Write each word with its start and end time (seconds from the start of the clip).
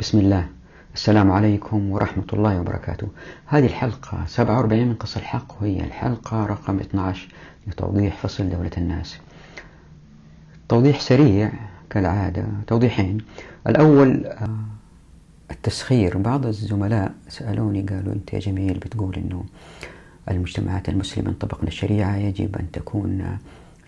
بسم 0.00 0.18
الله. 0.18 0.46
السلام 0.94 1.30
عليكم 1.32 1.90
ورحمة 1.90 2.24
الله 2.32 2.60
وبركاته. 2.60 3.08
هذه 3.46 3.66
الحلقة 3.66 4.24
47 4.26 4.88
من 4.88 4.94
قص 4.94 5.16
الحق 5.16 5.62
وهي 5.62 5.80
الحلقة 5.80 6.46
رقم 6.46 6.78
12 6.80 7.28
لتوضيح 7.66 8.16
فصل 8.16 8.50
دولة 8.50 8.70
الناس. 8.78 9.18
توضيح 10.68 11.00
سريع 11.00 11.52
كالعادة 11.90 12.44
توضيحين. 12.66 13.18
الأول 13.66 14.26
آه، 14.26 14.48
التسخير. 15.50 16.18
بعض 16.18 16.46
الزملاء 16.46 17.12
سألوني 17.28 17.82
قالوا 17.82 18.12
أنت 18.12 18.32
يا 18.32 18.38
جميل 18.38 18.78
بتقول 18.78 19.14
أنه 19.16 19.44
المجتمعات 20.30 20.88
المسلمة 20.88 21.32
طبقنا 21.40 21.68
الشريعة 21.68 22.16
يجب 22.16 22.56
أن 22.56 22.70
تكون 22.70 23.38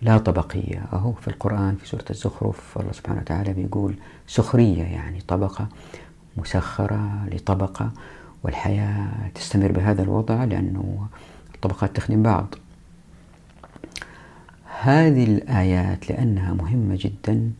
لا 0.01 0.17
طبقية. 0.17 0.85
أهو 0.93 1.13
في 1.13 1.27
القرآن 1.27 1.75
في 1.75 1.87
سورة 1.87 2.05
الزخرف 2.09 2.77
الله 2.79 2.91
سبحانه 2.91 3.19
وتعالى 3.21 3.53
بيقول 3.53 3.95
سخرية 4.27 4.83
يعني 4.83 5.21
طبقة. 5.27 5.67
مسخرة 6.37 7.25
لطبقة 7.31 7.91
والحياة 8.43 9.07
تستمر 9.35 9.71
بهذا 9.71 10.03
الوضع 10.03 10.43
لأنه 10.43 11.07
الطبقات 11.55 11.95
تخدم 11.95 12.23
بعض. 12.23 12.55
هذه 14.81 15.23
الآيات 15.23 16.09
لأنها 16.09 16.53
مهمة 16.53 16.97
جدا 16.99 17.51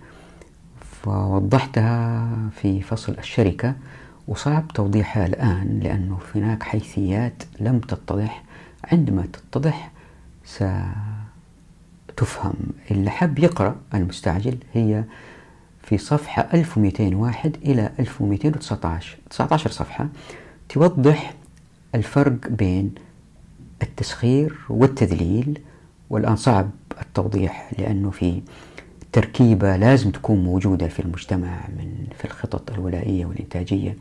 فوضحتها 1.03 2.27
في 2.61 2.81
فصل 2.81 3.15
الشركة 3.19 3.75
وصعب 4.27 4.67
توضيحها 4.67 5.25
الآن 5.25 5.79
لأنه 5.83 6.17
هناك 6.35 6.63
حيثيات 6.63 7.43
لم 7.59 7.79
تتضح. 7.79 8.43
عندما 8.91 9.25
تتضح 9.33 9.91
ستفهم. 10.45 10.83
اللي 12.91 13.09
حب 13.09 13.39
يقرأ 13.39 13.75
المستعجل 13.93 14.57
هي 14.73 15.03
في 15.83 15.97
صفحة 15.97 16.47
1201 16.53 17.55
إلى 17.65 17.89
1219 17.99 19.17
19 19.29 19.69
صفحة. 19.69 20.09
توضح 20.69 21.33
الفرق 21.95 22.47
بين 22.49 22.91
التسخير 23.83 24.55
والتذليل 24.69 25.59
والآن 26.09 26.35
صعب 26.35 26.69
التوضيح 27.01 27.71
لأنه 27.79 28.11
في 28.11 28.41
تركيبة 29.11 29.75
لازم 29.75 30.11
تكون 30.11 30.43
موجودة 30.43 30.87
في 30.87 30.99
المجتمع 30.99 31.67
من 31.77 32.07
في 32.17 32.25
الخطط 32.25 32.71
الولائية 32.71 33.25
والإنتاجية 33.25 33.97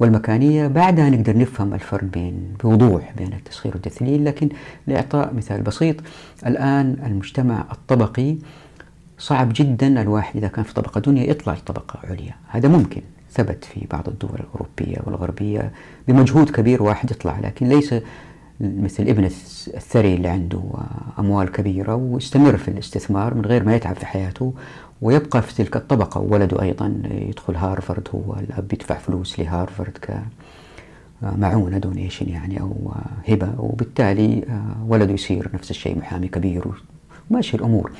والمكانية. 0.00 0.66
بعدها 0.66 1.10
نقدر 1.10 1.38
نفهم 1.38 1.74
الفرق 1.74 2.04
بين 2.04 2.54
بوضوح 2.64 3.12
بين 3.16 3.32
التسخير 3.32 3.72
والتذليل 3.72 4.24
لكن 4.24 4.48
لإعطاء 4.86 5.34
مثال 5.34 5.62
بسيط. 5.62 5.96
الآن 6.46 6.96
المجتمع 7.06 7.64
الطبقي 7.72 8.36
صعب 9.20 9.52
جدا 9.54 10.02
الواحد 10.02 10.36
إذا 10.36 10.48
كان 10.48 10.64
في 10.64 10.74
طبقة 10.74 11.00
دنيا 11.00 11.30
يطلع 11.30 11.52
لطبقة 11.52 11.98
عليا. 12.04 12.34
هذا 12.48 12.68
ممكن 12.68 13.02
ثبت 13.30 13.64
في 13.64 13.86
بعض 13.90 14.08
الدول 14.08 14.40
الأوروبية 14.40 14.98
والغربية 15.04 15.72
بمجهود 16.08 16.50
كبير 16.50 16.82
واحد 16.82 17.10
يطلع 17.10 17.38
لكن 17.40 17.68
ليس 17.68 17.94
مثل 18.60 19.02
ابن 19.02 19.24
الثري 19.24 20.14
اللي 20.14 20.28
عنده 20.28 20.62
أموال 21.18 21.52
كبيرة 21.52 21.94
ويستمر 21.94 22.56
في 22.56 22.68
الاستثمار 22.68 23.34
من 23.34 23.44
غير 23.44 23.64
ما 23.64 23.74
يتعب 23.76 23.96
في 23.96 24.06
حياته 24.06 24.54
ويبقى 25.02 25.42
في 25.42 25.54
تلك 25.54 25.76
الطبقة 25.76 26.20
وولده 26.20 26.62
أيضا 26.62 27.02
يدخل 27.10 27.56
هارفرد 27.56 28.08
هو 28.14 28.34
الأب 28.34 28.72
يدفع 28.72 28.98
فلوس 28.98 29.40
لهارفرد 29.40 29.98
كمعونة 31.22 31.78
donation 31.78 32.28
يعني 32.28 32.60
أو 32.60 32.92
هبة 33.28 33.54
وبالتالي 33.58 34.44
ولده 34.86 35.12
يصير 35.12 35.50
نفس 35.54 35.70
الشيء 35.70 35.98
محامي 35.98 36.28
كبير 36.28 36.64
وماشي 37.30 37.56
الأمور. 37.56 37.90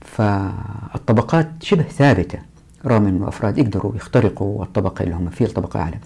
فالطبقات 0.00 1.50
شبه 1.60 1.82
ثابتة. 1.82 2.38
رغم 2.86 3.06
أنه 3.06 3.28
أفراد 3.28 3.58
يقدروا 3.58 3.96
يخترقوا 3.96 4.62
الطبقة 4.62 5.02
اللي 5.02 5.14
هم 5.14 5.30
فيه 5.30 5.44
الطبقة 5.44 5.80
أعلى. 5.80 5.96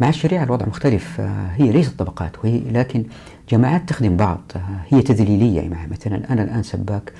مع 0.00 0.08
الشريعة 0.08 0.44
الوضع 0.44 0.66
مختلف 0.66 1.20
هي 1.56 1.72
ليست 1.72 1.98
طبقات 1.98 2.38
وهي 2.44 2.58
لكن 2.58 3.04
جماعات 3.50 3.88
تخدم 3.88 4.16
بعض 4.16 4.40
هي 4.88 5.02
تذليلية 5.02 5.60
يعني 5.60 5.90
مثلا 5.90 6.32
أنا 6.32 6.42
الآن 6.42 6.62
سباك 6.62 7.12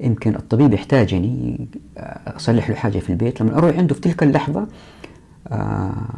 يمكن 0.00 0.34
الطبيب 0.34 0.72
يحتاجني 0.72 1.68
أصلح 2.26 2.70
له 2.70 2.76
حاجة 2.76 2.98
في 2.98 3.10
البيت. 3.10 3.40
لما 3.40 3.58
أروح 3.58 3.76
عنده 3.76 3.94
في 3.94 4.00
تلك 4.00 4.22
اللحظة 4.22 4.66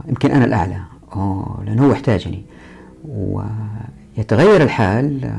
يمكن 0.09 0.31
أنا 0.31 0.45
الأعلى. 0.45 0.81
لأنه 1.65 1.87
هو 1.87 1.93
يحتاجني. 1.93 2.43
ويتغير 3.05 4.63
الحال 4.63 5.35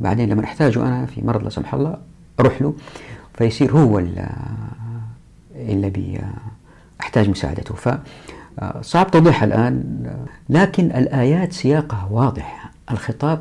بعدين 0.00 0.28
لما 0.28 0.44
احتاجه 0.44 0.82
أنا 0.82 1.06
في 1.06 1.22
مرض 1.26 1.42
لا 1.42 1.50
سمح 1.50 1.74
الله 1.74 1.96
أروح 2.40 2.62
له 2.62 2.74
فيصير 3.34 3.72
هو 3.72 3.98
اللي 5.56 5.90
بي 5.90 6.20
أحتاج 7.00 7.28
مساعدته. 7.28 7.74
فصعب 7.74 9.10
توضيحها 9.10 9.44
الآن 9.44 10.02
لكن 10.48 10.84
الآيات 10.84 11.52
سياقها 11.52 12.08
واضح. 12.10 12.70
الخطاب 12.90 13.40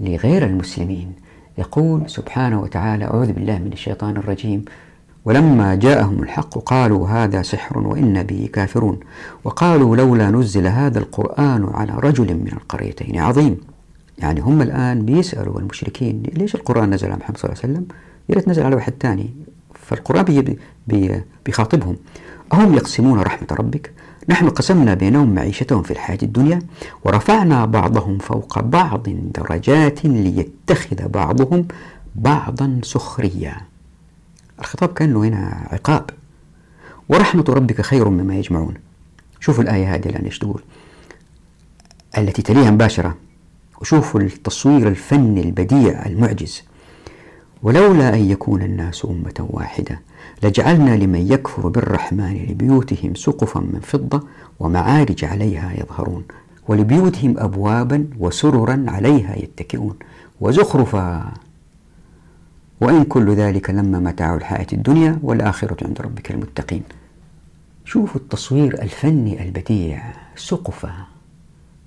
لغير 0.00 0.46
المسلمين. 0.46 1.12
يقول 1.58 2.10
سبحانه 2.10 2.60
وتعالى 2.60 3.04
أعوذ 3.04 3.32
بالله 3.32 3.58
من 3.58 3.72
الشيطان 3.72 4.16
الرجيم. 4.16 4.64
ولما 5.24 5.74
جاءهم 5.74 6.22
الحق 6.22 6.58
قالوا 6.58 7.08
هذا 7.08 7.42
سحر 7.42 7.78
وإن 7.78 8.22
به 8.22 8.48
كافرون. 8.52 9.00
وقالوا 9.44 9.96
لولا 9.96 10.30
نزل 10.30 10.66
هذا 10.66 10.98
القرآن 10.98 11.70
على 11.74 11.92
رجل 11.92 12.34
من 12.34 12.52
القريتين. 12.52 13.18
عظيم. 13.18 13.60
يعني 14.20 14.40
هم 14.40 14.62
الآن 14.62 15.04
بيسألوا 15.04 15.60
المشركين 15.60 16.22
ليش 16.22 16.54
القرآن 16.54 16.94
نزل 16.94 17.06
على 17.06 17.16
محمد 17.16 17.36
صلى 17.36 17.50
الله 17.50 17.62
عليه 17.62 17.72
وسلم؟ 17.72 17.86
يا 18.28 18.34
ريت 18.34 18.48
نزل 18.48 18.62
على 18.62 18.74
واحد 18.74 18.92
ثاني 19.00 19.30
فالقرآن 19.74 20.22
بي 20.22 20.58
بي 20.86 21.22
بيخاطبهم. 21.46 21.96
أهم 22.52 22.74
يقسمون 22.74 23.20
رحمة 23.20 23.46
ربك؟ 23.52 23.92
نحن 24.28 24.48
قسمنا 24.48 24.94
بينهم 24.94 25.34
معيشتهم 25.34 25.82
في 25.82 25.90
الحياة 25.90 26.18
الدنيا 26.22 26.58
ورفعنا 27.04 27.64
بعضهم 27.64 28.18
فوق 28.18 28.60
بعض 28.60 29.08
درجات 29.08 30.04
ليتخذ 30.04 31.08
بعضهم 31.08 31.68
بعضا 32.14 32.80
سخريا. 32.82 33.56
الخطاب 34.60 34.88
كأنه 34.88 35.24
هنا 35.24 35.68
عقاب. 35.70 36.10
ورحمة 37.08 37.44
ربك 37.48 37.80
خير 37.80 38.08
مما 38.08 38.34
يجمعون. 38.34 38.74
شوفوا 39.40 39.64
الآية 39.64 39.94
هذه 39.94 40.08
الآن 40.08 40.24
إيش 40.24 40.38
تقول. 40.38 40.62
التي 42.18 42.42
تليها 42.42 42.70
مباشرة. 42.70 43.16
وشوفوا 43.80 44.20
التصوير 44.20 44.88
الفني 44.88 45.40
البديع 45.40 46.06
المعجز. 46.06 46.62
ولولا 47.62 48.14
أن 48.14 48.30
يكون 48.30 48.62
الناس 48.62 49.04
أمة 49.04 49.46
واحدة 49.50 50.00
لجعلنا 50.42 50.96
لمن 50.96 51.32
يكفر 51.32 51.68
بالرحمن 51.68 52.46
لبيوتهم 52.50 53.14
سقفا 53.14 53.60
من 53.60 53.80
فضة 53.80 54.22
ومعارج 54.60 55.24
عليها 55.24 55.72
يظهرون 55.72 56.24
ولبيوتهم 56.68 57.38
أبوابا 57.38 58.06
وسررا 58.18 58.84
عليها 58.88 59.36
يتكئون. 59.36 59.96
وزخرفا! 60.40 61.32
وإن 62.80 63.04
كل 63.04 63.34
ذلك 63.34 63.70
لما 63.70 63.98
متاع 63.98 64.34
الحياة 64.34 64.66
الدنيا 64.72 65.18
والآخرة 65.22 65.86
عند 65.86 66.00
ربك 66.00 66.30
المتقين. 66.30 66.82
شوفوا 67.84 68.20
التصوير 68.20 68.82
الفني 68.82 69.42
البديع 69.44 70.12
سقفا! 70.36 70.92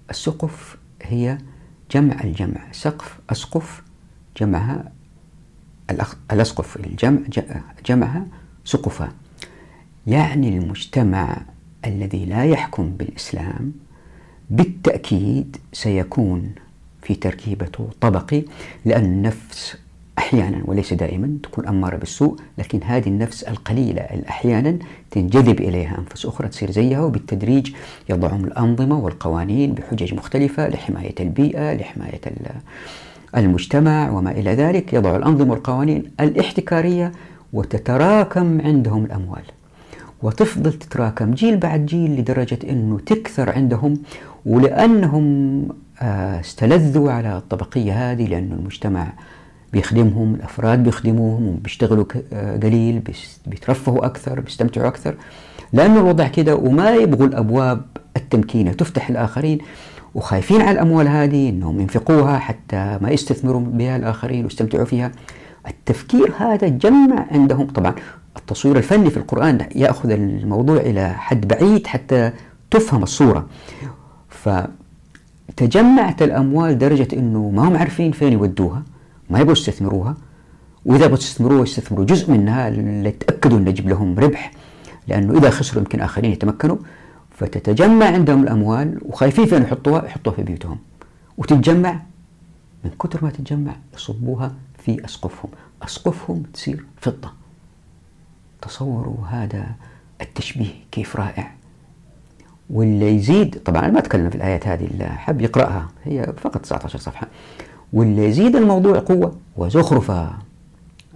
السقف 0.10 0.78
هي 1.02 1.38
جمع 1.94 2.24
الجمع 2.24 2.72
سقف 2.72 3.20
أسقف 3.30 3.84
جمعها 4.38 4.92
الأسقف 6.32 6.78
الجمع 6.78 7.20
جمعها 7.86 8.26
سقفا. 8.66 9.12
يعني 10.08 10.58
المجتمع 10.58 11.42
الذي 11.86 12.26
لا 12.26 12.46
يحكم 12.46 12.90
بالإسلام 12.90 13.72
بالتأكيد 14.50 15.58
سيكون 15.74 16.56
في 17.02 17.16
تركيبته 17.16 17.90
طبقي 18.02 18.44
لأن 18.86 19.04
النفس 19.04 19.78
أحيانا 20.18 20.62
وليس 20.66 20.94
دائما 20.94 21.38
تكون 21.44 21.68
أمارة 21.68 21.96
بالسوء 21.96 22.36
لكن 22.58 22.80
هذه 22.84 23.08
النفس 23.08 23.44
القليلة 23.44 24.02
أحيانا 24.30 24.78
تنجذب 25.12 25.62
إليها 25.62 25.98
أنفس 26.00 26.26
أخرى 26.26 26.48
تصير 26.48 26.72
زيها 26.72 27.02
وبالتدريج 27.02 27.74
يضعون 28.10 28.46
الأنظمة 28.46 29.00
والقوانين 29.00 29.74
بحجج 29.74 30.14
مختلفة 30.14 30.68
لحماية 30.68 31.16
البيئة 31.20 31.74
لحماية 31.74 32.22
المجتمع 33.38 34.12
وما 34.12 34.32
إلى 34.32 34.54
ذلك. 34.54 34.94
يضع 34.94 35.16
الأنظمة 35.16 35.52
والقوانين 35.52 36.12
الاحتكارية 36.20 37.12
وتتراكم 37.54 38.62
عندهم 38.62 39.06
الأموال. 39.06 39.44
وتفضل 40.24 40.74
تتراكم 40.74 41.32
جيل 41.32 41.58
بعد 41.58 41.86
جيل 41.86 42.20
لدرجة 42.20 42.60
أنه 42.70 43.00
تكثر 43.00 43.50
عندهم 43.50 43.94
ولأنهم 44.46 45.68
آه، 46.02 46.40
استلذوا 46.40 47.12
على 47.12 47.38
الطبقية 47.38 48.12
هذه 48.12 48.28
لأن 48.28 48.52
المجتمع 48.52 49.14
بيخدمهم 49.74 50.36
الأفراد 50.36 50.84
بيخدموهم 50.84 51.48
وبيشتغلوا 51.48 52.06
آه، 52.34 52.58
قليل 52.58 53.02
بيترفهوا 53.46 54.06
أكثر 54.06 54.40
بيستمتعوا 54.40 54.88
أكثر. 54.88 55.16
لأنه 55.74 56.00
الوضع 56.00 56.28
كده 56.28 56.56
وما 56.56 56.96
يبغوا 56.96 57.28
الأبواب 57.28 57.82
التمكينة 58.18 58.72
تفتح 58.72 59.10
الآخرين 59.10 59.58
وخايفين 60.16 60.62
على 60.62 60.72
الأموال 60.72 61.08
هذه 61.08 61.50
أنهم 61.50 61.80
ينفقوها 61.80 62.40
حتى 62.40 62.98
ما 63.02 63.10
يستثمروا 63.10 63.62
بها 63.62 63.96
الآخرين 63.96 64.44
ويستمتعوا 64.44 64.86
فيها. 64.86 65.12
التفكير 65.68 66.32
هذا 66.38 66.68
جمع 66.68 67.26
عندهم. 67.32 67.68
طبعا 67.68 67.96
التصوير 68.38 68.78
الفني 68.78 69.10
في 69.10 69.18
القرآن 69.18 69.68
يأخذ 69.76 70.10
الموضوع 70.12 70.78
إلى 70.78 71.10
حد 71.10 71.48
بعيد 71.48 71.88
حتى 71.88 72.32
تفهم 72.72 73.04
الصورة. 73.04 73.48
فتجمعت 74.30 76.22
الأموال 76.22 76.78
درجة 76.78 77.08
أنه 77.14 77.50
ما 77.50 77.68
هم 77.68 77.78
عارفين 77.78 78.12
فين 78.12 78.34
يودوها. 78.34 78.84
ما 79.34 79.40
يبغوا 79.40 79.54
يستثمروها 79.54 80.16
وإذا 80.86 81.06
بغوا 81.06 81.18
يستثمروها 81.18 81.64
يستثمروا 81.64 82.06
جزء 82.06 82.32
منها 82.32 82.70
ليتأكدوا 82.70 83.58
أن 83.58 83.68
يجيب 83.68 83.90
لهم 83.90 84.20
ربح 84.20 84.52
لأنه 85.08 85.38
إذا 85.38 85.50
خسروا 85.50 85.84
يمكن 85.84 86.02
آخرين 86.02 86.32
يتمكنوا. 86.32 86.78
فتتجمع 87.32 88.06
عندهم 88.06 88.44
الأموال 88.44 89.00
وخايفين 89.06 89.46
فين 89.46 89.62
يحطوها؟ 89.62 90.06
يحطوها 90.06 90.36
في 90.36 90.44
بيوتهم. 90.44 90.80
وتتجمع 91.38 92.00
من 92.84 92.92
كثر 93.04 93.24
ما 93.24 93.30
تتجمع 93.30 93.76
يصبوها 93.94 94.56
في 94.78 95.06
أسقفهم. 95.06 95.52
أسقفهم 95.84 96.44
تصير 96.54 96.86
فضة. 97.02 97.34
تصوروا 98.62 99.26
هذا 99.28 99.66
التشبيه 100.22 100.74
كيف 100.92 101.16
رائع. 101.16 101.52
واللي 102.70 103.16
يزيد 103.16 103.62
طبعا 103.66 103.86
أنا 103.86 103.94
ما 103.94 104.00
أتكلم 104.00 104.30
في 104.30 104.36
الآيات 104.36 104.68
هذه 104.68 104.86
اللي 104.86 105.06
حب 105.06 105.42
يقرأها. 105.42 105.90
هي 106.04 106.34
فقط 106.38 106.62
19 106.62 107.00
صفحة. 107.00 107.28
واللي 107.94 108.26
يزيد 108.26 108.56
الموضوع 108.56 109.00
قوة 109.00 109.36
وزخرفة. 109.58 110.34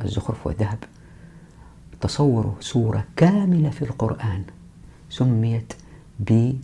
الزخرف 0.04 0.48
والذهب. 0.48 0.78
تصوروا 2.02 2.54
سورة 2.60 3.04
كاملة 3.16 3.70
في 3.70 3.82
القرآن 3.82 4.44
سميت 5.10 5.74
بهذه 6.20 6.58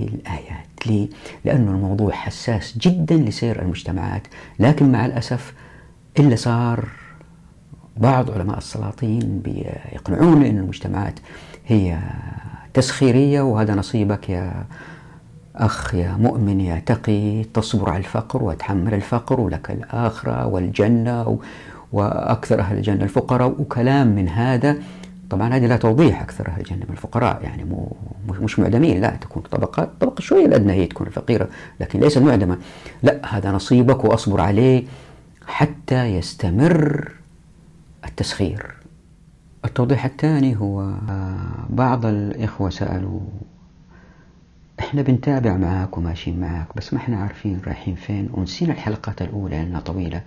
الآيات. 0.00 0.66
ليه؟ 0.86 1.08
لأنه 1.44 1.70
الموضوع 1.70 2.12
حساس 2.12 2.78
جدا 2.78 3.16
لسير 3.16 3.62
المجتمعات. 3.62 4.22
لكن 4.58 4.92
مع 4.92 5.06
الأسف 5.06 5.54
إلا 6.18 6.36
صار 6.36 6.88
بعض 7.96 8.30
علماء 8.30 8.58
السلاطين 8.58 9.40
بيقنعون 9.44 10.42
أن 10.42 10.58
المجتمعات 10.58 11.20
هي 11.66 11.98
تسخيرية 12.74 13.40
وهذا 13.40 13.74
نصيبك 13.74 14.28
يا 14.30 14.64
أخ 15.56 15.94
يا 15.94 16.16
مؤمن 16.20 16.60
يا 16.60 16.82
تقي 16.86 17.44
تصبر 17.44 17.90
على 17.90 17.98
الفقر 17.98 18.42
وتحمل 18.42 18.94
الفقر 18.94 19.40
ولك 19.40 19.70
الآخرة 19.70 20.46
والجنة 20.46 21.38
وأكثر 21.92 22.60
أهل 22.60 22.76
الجنة 22.76 23.04
الفقراء. 23.04 23.48
وكلام 23.48 24.06
من 24.06 24.28
هذا 24.28 24.76
طبعا 25.30 25.54
هذه 25.54 25.66
لا 25.66 25.76
توضيح 25.76 26.22
أكثر 26.22 26.48
أهل 26.48 26.60
الجنة 26.60 26.78
من 26.78 26.92
الفقراء 26.92 27.42
يعني 27.42 27.64
مو 27.64 27.96
مش 28.28 28.58
معدمين 28.58 29.00
لا 29.00 29.10
تكون 29.10 29.42
طبقات 29.42 29.88
طبقة 30.00 30.20
شوية 30.20 30.46
الأدنى 30.46 30.72
هي 30.72 30.86
تكون 30.86 31.06
الفقيرة 31.06 31.48
لكن 31.80 32.00
ليست 32.00 32.18
معدمة. 32.18 32.58
لا 33.02 33.20
هذا 33.36 33.52
نصيبك 33.52 34.04
وأصبر 34.04 34.40
عليه 34.40 34.84
حتى 35.46 36.04
يستمر 36.04 37.12
التسخير. 38.04 38.74
التوضيح 39.64 40.04
الثاني 40.04 40.56
هو 40.56 40.90
بعض 41.70 42.06
الإخوة 42.06 42.70
سألوا 42.70 43.20
إحنا 44.86 45.02
بنتابع 45.02 45.56
معاك 45.56 45.98
وماشيين 45.98 46.40
معاك 46.40 46.66
بس 46.76 46.94
ما 46.94 46.98
إحنا 46.98 47.16
عارفين 47.16 47.60
رايحين 47.66 47.94
فين 47.94 48.28
ونسينا 48.32 48.72
الحلقات 48.72 49.22
الأولى 49.22 49.56
لأنها 49.56 49.80
طويلة. 49.80 50.22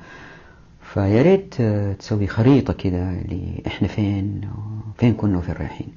فيا 0.94 1.22
ريت 1.22 1.62
تسوي 2.00 2.28
خريطة 2.28 2.74
كده 2.74 3.22
إحنا 3.68 3.88
فين 3.88 4.42
فين 4.98 5.14
كنا 5.14 5.38
وفين 5.38 5.56
رايحين. 5.56 5.88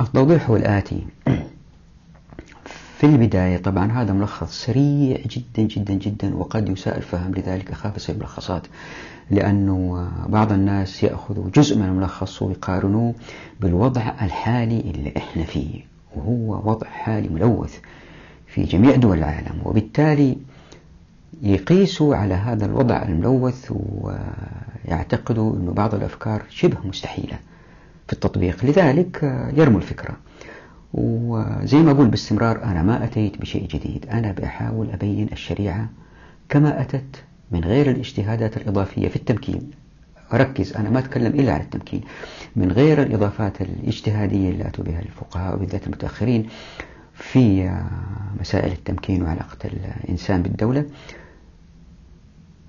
التوضيح 0.00 0.50
هو 0.50 0.56
الآتي 0.56 1.06
في 2.98 3.06
البداية 3.06 3.56
طبعا 3.56 3.92
هذا 3.92 4.12
ملخص 4.12 4.64
سريع 4.64 5.18
جدا 5.26 5.62
جدا 5.62 5.94
جدا 5.94 6.34
وقد 6.34 6.68
يساء 6.68 6.96
الفهم 6.96 7.34
لذلك 7.34 7.70
أخاف 7.70 7.96
أسوي 7.96 8.16
ملخصات. 8.16 8.66
لأنه 9.30 10.08
بعض 10.28 10.52
الناس 10.52 11.02
يأخذوا 11.02 11.50
جزء 11.54 11.78
من 11.78 11.84
الملخص 11.84 12.42
ويقارنوه 12.42 13.14
بالوضع 13.60 14.02
الحالي 14.22 14.80
اللي 14.80 15.12
إحنا 15.16 15.44
فيه. 15.44 15.91
وهو 16.16 16.70
وضع 16.70 16.86
حالي 16.86 17.28
ملوث 17.28 17.78
في 18.46 18.62
جميع 18.64 18.96
دول 18.96 19.18
العالم 19.18 19.60
وبالتالي 19.64 20.36
يقيسوا 21.42 22.16
على 22.16 22.34
هذا 22.34 22.66
الوضع 22.66 23.02
الملوث 23.02 23.72
ويعتقدوا 24.00 25.56
أن 25.56 25.72
بعض 25.76 25.94
الأفكار 25.94 26.42
شبه 26.50 26.76
مستحيلة 26.84 27.38
في 28.06 28.12
التطبيق. 28.12 28.64
لذلك 28.64 29.22
يرموا 29.56 29.78
الفكرة. 29.80 30.16
وزي 30.94 31.76
ما 31.78 31.90
أقول 31.90 32.06
باستمرار 32.08 32.64
أنا 32.64 32.82
ما 32.82 33.04
أتيت 33.04 33.40
بشيء 33.40 33.66
جديد. 33.66 34.06
أنا 34.10 34.32
بحاول 34.32 34.90
أبين 34.90 35.28
الشريعة 35.32 35.88
كما 36.48 36.80
أتت 36.80 37.22
من 37.50 37.64
غير 37.64 37.90
الإجتهادات 37.90 38.56
الإضافية 38.56 39.08
في 39.08 39.16
التمكين. 39.16 39.70
أركز 40.34 40.72
أنا 40.76 40.90
ما 40.90 40.98
أتكلم 40.98 41.40
إلا 41.40 41.52
عن 41.52 41.60
التمكين. 41.60 42.00
من 42.56 42.72
غير 42.72 43.02
الإضافات 43.02 43.60
الاجتهادية 43.60 44.50
اللي 44.50 44.66
أتوا 44.66 44.84
بها 44.84 45.00
الفقهاء 45.00 45.54
وبالذات 45.54 45.86
المتأخرين 45.86 46.48
في 47.14 47.70
مسائل 48.40 48.72
التمكين 48.72 49.22
وعلاقة 49.22 49.56
الإنسان 50.04 50.42
بالدولة 50.42 50.84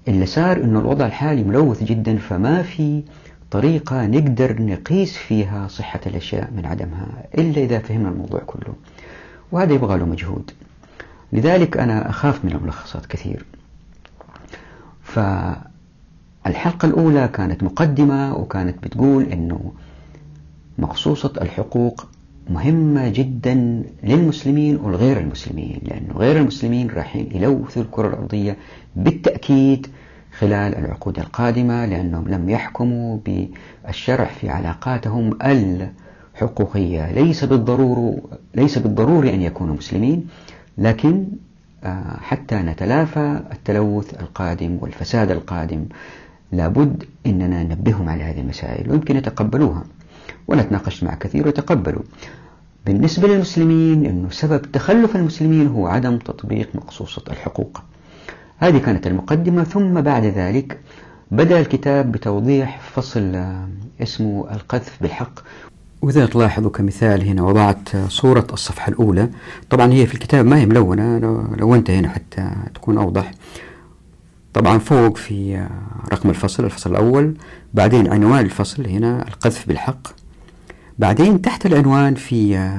اللي 0.07 0.25
صار 0.25 0.57
أنه 0.57 0.79
الوضع 0.79 1.05
الحالي 1.05 1.43
ملوث 1.43 1.83
جدا 1.83 2.17
فما 2.17 2.61
في 2.61 3.03
طريقة 3.51 4.05
نقدر 4.05 4.61
نقيس 4.61 5.17
فيها 5.17 5.67
صحة 5.67 5.99
الأشياء 6.07 6.51
من 6.51 6.65
عدمها 6.65 7.07
إلا 7.37 7.61
إذا 7.63 7.79
فهمنا 7.79 8.09
الموضوع 8.09 8.39
كله. 8.39 8.73
وهذا 9.51 9.73
يبغى 9.73 9.97
له 9.97 10.05
مجهود. 10.05 10.51
لذلك 11.33 11.77
أنا 11.77 12.09
أخاف 12.09 12.45
من 12.45 12.51
الملخصات 12.51 13.05
كثير. 13.05 13.45
فالحلقة 16.45 16.85
الأولى 16.85 17.27
كانت 17.33 17.63
مقدمة 17.63 18.35
وكانت 18.35 18.83
بتقول 18.83 19.23
أنه 19.23 19.71
مقصوصة 20.77 21.33
الحقوق 21.41 22.05
مهمة 22.49 23.09
جدا 23.09 23.83
للمسلمين 24.03 24.75
والغير 24.75 25.19
المسلمين 25.19 25.79
لأنه 25.83 26.13
غير 26.17 26.37
المسلمين 26.37 26.89
رايحين 26.89 27.29
يلوثوا 27.31 27.81
الكرة 27.83 28.07
الأرضية 28.07 28.57
بالتأكيد 28.95 29.87
خلال 30.39 30.75
العقود 30.77 31.19
القادمة 31.19 31.85
لأنهم 31.85 32.27
لم 32.27 32.49
يحكموا 32.49 33.17
بالشرع 33.25 34.25
في 34.25 34.49
علاقاتهم 34.49 35.37
الحقوقية. 35.41 37.11
ليس 37.11 37.43
بالضرور 37.43 38.15
ليس 38.55 38.77
بالضروري 38.77 39.33
أن 39.33 39.41
يكونوا 39.41 39.75
مسلمين 39.75 40.27
لكن 40.77 41.25
آه، 41.83 42.17
حتى 42.21 42.55
نتلافى 42.55 43.39
التلوث 43.51 44.13
القادم 44.21 44.77
والفساد 44.81 45.31
القادم. 45.31 45.85
لابد 46.53 47.03
أننا 47.25 47.63
ننبههم 47.63 48.09
على 48.09 48.23
هذه 48.23 48.39
المسائل 48.39 48.91
ويمكن 48.91 49.15
يتقبلوها 49.17 49.83
وأنا 50.47 50.63
تناقشت 50.63 51.03
مع 51.03 51.15
كثير 51.15 51.47
وتقبلوا 51.47 52.01
بالنسبة 52.85 53.27
للمسلمين 53.27 54.05
أنه 54.05 54.29
سبب 54.29 54.61
تخلف 54.61 55.15
المسلمين 55.15 55.67
هو 55.67 55.87
عدم 55.87 56.17
تطبيق 56.17 56.69
مقصوصة 56.75 57.23
الحقوق. 57.29 57.81
هذه 58.57 58.77
كانت 58.77 59.07
المقدمة 59.07 59.63
ثم 59.63 60.01
بعد 60.01 60.23
ذلك 60.25 60.79
بدأ 61.31 61.59
الكتاب 61.59 62.11
بتوضيح 62.11 62.79
فصل 62.79 63.35
آه، 63.35 63.67
اسمه 64.01 64.53
القذف 64.53 64.97
بالحق. 65.01 65.39
وإذا 66.01 66.25
تلاحظوا 66.25 66.69
كمثال 66.69 67.27
هنا 67.27 67.43
وضعت 67.43 67.89
صورة 68.07 68.47
الصفحة 68.53 68.89
الأولى. 68.89 69.29
طبعا 69.69 69.93
هي 69.93 70.05
في 70.05 70.13
الكتاب 70.13 70.45
ما 70.45 70.57
هي 70.57 70.65
ملونة 70.65 71.19
لو 71.57 71.75
أنت 71.75 71.89
هنا 71.89 72.09
حتى 72.09 72.49
تكون 72.75 72.97
أوضح. 72.97 73.31
طبعا 74.53 74.77
فوق 74.77 75.17
في 75.17 75.67
رقم 76.13 76.29
الفصل 76.29 76.65
الفصل 76.65 76.91
الأول. 76.91 77.33
بعدين 77.73 78.11
عنوان 78.13 78.45
الفصل 78.45 78.87
هنا 78.87 79.27
القذف 79.27 79.67
بالحق. 79.67 80.07
بعدين 80.99 81.41
تحت 81.41 81.65
العنوان 81.65 82.15
في 82.15 82.69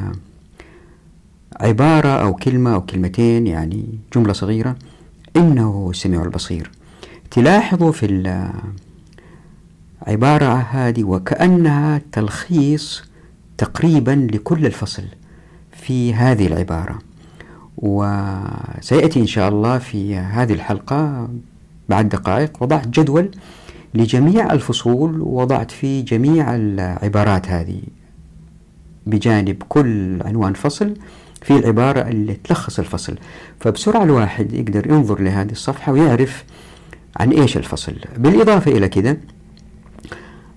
عبارة 1.61 2.09
أو 2.09 2.35
كلمة 2.35 2.75
أو 2.75 2.81
كلمتين 2.81 3.47
يعني 3.47 3.87
جملة 4.14 4.33
صغيرة. 4.33 4.76
إنه 5.37 5.88
السميع 5.90 6.23
البصير. 6.23 6.71
تلاحظوا 7.31 7.93
في 7.93 8.07
العبارة 10.07 10.54
هذه 10.54 11.04
وكأنها 11.04 12.00
تلخيص 12.12 13.04
تقريبا 13.59 14.28
لكل 14.33 14.66
الفصل 14.66 15.04
في 15.73 16.14
هذه 16.14 16.47
العبارة. 16.47 16.99
وسيأتي 17.76 19.21
إن 19.21 19.26
شاء 19.26 19.49
الله 19.49 19.78
في 19.78 20.16
هذه 20.16 20.52
الحلقة 20.52 21.28
بعد 21.88 22.08
دقائق 22.08 22.62
وضعت 22.62 22.88
جدول 22.88 23.30
لجميع 23.94 24.52
الفصول 24.52 25.20
ووضعت 25.20 25.70
فيه 25.70 26.04
جميع 26.04 26.54
العبارات 26.54 27.48
هذه. 27.48 27.80
بجانب 29.06 29.62
كل 29.68 30.22
عنوان 30.22 30.54
فصل 30.54 30.94
في 31.42 31.56
العبارة 31.58 32.00
اللي 32.00 32.34
تلخص 32.34 32.78
الفصل. 32.78 33.16
فبسرعة 33.60 34.04
الواحد 34.04 34.52
يقدر 34.52 34.86
ينظر 34.86 35.20
لهذه 35.20 35.52
الصفحة 35.52 35.92
ويعرف 35.92 36.44
عن 37.16 37.30
إيش 37.30 37.56
الفصل. 37.56 37.94
بالإضافة 38.18 38.72
إلى 38.72 38.88
كده 38.88 39.18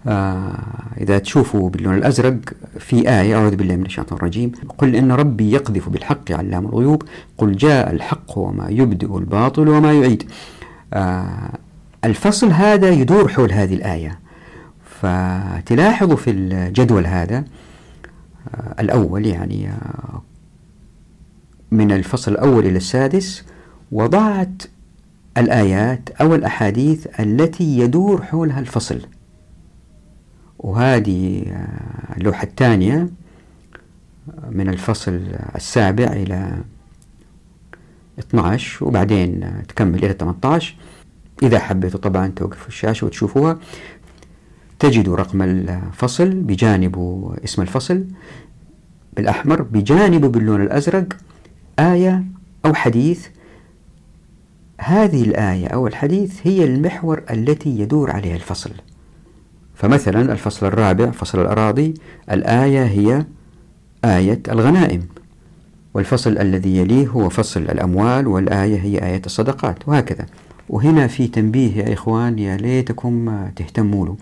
آه 0.08 0.60
إذا 1.02 1.20
تشوفوا 1.20 1.70
باللون 1.70 1.94
الأزرق 1.98 2.38
في 2.80 3.10
آية 3.10 3.36
أعوذ 3.36 3.56
بالله 3.56 3.76
من 3.76 3.86
الشيطان 3.86 4.18
الرجيم 4.18 4.52
قل 4.78 4.96
إن 4.96 5.12
ربي 5.12 5.52
يقذف 5.52 5.90
بالحق 5.90 6.32
علام 6.32 6.66
الغيوب 6.66 7.04
قل 7.38 7.56
جاء 7.56 7.92
الحق 7.92 8.38
وما 8.38 8.70
يبدئ 8.70 9.18
الباطل 9.18 9.68
وما 9.68 9.94
يعيد. 9.94 10.24
الفصل 12.06 12.52
هذا 12.52 12.90
يدور 12.90 13.28
حول 13.28 13.52
هذه 13.52 13.74
الآية. 13.74 14.20
فتلاحظوا 15.02 16.16
في 16.16 16.32
الجدول 16.32 17.08
هذا 17.08 17.38
آه، 18.56 18.76
الأول 18.80 19.26
يعني 19.26 19.70
آه، 19.70 20.22
من 21.72 21.92
الفصل 21.92 22.32
الأول 22.32 22.66
إلى 22.66 22.78
السادس 22.78 23.44
وضعت 23.92 24.64
الآيات 25.38 26.10
أو 26.22 26.36
الأحاديث 26.36 27.20
التي 27.20 27.78
يدور 27.80 28.22
حولها 28.22 28.60
الفصل. 28.60 29.02
وهذه 30.60 31.44
آه، 31.48 32.18
اللوحة 32.18 32.44
الثانية 32.44 33.10
من 34.52 34.70
الفصل 34.70 35.22
السابع 35.56 36.06
إلى 36.06 36.58
12 38.20 38.86
وبعدين 38.86 39.54
تكمل 39.68 40.06
إلى 40.06 40.14
18 40.14 40.76
إذا 41.44 41.60
حبيتوا 41.60 42.00
طبعا 42.00 42.28
توقفوا 42.28 42.68
الشاشة 42.68 43.06
وتشوفوها. 43.06 43.58
تجدوا 44.80 45.16
رقم 45.16 45.42
الفصل 45.42 46.30
بجانبه 46.30 47.36
اسم 47.44 47.62
الفصل 47.62 48.06
بالأحمر 49.16 49.62
بجانبه 49.62 50.28
باللون 50.28 50.62
الأزرق 50.62 51.18
آية 51.80 52.24
أو 52.66 52.74
حديث. 52.74 53.28
هذه 54.82 55.24
الآية 55.24 55.68
أو 55.68 55.88
الحديث 55.88 56.40
هي 56.44 56.66
المحور 56.66 57.24
التي 57.32 57.80
يدور 57.80 58.12
عليها 58.12 58.36
الفصل. 58.36 58.72
فمثلا 59.76 60.32
الفصل 60.32 60.66
الرابع 60.66 61.12
فصل 61.12 61.42
الأراضي. 61.42 61.94
الآية 62.32 62.86
هي 62.86 63.26
آية 64.06 64.44
الغنائم. 64.50 65.08
والفصل 65.98 66.38
الذي 66.38 66.78
يليه 66.78 67.08
هو 67.08 67.30
فصل 67.30 67.62
الأموال 67.62 68.28
والآية 68.28 68.80
هي 68.80 68.98
آية 69.04 69.22
الصدقات. 69.26 69.88
وهكذا. 69.88 70.26
وهنا 70.70 71.08
في 71.08 71.28
تنبيه 71.28 71.76
يا 71.78 71.94
إخوان 71.94 72.40
يا 72.40 72.58
ليتكم 72.58 73.48
تهتموا 73.56 74.06
له 74.06 74.18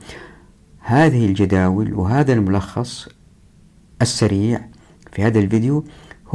هذه 0.80 1.26
الجداول 1.26 1.94
وهذا 1.94 2.34
الملخص 2.34 3.08
السريع 4.02 4.62
في 5.12 5.24
هذا 5.24 5.40
الفيديو 5.40 5.86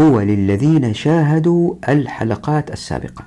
هو 0.01 0.21
للذين 0.21 0.95
شاهدوا 0.95 1.75
الحلقات 1.89 2.71
السابقة. 2.71 3.25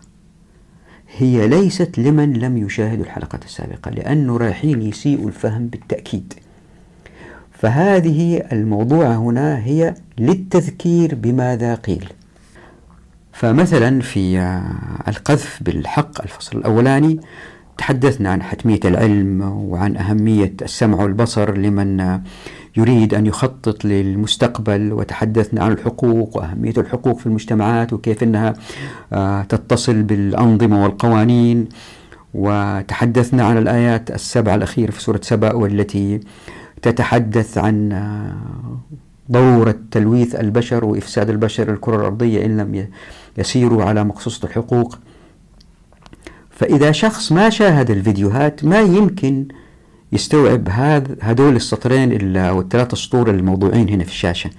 هي 1.18 1.48
ليست 1.48 2.00
لمن 2.00 2.34
لم 2.34 2.58
يشاهدوا 2.58 3.06
الحلقات 3.06 3.46
السابقة 3.46 3.92
لأنه 3.92 4.38
رايحين 4.38 4.82
يسيئوا 4.82 5.28
الفهم 5.28 5.68
بالتأكيد. 5.68 6.34
فهذه 7.64 8.44
الموضوع 8.52 9.16
هنا 9.16 9.58
هي 9.58 9.94
للتذكير 10.18 11.16
بماذا 11.16 11.76
قيل. 11.76 12.06
فمثلا 13.34 14.02
في 14.02 14.38
القذف 15.08 15.60
بالحق 15.62 16.22
الفصل 16.22 16.58
الأولاني 16.58 17.20
تحدثنا 17.78 18.32
عن 18.32 18.44
حتمية 18.44 18.80
العلم 18.86 19.42
وعن 19.42 19.98
أهمية 19.98 20.54
السمع 20.62 21.04
والبصر 21.04 21.58
لمن 21.58 22.20
يريد 22.78 23.14
أن 23.14 23.26
يخطط 23.26 23.86
للمستقبل 23.86 24.94
وتحدثنا 24.94 25.64
عن 25.64 25.72
الحقوق 25.72 26.38
وأهمية 26.38 26.74
الحقوق 26.78 27.20
في 27.20 27.26
المجتمعات 27.26 27.94
وكيف 27.94 28.24
أنها 28.24 28.54
آه، 29.14 29.42
تتصل 29.44 30.04
بالأنظمة 30.04 30.84
والقوانين. 30.84 31.70
وتحدثنا 32.34 33.44
عن 33.44 33.58
الآيات 33.58 34.12
السبع 34.12 34.56
الأخيرة 34.56 34.92
في 34.92 35.02
سورة 35.02 35.20
سبأ 35.24 35.54
والتي 35.54 36.20
تتحدث 36.84 37.58
عن 37.58 37.90
ضرورة 39.32 39.76
تلويث 39.92 40.36
البشر 40.36 40.86
وإفساد 40.86 41.30
البشر 41.30 41.74
الكرة 41.74 41.96
الأرضية 41.96 42.46
إن 42.46 42.58
لم 42.58 42.88
يسيروا 43.38 43.84
على 43.84 44.04
مقصوصة 44.04 44.48
الحقوق. 44.48 45.00
فإذا 46.50 46.92
شخص 46.92 47.32
ما 47.32 47.50
شاهد 47.50 47.92
الفيديوهات 47.92 48.66
ما 48.66 48.80
يمكن 48.80 49.48
يستوعب 50.12 50.70
هذا 50.70 51.16
هذول 51.22 51.56
السطرين 51.56 52.38
أو 52.38 52.62
الثلاثة 52.62 52.98
سطور 52.98 53.30
الموضوعين 53.30 53.90
هنا 53.90 54.04
في 54.04 54.10
الشاشة. 54.10 54.50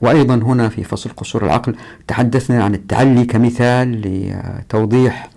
وأيضا 0.00 0.34
هنا 0.34 0.68
في 0.68 0.84
فصل 0.84 1.10
قصور 1.10 1.44
العقل 1.44 1.76
تحدثنا 2.06 2.64
عن 2.64 2.74
التعلي 2.74 3.24
كمثال 3.24 4.02
لتوضيح 4.02 5.30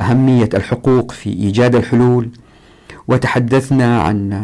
أهمية 0.00 0.48
الحقوق 0.54 1.12
في 1.12 1.30
إيجاد 1.30 1.74
الحلول. 1.74 2.30
وتحدثنا 3.08 4.00
عن 4.02 4.42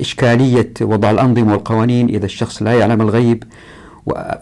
إشكالية 0.00 0.72
وضع 0.80 1.10
الأنظمة 1.10 1.52
والقوانين 1.52 2.08
إذا 2.08 2.24
الشخص 2.26 2.62
لا 2.62 2.72
يعلم 2.72 3.00
الغيب 3.00 3.44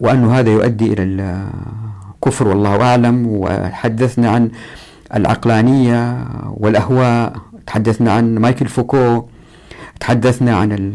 وأن 0.00 0.25
هذا 0.31 0.50
يؤدي 0.50 0.93
إلى 0.93 1.02
الكفر 1.02 2.49
والله 2.49 2.83
أعلم. 2.83 3.26
وحدثنا 3.26 4.31
عن 4.31 4.50
العقلانية 5.14 6.25
والأهواء 6.50 7.33
تحدثنا 7.67 8.12
عن 8.12 8.38
مايكل 8.38 8.67
فوكو 8.67 9.25
تحدثنا 10.03 10.57
عن 10.57 10.93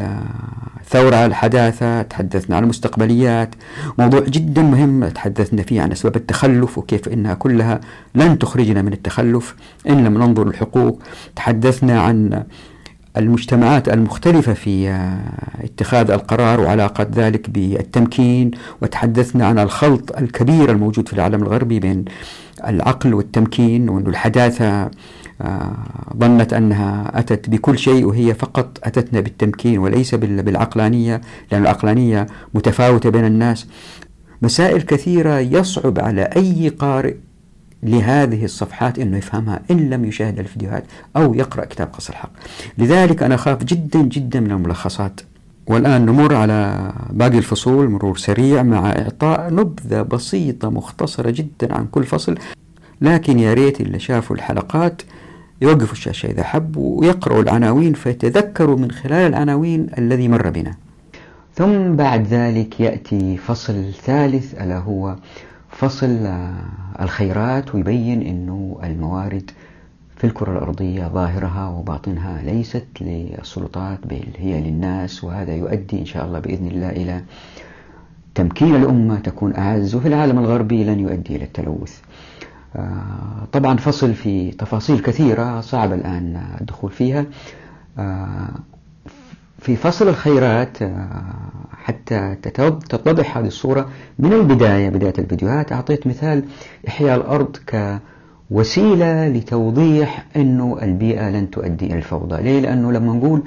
الثورة 0.80 1.26
الحداثة 1.26 2.02
تحدثنا 2.02 2.56
عن 2.56 2.62
المستقبليات. 2.62 3.54
موضوع 3.98 4.20
جدا 4.20 4.62
مهم 4.62 5.08
تحدثنا 5.08 5.62
فيه 5.62 5.82
عن 5.82 5.92
أسباب 5.92 6.16
التخلف 6.16 6.78
وكيف 6.78 7.08
إنها 7.08 7.34
كلها 7.34 7.80
لن 8.14 8.38
تخرجنا 8.38 8.82
من 8.82 8.92
التخلف 8.92 9.54
إن 9.88 10.04
لم 10.04 10.18
ننظر 10.18 10.44
للحقوق 10.48 11.02
تحدثنا 11.36 12.00
عن 12.00 12.44
المجتمعات 13.16 13.88
المختلفة 13.88 14.52
في 14.52 15.00
اتخاذ 15.64 16.10
القرار 16.10 16.60
وعلاقة 16.60 17.06
ذلك 17.14 17.50
بالتمكين. 17.50 18.50
وتحدثنا 18.82 19.46
عن 19.46 19.58
الخلط 19.58 20.16
الكبير 20.18 20.70
الموجود 20.70 21.08
في 21.08 21.14
العالم 21.14 21.42
الغربي 21.42 21.80
بين 21.80 22.04
العقل 22.66 23.14
والتمكين 23.14 23.88
وأن 23.88 24.06
الحداثة 24.06 24.64
آه، 24.64 24.90
ظنت 26.16 26.52
أنها 26.52 27.18
أتت 27.18 27.50
بكل 27.50 27.78
شيء 27.78 28.04
وهي 28.04 28.34
فقط 28.34 28.78
أتتنا 28.84 29.20
بالتمكين 29.20 29.78
وليس 29.78 30.14
بالعقلانية 30.14 31.20
لأن 31.52 31.62
العقلانية 31.62 32.26
متفاوتة 32.54 33.10
بين 33.10 33.24
الناس. 33.24 33.66
مسائل 34.42 34.82
كثيرة 34.82 35.38
يصعب 35.38 35.98
على 35.98 36.22
أي 36.22 36.68
قارئ 36.68 37.14
لهذه 37.82 38.44
الصفحات 38.44 38.98
أنه 38.98 39.16
يفهمها 39.16 39.62
إن 39.70 39.90
لم 39.90 40.04
يشاهد 40.04 40.38
الفيديوهات 40.38 40.84
أو 41.16 41.34
يقرأ 41.34 41.64
كتاب 41.64 41.88
قص 41.92 42.08
الحق. 42.08 42.30
لذلك 42.78 43.22
أنا 43.22 43.34
أخاف 43.34 43.64
جدا 43.64 44.02
جدا 44.02 44.40
من 44.40 44.50
الملخصات. 44.50 45.20
والآن 45.66 46.06
نمر 46.06 46.34
على 46.34 46.92
باقي 47.10 47.38
الفصول 47.38 47.88
مرور 47.88 48.16
سريع 48.16 48.62
مع 48.62 48.90
إعطاء 48.90 49.54
نبذة 49.54 50.02
بسيطة 50.02 50.70
مختصرة 50.70 51.30
جدا 51.30 51.74
عن 51.74 51.86
كل 51.86 52.04
فصل. 52.04 52.34
لكن 53.00 53.38
يا 53.38 53.54
ريت 53.54 53.80
اللي 53.80 53.98
شافوا 53.98 54.36
الحلقات 54.36 55.02
يوقفوا 55.62 55.92
الشاشة 55.92 56.26
إذا 56.26 56.42
حبوا 56.42 57.00
ويقرأوا 57.00 57.42
العناوين 57.42 57.92
فيتذكروا 57.92 58.76
من 58.76 58.90
خلال 58.90 59.28
العناوين 59.28 59.86
الذي 59.98 60.28
مر 60.28 60.50
بنا. 60.50 60.74
ثم 61.54 61.96
بعد 61.96 62.26
ذلك 62.26 62.80
يأتي 62.80 63.36
فصل 63.36 63.92
ثالث 63.92 64.62
ألا 64.62 64.78
هو 64.78 65.16
فصل 65.70 66.28
الخيرات 67.00 67.74
ويبين 67.74 68.22
أنه 68.22 68.78
الموارد 68.84 69.50
في 70.16 70.24
الكرة 70.24 70.52
الأرضية 70.52 71.08
ظاهرها 71.08 71.68
وباطنها 71.68 72.42
ليست 72.42 72.86
للسلطات 73.00 73.98
بل 74.06 74.24
هي 74.36 74.60
للناس 74.60 75.24
وهذا 75.24 75.54
يؤدي 75.54 75.98
إن 75.98 76.06
شاء 76.06 76.26
الله 76.26 76.38
بإذن 76.38 76.66
الله 76.66 76.90
إلى 76.90 77.22
تمكين 78.34 78.76
الأمة 78.76 79.18
تكون 79.18 79.56
أعز 79.56 79.94
وفي 79.94 80.08
العالم 80.08 80.38
الغربي 80.38 80.84
لن 80.84 81.00
يؤدي 81.00 81.36
إلى 81.36 81.44
التلوث. 81.44 81.98
آه، 81.98 82.27
طبعا 83.52 83.76
فصل 83.76 84.14
في 84.14 84.50
تفاصيل 84.50 84.98
كثيرة 84.98 85.60
صعب 85.60 85.92
الآن 85.92 86.42
الدخول 86.60 86.90
فيها. 86.90 87.26
آه، 87.98 88.48
في 89.58 89.76
فصل 89.76 90.08
الخيرات 90.08 90.82
آه، 90.82 91.22
حتى 91.84 92.34
تتضح 92.88 93.36
هذه 93.38 93.46
الصورة 93.46 93.88
من 94.18 94.32
البداية 94.32 94.88
بداية 94.88 95.14
الفيديوهات. 95.18 95.72
أعطيت 95.72 96.06
مثال 96.06 96.44
إحياء 96.88 97.16
الأرض 97.16 97.56
كوسيلة 98.50 99.28
لتوضيح 99.28 100.26
أنه 100.36 100.78
البيئة 100.82 101.30
لن 101.30 101.50
تؤدي 101.50 101.86
إلى 101.86 101.96
الفوضى. 101.96 102.42
ليه؟ 102.42 102.60
لأنه 102.60 102.92
لما 102.92 103.12
نقول 103.12 103.42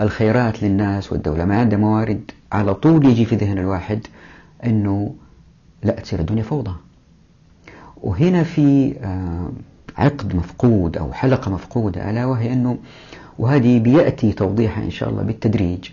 الخيرات 0.00 0.62
للناس 0.62 1.12
والدولة 1.12 1.44
ما 1.44 1.60
عندها 1.60 1.78
موارد 1.78 2.30
على 2.52 2.74
طول 2.74 3.06
يجي 3.06 3.24
في 3.24 3.36
ذهن 3.36 3.58
الواحد 3.58 4.06
أنه 4.64 5.14
لا 5.82 5.92
تصير 5.92 6.20
الدنيا 6.20 6.42
فوضى. 6.42 6.72
وهنا 8.02 8.42
في 8.42 8.94
آه، 9.02 9.50
عقد 9.98 10.36
مفقود 10.36 10.96
أو 10.96 11.12
حلقة 11.12 11.50
مفقودة 11.50 12.10
ألا 12.10 12.26
وهي 12.26 12.52
أنه 12.52 12.78
وهذه 13.38 13.78
بيأتي 13.78 14.32
توضيحها 14.32 14.84
إن 14.84 14.90
شاء 14.90 15.08
الله 15.08 15.22
بالتدريج. 15.22 15.90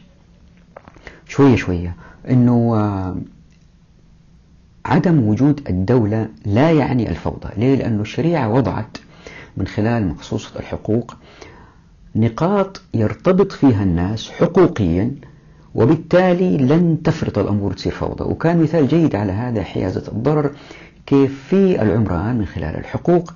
شوية 1.28 1.56
شوية. 1.56 1.96
أنه 2.30 2.76
آه، 2.76 3.16
عدم 4.86 5.28
وجود 5.28 5.62
الدولة 5.70 6.28
لا 6.46 6.72
يعني 6.72 7.10
الفوضى. 7.10 7.50
ليه؟ 7.58 7.76
لأن 7.76 8.00
الشريعة 8.02 8.50
وضعت 8.54 8.98
من 9.58 9.68
خلال 9.68 10.08
مخصوصة 10.08 10.60
الحقوق 10.60 11.16
نقاط 12.16 12.82
يرتبط 12.94 13.52
فيها 13.52 13.84
الناس 13.84 14.30
حقوقيا 14.30 15.12
وبالتالي 15.76 16.58
لن 16.58 16.98
تفرط 17.04 17.38
الأمور 17.38 17.74
تصير 17.74 17.92
فوضى. 17.92 18.24
وكان 18.24 18.62
مثال 18.64 18.88
جيد 18.88 19.16
على 19.16 19.32
هذا 19.32 19.64
حيازة 19.64 20.04
الضرر 20.12 20.52
كيف 21.08 21.44
في 21.50 21.82
العمران 21.82 22.38
من 22.38 22.46
خلال 22.46 22.76
الحقوق 22.76 23.34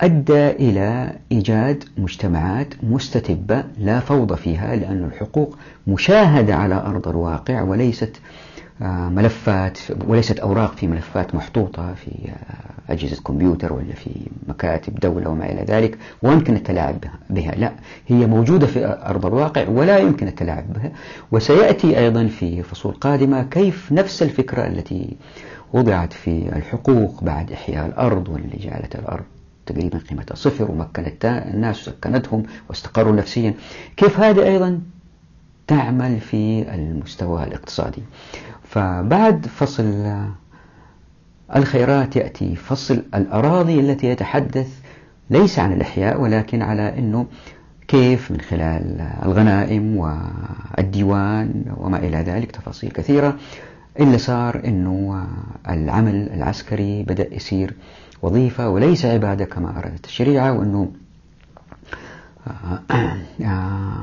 أدى 0.00 0.50
إلى 0.50 1.12
إيجاد 1.32 1.84
مجتمعات 1.98 2.74
مستتبة 2.82 3.64
لا 3.78 4.00
فوضى 4.00 4.36
فيها 4.36 4.76
لأن 4.76 5.04
الحقوق 5.04 5.58
مشاهدة 5.86 6.54
على 6.54 6.74
أرض 6.74 7.08
الواقع 7.08 7.62
وليست 7.62 8.20
آه، 8.82 9.08
ملفات 9.08 9.78
وليست 10.08 10.38
أوراق 10.40 10.74
في 10.76 10.86
ملفات 10.86 11.34
محطوطة 11.34 11.94
في 11.94 12.10
آه، 12.28 12.92
أجهزة 12.92 13.22
كمبيوتر 13.22 13.72
ولا 13.72 13.92
في 13.94 14.10
مكاتب 14.48 14.94
دولة 15.00 15.30
وما 15.30 15.52
إلى 15.52 15.64
ذلك 15.68 15.98
ويمكن 16.22 16.56
التلاعب 16.56 16.96
بها 17.30 17.54
لا 17.54 17.72
هي 18.06 18.26
موجودة 18.26 18.66
في 18.66 18.98
أرض 19.06 19.26
الواقع 19.26 19.68
ولا 19.68 19.98
يمكن 19.98 20.28
التلاعب 20.28 20.72
بها. 20.72 20.92
وسيأتي 21.32 21.98
أيضا 21.98 22.26
في 22.26 22.62
فصول 22.62 22.92
قادمة 22.94 23.42
كيف 23.42 23.92
نفس 23.92 24.22
الفكرة 24.22 24.66
التي 24.66 25.16
وضعت 25.74 26.12
في 26.12 26.56
الحقوق 26.56 27.24
بعد 27.24 27.52
إحياء 27.52 27.86
الأرض 27.86 28.28
واللي 28.28 28.56
جعلت 28.56 28.94
الأرض 28.96 29.24
تقريبا 29.66 29.98
قيمتها 29.98 30.34
صفر 30.34 30.70
ومكنت 30.70 31.24
الناس 31.54 31.88
وسكنتهم 31.88 32.42
واستقروا 32.68 33.12
نفسيا. 33.12 33.54
كيف 33.96 34.20
هذه 34.20 34.44
أيضا؟ 34.46 34.80
تعمل 35.66 36.20
في 36.20 36.74
المستوى 36.74 37.44
الاقتصادي. 37.44 38.02
فبعد 38.62 39.46
فصل 39.46 40.14
الخيرات 41.56 42.16
يأتي 42.16 42.56
فصل 42.56 43.02
الأراضي 43.14 43.80
التي 43.80 44.06
يتحدث 44.06 44.80
ليس 45.30 45.58
عن 45.58 45.72
الإحياء 45.72 46.20
ولكن 46.20 46.62
على 46.62 46.98
أنه 46.98 47.26
كيف 47.88 48.30
من 48.30 48.40
خلال 48.40 49.00
الغنائم 49.00 49.96
والديوان 49.96 51.64
وما 51.76 51.98
إلى 51.98 52.16
ذلك 52.16 52.50
تفاصيل 52.50 52.90
كثيرة. 52.90 53.36
اللي 54.00 54.18
صار 54.18 54.62
أنه 54.64 55.26
العمل 55.68 56.28
العسكري 56.32 57.02
بدأ 57.02 57.34
يصير 57.34 57.74
وظيفة 58.22 58.68
وليس 58.68 59.04
عبادة 59.04 59.44
كما 59.44 59.78
أرادت 59.78 60.04
الشريعة 60.04 60.52
وأنه 60.52 60.92
آه، 62.46 62.80
آه، 63.40 63.96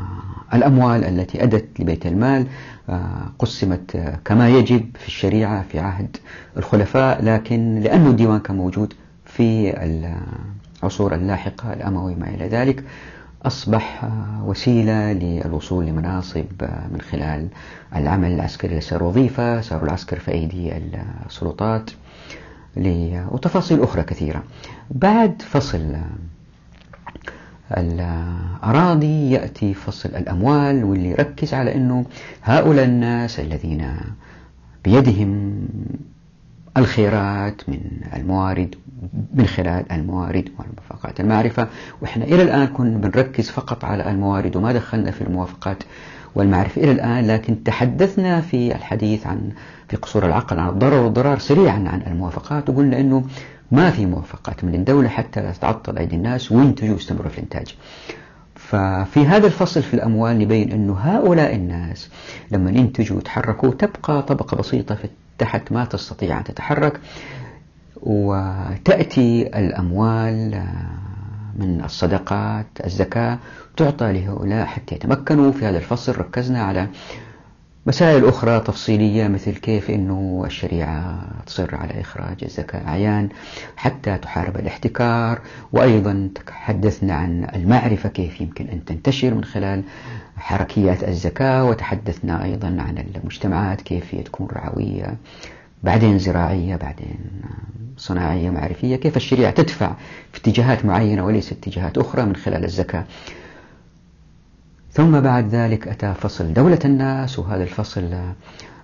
الأموال 0.54 1.04
التي 1.04 1.44
أدت 1.44 1.66
لبيت 1.80 2.06
المال 2.06 2.48
آه، 2.90 3.32
قسمت 3.40 4.18
كما 4.26 4.50
يجب 4.50 4.86
في 5.00 5.08
الشريعة 5.08 5.64
في 5.64 5.80
عهد 5.80 6.18
الخلفاء 6.58 7.24
لكن 7.26 7.80
لأنه 7.80 8.10
الديوان 8.10 8.40
كان 8.40 8.56
موجود 8.56 8.94
في 9.26 9.74
العصور 10.84 11.16
اللاحقة 11.16 11.74
الأموي 11.74 12.16
ما 12.16 12.30
إلى 12.30 12.48
ذلك 12.48 12.84
أصبح 13.46 14.10
وسيلة 14.46 15.14
للوصول 15.14 15.86
لمناصب 15.86 16.46
من 16.92 17.02
خلال 17.12 17.48
العمل 17.96 18.32
العسكري 18.32 18.82
صار 18.82 19.04
وظيفة 19.04 19.62
صار 19.62 19.84
العسكر 19.84 20.20
في 20.20 20.32
أيدي 20.32 20.74
السلطات 21.26 21.92
وتفاصيل 23.32 23.84
أخرى 23.84 24.04
كثيرة. 24.04 24.44
بعد 24.92 25.42
فصل 25.42 25.96
الأراضي 27.78 29.32
يأتي 29.32 29.74
فصل 29.74 30.10
الأموال 30.10 30.84
واللي 30.84 31.10
يركز 31.10 31.54
على 31.54 31.76
أنه 31.76 32.06
هؤلاء 32.44 32.86
الناس 32.86 33.40
الذين 33.40 33.96
بيدهم 34.86 35.62
الخيرات 36.78 37.62
من 37.70 37.80
الموارد 38.16 38.76
من 39.34 39.46
خلال 39.46 39.92
الموارد 39.92 40.50
والموافقات 40.60 41.20
المعرفة. 41.20 41.68
وإحنا 42.02 42.26
إلى 42.26 42.42
الآن 42.44 42.68
كنا 42.68 42.98
بنركز 42.98 43.50
فقط 43.50 43.86
على 43.86 44.10
الموارد 44.12 44.56
وما 44.56 44.74
دخلنا 44.74 45.12
في 45.12 45.22
الموافقات 45.22 45.84
والمعرفة 46.36 46.82
إلى 46.84 46.92
الآن 46.92 47.28
لكن 47.28 47.64
تحدثنا 47.64 48.42
في 48.42 48.76
الحديث 48.76 49.28
عن 49.28 49.50
في 49.90 49.98
قصور 49.98 50.26
العقل 50.26 50.60
عن 50.60 50.70
الضرر 50.70 51.04
والضرار 51.04 51.40
سريعا 51.40 51.76
عن 51.88 52.02
الموافقات 52.08 52.70
وقلنا 52.70 53.00
أنه 53.00 53.24
ما 53.72 53.90
في 53.92 54.06
موافقات 54.06 54.64
من 54.64 54.76
الدولة 54.76 55.10
حتى 55.10 55.42
لا 55.42 55.52
تتعطل 55.52 55.98
أيدي 55.98 56.16
الناس 56.16 56.52
وينتجوا 56.52 56.94
ويستمروا 56.94 57.30
في 57.30 57.38
الإنتاج. 57.38 57.76
ففي 58.56 59.26
هذا 59.26 59.48
الفصل 59.48 59.82
في 59.84 59.94
الأموال 59.94 60.40
نبين 60.40 60.72
أنه 60.72 60.94
هؤلاء 61.00 61.56
الناس 61.56 62.10
لما 62.52 62.72
ينتجوا 62.72 63.16
ويتحركوا 63.18 63.70
تبقى 63.72 64.22
طبقة 64.24 64.58
بسيطة 64.58 64.96
في 64.96 65.06
تحت 65.42 65.72
ما 65.72 65.86
تستطيع 65.86 66.38
أن 66.40 66.44
تتحرك 66.44 67.00
وتأتي 68.04 69.48
الأموال 69.60 70.64
من 71.56 71.84
الصدقات 71.84 72.66
الزكاة 72.86 73.38
تعطى 73.78 74.14
لهؤلاء 74.14 74.66
حتى 74.66 74.96
يتمكنوا. 74.96 75.52
في 75.52 75.66
هذا 75.66 75.78
الفصل 75.78 76.18
ركزنا 76.18 76.64
على 76.64 76.88
مسائل 77.86 78.26
أخرى 78.26 78.60
تفصيلية 78.60 79.28
مثل 79.28 79.52
كيف 79.52 79.90
أنه 79.90 80.44
الشريعة 80.46 81.28
تصر 81.46 81.76
على 81.76 82.02
إخراج 82.02 82.44
الزكاة 82.44 82.88
أعيان 82.88 83.30
حتى 83.76 84.18
تحارب 84.18 84.56
الاحتكار. 84.58 85.40
وأيضا 85.74 86.30
تحدثنا 86.48 87.14
عن 87.14 87.48
المعرفة 87.56 88.10
كيف 88.10 88.42
يمكن 88.42 88.68
أن 88.68 88.86
تنتشر 88.86 89.34
من 89.34 89.44
خلال 89.44 89.84
حركيات 90.38 91.04
الزكاة. 91.04 91.66
وتحدثنا 91.66 92.44
أيضا 92.44 92.68
عن 92.68 93.06
المجتمعات 93.16 93.82
كيف 93.82 94.16
تكون 94.16 94.48
رعوية 94.54 95.18
بعدين 95.84 96.20
زراعية 96.20 96.76
بعدين 96.76 97.20
صناعية 97.98 98.50
معرفية. 98.50 98.96
كيف 98.96 99.18
الشريعة 99.18 99.52
تدفع 99.52 99.94
في 100.34 100.40
اتجاهات 100.40 100.86
معينة 100.86 101.26
وليس 101.26 101.52
اتجاهات 101.52 101.98
أخرى 101.98 102.26
من 102.26 102.36
خلال 102.36 102.64
الزكاة. 102.64 103.06
ثم 104.92 105.20
بعد 105.20 105.48
ذلك 105.48 105.88
أتى 105.88 106.14
فصل 106.14 106.54
دولة 106.54 106.80
الناس 106.86 107.40
وهذا 107.40 107.64
الفصل 107.64 108.14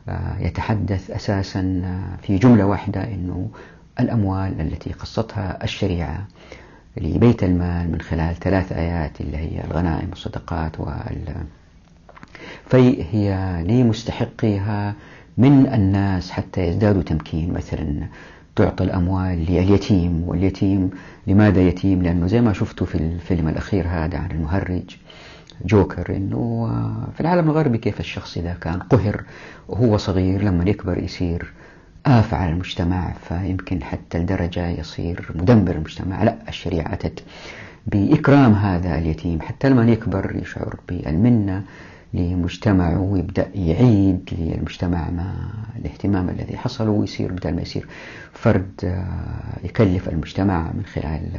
آه، 0.09 0.39
يتحدث 0.39 1.11
أساسا 1.11 1.81
آه، 1.85 2.25
في 2.25 2.37
جملة 2.37 2.65
واحدة 2.65 3.03
أنه 3.03 3.49
الأموال 3.99 4.61
التي 4.61 4.93
قصتها 4.93 5.63
الشريعة 5.63 6.27
لبيت 6.97 7.43
المال 7.43 7.91
من 7.91 8.01
خلال 8.01 8.35
ثلاث 8.35 8.71
آيات 8.71 9.21
اللي 9.21 9.37
هي 9.37 9.63
الغنائم 9.63 10.09
والصدقات 10.09 10.79
وال 10.79 11.35
فهي 12.65 13.63
لمستحقيها 13.67 14.93
من 15.37 15.73
الناس 15.73 16.31
حتى 16.31 16.61
يزدادوا 16.67 17.01
تمكين. 17.01 17.53
مثلا 17.53 18.07
تعطى 18.55 18.83
الأموال 18.83 19.45
لليتيم 19.45 20.23
واليتيم 20.27 20.89
لماذا 21.27 21.61
يتيم؟ 21.61 22.03
لأنه 22.03 22.27
زي 22.27 22.41
ما 22.41 22.53
شفتوا 22.53 22.87
في 22.87 22.95
الفيلم 22.95 23.47
الأخير 23.47 23.87
هذا 23.87 24.17
عن 24.17 24.31
المهرج. 24.31 24.97
جوكر 25.65 26.15
إنه 26.15 26.67
في 27.13 27.21
العالم 27.21 27.49
الغربي 27.49 27.77
كيف 27.77 27.99
الشخص 27.99 28.37
إذا 28.37 28.53
كان 28.53 28.79
قهر 28.79 29.23
وهو 29.67 29.97
صغير 29.97 30.43
لما 30.43 30.69
يكبر 30.69 30.97
يصير 30.97 31.53
آفة 32.05 32.37
على 32.37 32.51
المجتمع 32.51 33.13
فيمكن 33.29 33.83
حتى 33.83 34.19
لدرجة 34.19 34.67
يصير 34.67 35.29
مدمر 35.35 35.71
المجتمع. 35.71 36.23
لا 36.23 36.35
الشريعة 36.47 36.93
أتت 36.93 37.23
بإكرام 37.87 38.53
هذا 38.53 38.97
اليتيم. 38.97 39.41
حتى 39.41 39.69
لما 39.69 39.91
يكبر 39.91 40.35
يشعر 40.35 40.75
بالمنة 40.89 41.63
لمجتمعه 42.13 43.01
ويبدأ 43.01 43.47
يعيد 43.55 44.29
للمجتمع 44.31 45.09
ما 45.09 45.33
الاهتمام 45.75 46.29
الذي 46.29 46.57
حصل 46.57 46.87
ويصير 46.87 47.31
بدل 47.31 47.55
ما 47.55 47.61
يصير 47.61 47.87
فرد 48.33 48.71
آه، 48.83 49.65
يكلف 49.65 50.09
المجتمع 50.09 50.71
من 50.73 50.83
خلال 50.85 51.29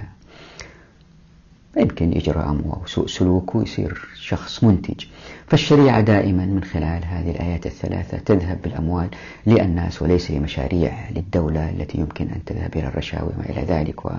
يمكن 1.77 2.13
إجرامه 2.13 2.73
أو 2.73 2.87
سوء 2.87 3.07
سلوكه 3.07 3.63
يصير 3.63 4.09
شخص 4.15 4.65
منتج. 4.65 5.05
فالشريعة 5.47 6.01
دائما 6.01 6.47
من 6.47 6.65
خلال 6.65 7.05
هذه 7.05 7.31
الآيات 7.31 7.67
الثلاثة 7.67 8.19
تذهب 8.19 8.59
بالأموال 8.65 9.09
للناس 9.47 10.03
وليس 10.03 10.31
لمشاريع 10.31 10.93
للدولة 11.11 11.71
التي 11.71 11.99
يمكن 11.99 12.29
أن 12.29 12.45
تذهب 12.47 12.77
إلى 12.77 12.89
الرشاوي 12.89 13.31
وما 13.37 13.49
إلى 13.49 13.63
ذلك. 13.63 14.07
و 14.07 14.11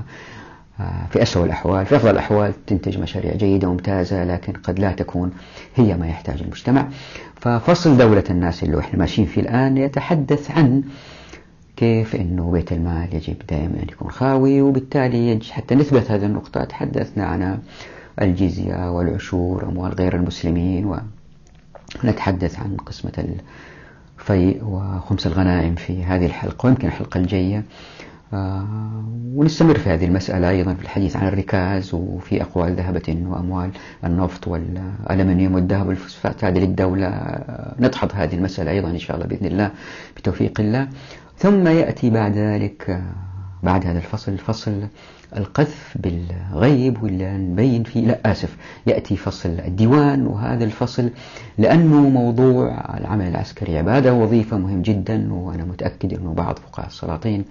آه، 0.79 1.07
في 1.11 1.21
أسوأ 1.21 1.45
الأحوال 1.45 1.85
في 1.85 1.95
أفضل 1.95 2.09
الأحوال 2.09 2.65
تنتج 2.65 2.97
مشاريع 2.97 3.35
جيدة 3.35 3.67
وممتازة 3.67 4.23
لكن 4.23 4.53
قد 4.53 4.79
لا 4.79 4.91
تكون 4.91 5.31
هي 5.75 5.97
ما 5.97 6.07
يحتاج 6.07 6.41
المجتمع. 6.41 6.87
ففصل 7.35 7.97
دولة 7.97 8.23
الناس 8.29 8.63
اللي 8.63 8.79
إحنا 8.79 8.99
ماشيين 8.99 9.27
فيه 9.27 9.41
الآن 9.41 9.77
يتحدث 9.77 10.51
عن 10.51 10.83
كيف 11.79 12.15
أنه 12.15 12.51
بيت 12.51 12.71
المال 12.71 13.15
يجب 13.15 13.35
دائما 13.49 13.73
أن 13.83 13.87
يكون 13.91 14.11
خاوي 14.11 14.61
وبالتالي 14.61 15.39
حتى 15.51 15.75
نثبت 15.75 16.11
هذه 16.11 16.25
النقطة. 16.25 16.63
تحدثنا 16.63 17.25
عن 17.25 17.59
الجزية 18.21 18.91
والعشور 18.91 19.63
أموال 19.63 19.93
غير 19.93 20.15
المسلمين 20.15 20.95
ونتحدث 22.03 22.59
عن 22.59 22.77
قسمة 22.77 23.25
الفيء 24.19 24.63
وخمس 24.63 25.27
الغنائم 25.27 25.75
في 25.75 26.03
هذه 26.03 26.25
الحلقة 26.25 26.65
ويمكن 26.65 26.87
الحلقة 26.87 27.17
الجاية. 27.17 27.63
آه 28.33 28.67
ونستمر 29.35 29.77
في 29.77 29.89
هذه 29.89 30.05
المسألة 30.05 30.49
أيضا 30.49 30.73
في 30.73 30.81
الحديث 30.81 31.15
عن 31.15 31.27
الركاز 31.27 31.93
وفي 31.93 32.41
أقوال 32.41 32.75
ذهبت 32.75 33.09
وأموال 33.09 33.71
النفط 34.03 34.47
والألمنيوم 34.47 35.55
والذهب 35.55 35.87
والفوسفات 35.87 36.43
هذه 36.43 36.59
للدولة. 36.59 37.07
آه 37.07 37.75
ندحض 37.79 38.11
هذه 38.13 38.35
المسألة 38.35 38.71
أيضا 38.71 38.89
إن 38.89 38.99
شاء 38.99 39.15
الله 39.15 39.27
بإذن 39.27 39.45
الله 39.45 39.71
بتوفيق 40.17 40.59
الله. 40.59 40.87
ثم 41.39 41.67
يأتي 41.67 42.09
بعد 42.09 42.37
ذلك 42.37 43.03
بعد 43.63 43.85
هذا 43.85 43.97
الفصل 43.97 44.37
فصل 44.37 44.87
القذف 45.37 45.95
بالغيب 45.95 47.03
ولا 47.03 47.37
نبين 47.37 47.83
فيه؟ 47.83 48.07
لا 48.07 48.31
آسف 48.31 48.57
يأتي 48.87 49.17
فصل 49.17 49.49
الديوان 49.49 50.27
وهذا 50.27 50.63
الفصل 50.63 51.09
لأنه 51.57 52.09
موضوع 52.09 52.85
العمل 52.97 53.27
العسكري. 53.27 53.77
عبادة 53.77 54.13
وظيفة 54.13 54.57
مهم 54.57 54.81
جدا 54.81 55.33
وأنا 55.33 55.65
متأكد 55.65 56.13
أنه 56.13 56.33
بعض 56.33 56.59
فقهاء 56.59 56.87
السلاطين 56.87 57.45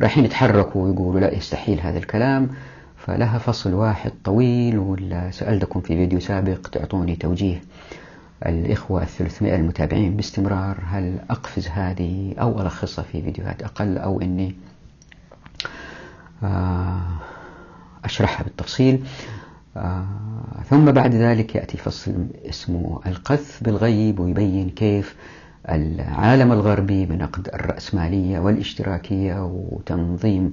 رايحين 0.00 0.24
يتحركوا 0.24 0.84
ويقولوا 0.84 1.20
لا 1.20 1.34
يستحيل 1.34 1.80
هذا 1.80 1.98
الكلام. 1.98 2.48
فلها 2.96 3.38
فصل 3.38 3.74
واحد 3.74 4.12
طويل 4.24 4.78
وسألتكم 4.78 5.80
في 5.80 5.96
فيديو 5.96 6.20
سابق 6.20 6.68
تعطوني 6.68 7.16
توجيه 7.16 7.60
الإخوة 8.46 9.02
الثلاثمائة 9.02 9.56
المتابعين 9.56 10.16
باستمرار 10.16 10.78
هل 10.86 11.18
أقفز 11.30 11.68
هذه 11.68 12.34
أو 12.40 12.60
ألخصها 12.60 13.02
في 13.04 13.22
فيديوهات 13.22 13.62
أقل 13.62 13.98
أو 13.98 14.20
إني 14.20 14.54
آه، 16.42 17.00
أشرحها 18.04 18.44
بالتفصيل. 18.44 19.04
آه، 19.76 20.06
ثم 20.70 20.84
بعد 20.92 21.14
ذلك 21.14 21.54
يأتي 21.54 21.78
فصل 21.78 22.26
اسمه 22.48 23.00
القذف 23.06 23.64
بالغيب 23.64 24.20
ويبين 24.20 24.70
كيف 24.70 25.16
العالم 25.68 26.52
الغربي 26.52 27.06
بنقد 27.06 27.48
الرأسمالية 27.54 28.38
والاشتراكية 28.38 29.44
وتنظيم 29.44 30.52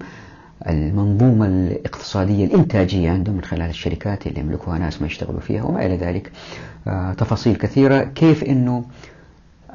المنظومة 0.68 1.46
الاقتصادية 1.46 2.46
الإنتاجية 2.46 3.12
عندهم 3.12 3.36
من 3.36 3.42
خلال 3.44 3.70
الشركات 3.70 4.28
اللي 4.28 4.40
يملكوها 4.40 4.78
ناس 4.80 5.02
ما 5.02 5.08
يشتغلوا 5.08 5.40
فيها 5.40 5.64
وما 5.64 5.86
إلى 5.86 5.98
ذلك. 5.98 6.32
آه، 6.88 7.14
تفاصيل 7.14 7.56
كثيرة. 7.56 8.04
كيف 8.04 8.44
أنه 8.44 8.86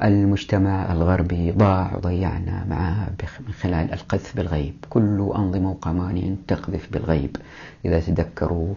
المجتمع 0.03 0.91
الغربي 0.93 1.51
ضاع 1.51 1.95
وضيعنا 1.95 2.65
معها 2.69 3.09
من 3.47 3.53
خلال 3.53 3.93
القذف 3.93 4.35
بالغيب؟ 4.35 4.73
كل 4.89 5.31
أنظمة 5.35 5.69
وقوانين 5.71 6.37
تقذف 6.47 6.89
بالغيب. 6.93 7.35
إذا 7.85 7.99
تذكروا 7.99 8.73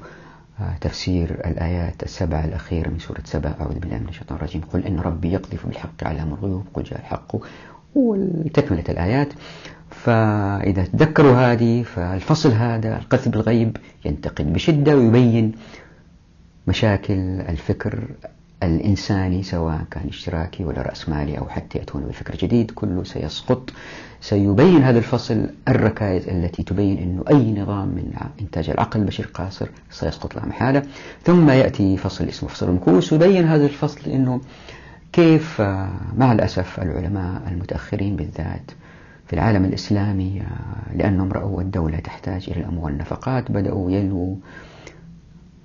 آه، 0.60 0.76
تفسير 0.80 1.30
الآيات 1.30 2.02
السبع 2.02 2.44
الأخيرة 2.44 2.88
من 2.88 2.98
سورة 2.98 3.22
سبع 3.24 3.54
أعوذ 3.60 3.78
بالله 3.78 3.98
من 3.98 4.08
الشيطان 4.08 4.38
الرجيم. 4.38 4.62
قل 4.72 4.84
إن 4.86 5.00
ربي 5.00 5.32
يقذف 5.32 5.66
بالحق 5.66 6.04
على 6.04 6.22
الغيوب 6.22 6.64
قل 6.74 6.82
جاء 6.82 6.98
الحق. 6.98 7.36
وتكملة 7.94 8.84
الآيات. 8.88 9.28
فإذا 10.04 10.84
تذكروا 10.84 11.36
هذه 11.36 11.82
فالفصل 11.82 12.52
هذا 12.52 12.98
القذف 12.98 13.28
بالغيب 13.28 13.76
ينتقد 14.04 14.52
بشدة 14.52 14.96
ويبين 14.96 15.52
مشاكل 16.66 17.14
الفكر 17.48 18.08
الإنساني 18.62 19.42
سواء 19.42 19.80
كان 19.90 20.08
اشتراكي 20.08 20.64
ولا 20.64 20.82
رأسمالي 20.82 21.38
أو 21.38 21.48
حتى 21.48 21.78
يأتون 21.78 22.02
بفكر 22.02 22.36
جديد 22.36 22.70
كله 22.70 23.04
سيسقط. 23.04 23.70
سيبين 24.20 24.82
هذا 24.82 24.98
الفصل 24.98 25.50
الركائز 25.68 26.28
التي 26.28 26.62
تبين 26.62 26.98
أنه 26.98 27.24
أي 27.30 27.52
نظام 27.60 27.88
من 27.88 28.12
إنتاج 28.40 28.70
العقل 28.70 29.00
البشري 29.00 29.26
قاصر 29.26 29.68
سيسقط 29.90 30.36
لا 30.36 30.46
محالة. 30.46 30.82
ثم 31.24 31.50
يأتي 31.50 31.96
فصل 31.96 32.24
اسمه 32.24 32.48
فصل 32.48 32.68
المكوس 32.68 33.12
ويبين 33.12 33.44
هذا 33.44 33.64
الفصل 33.64 34.10
أنه 34.10 34.40
كيف 35.12 35.60
مع 36.16 36.32
الأسف 36.32 36.80
العلماء 36.82 37.42
المتأخرين 37.48 38.16
بالذات 38.16 38.70
في 39.28 39.32
العالم 39.34 39.64
الإسلامي 39.64 40.42
لأنهم 40.94 41.32
رأوا 41.32 41.62
الدولة 41.62 41.98
تحتاج 41.98 42.50
إلى 42.50 42.60
الأموال 42.60 42.84
والنفقات. 42.84 43.52
بدأوا 43.52 43.90
يلووا 43.90 44.36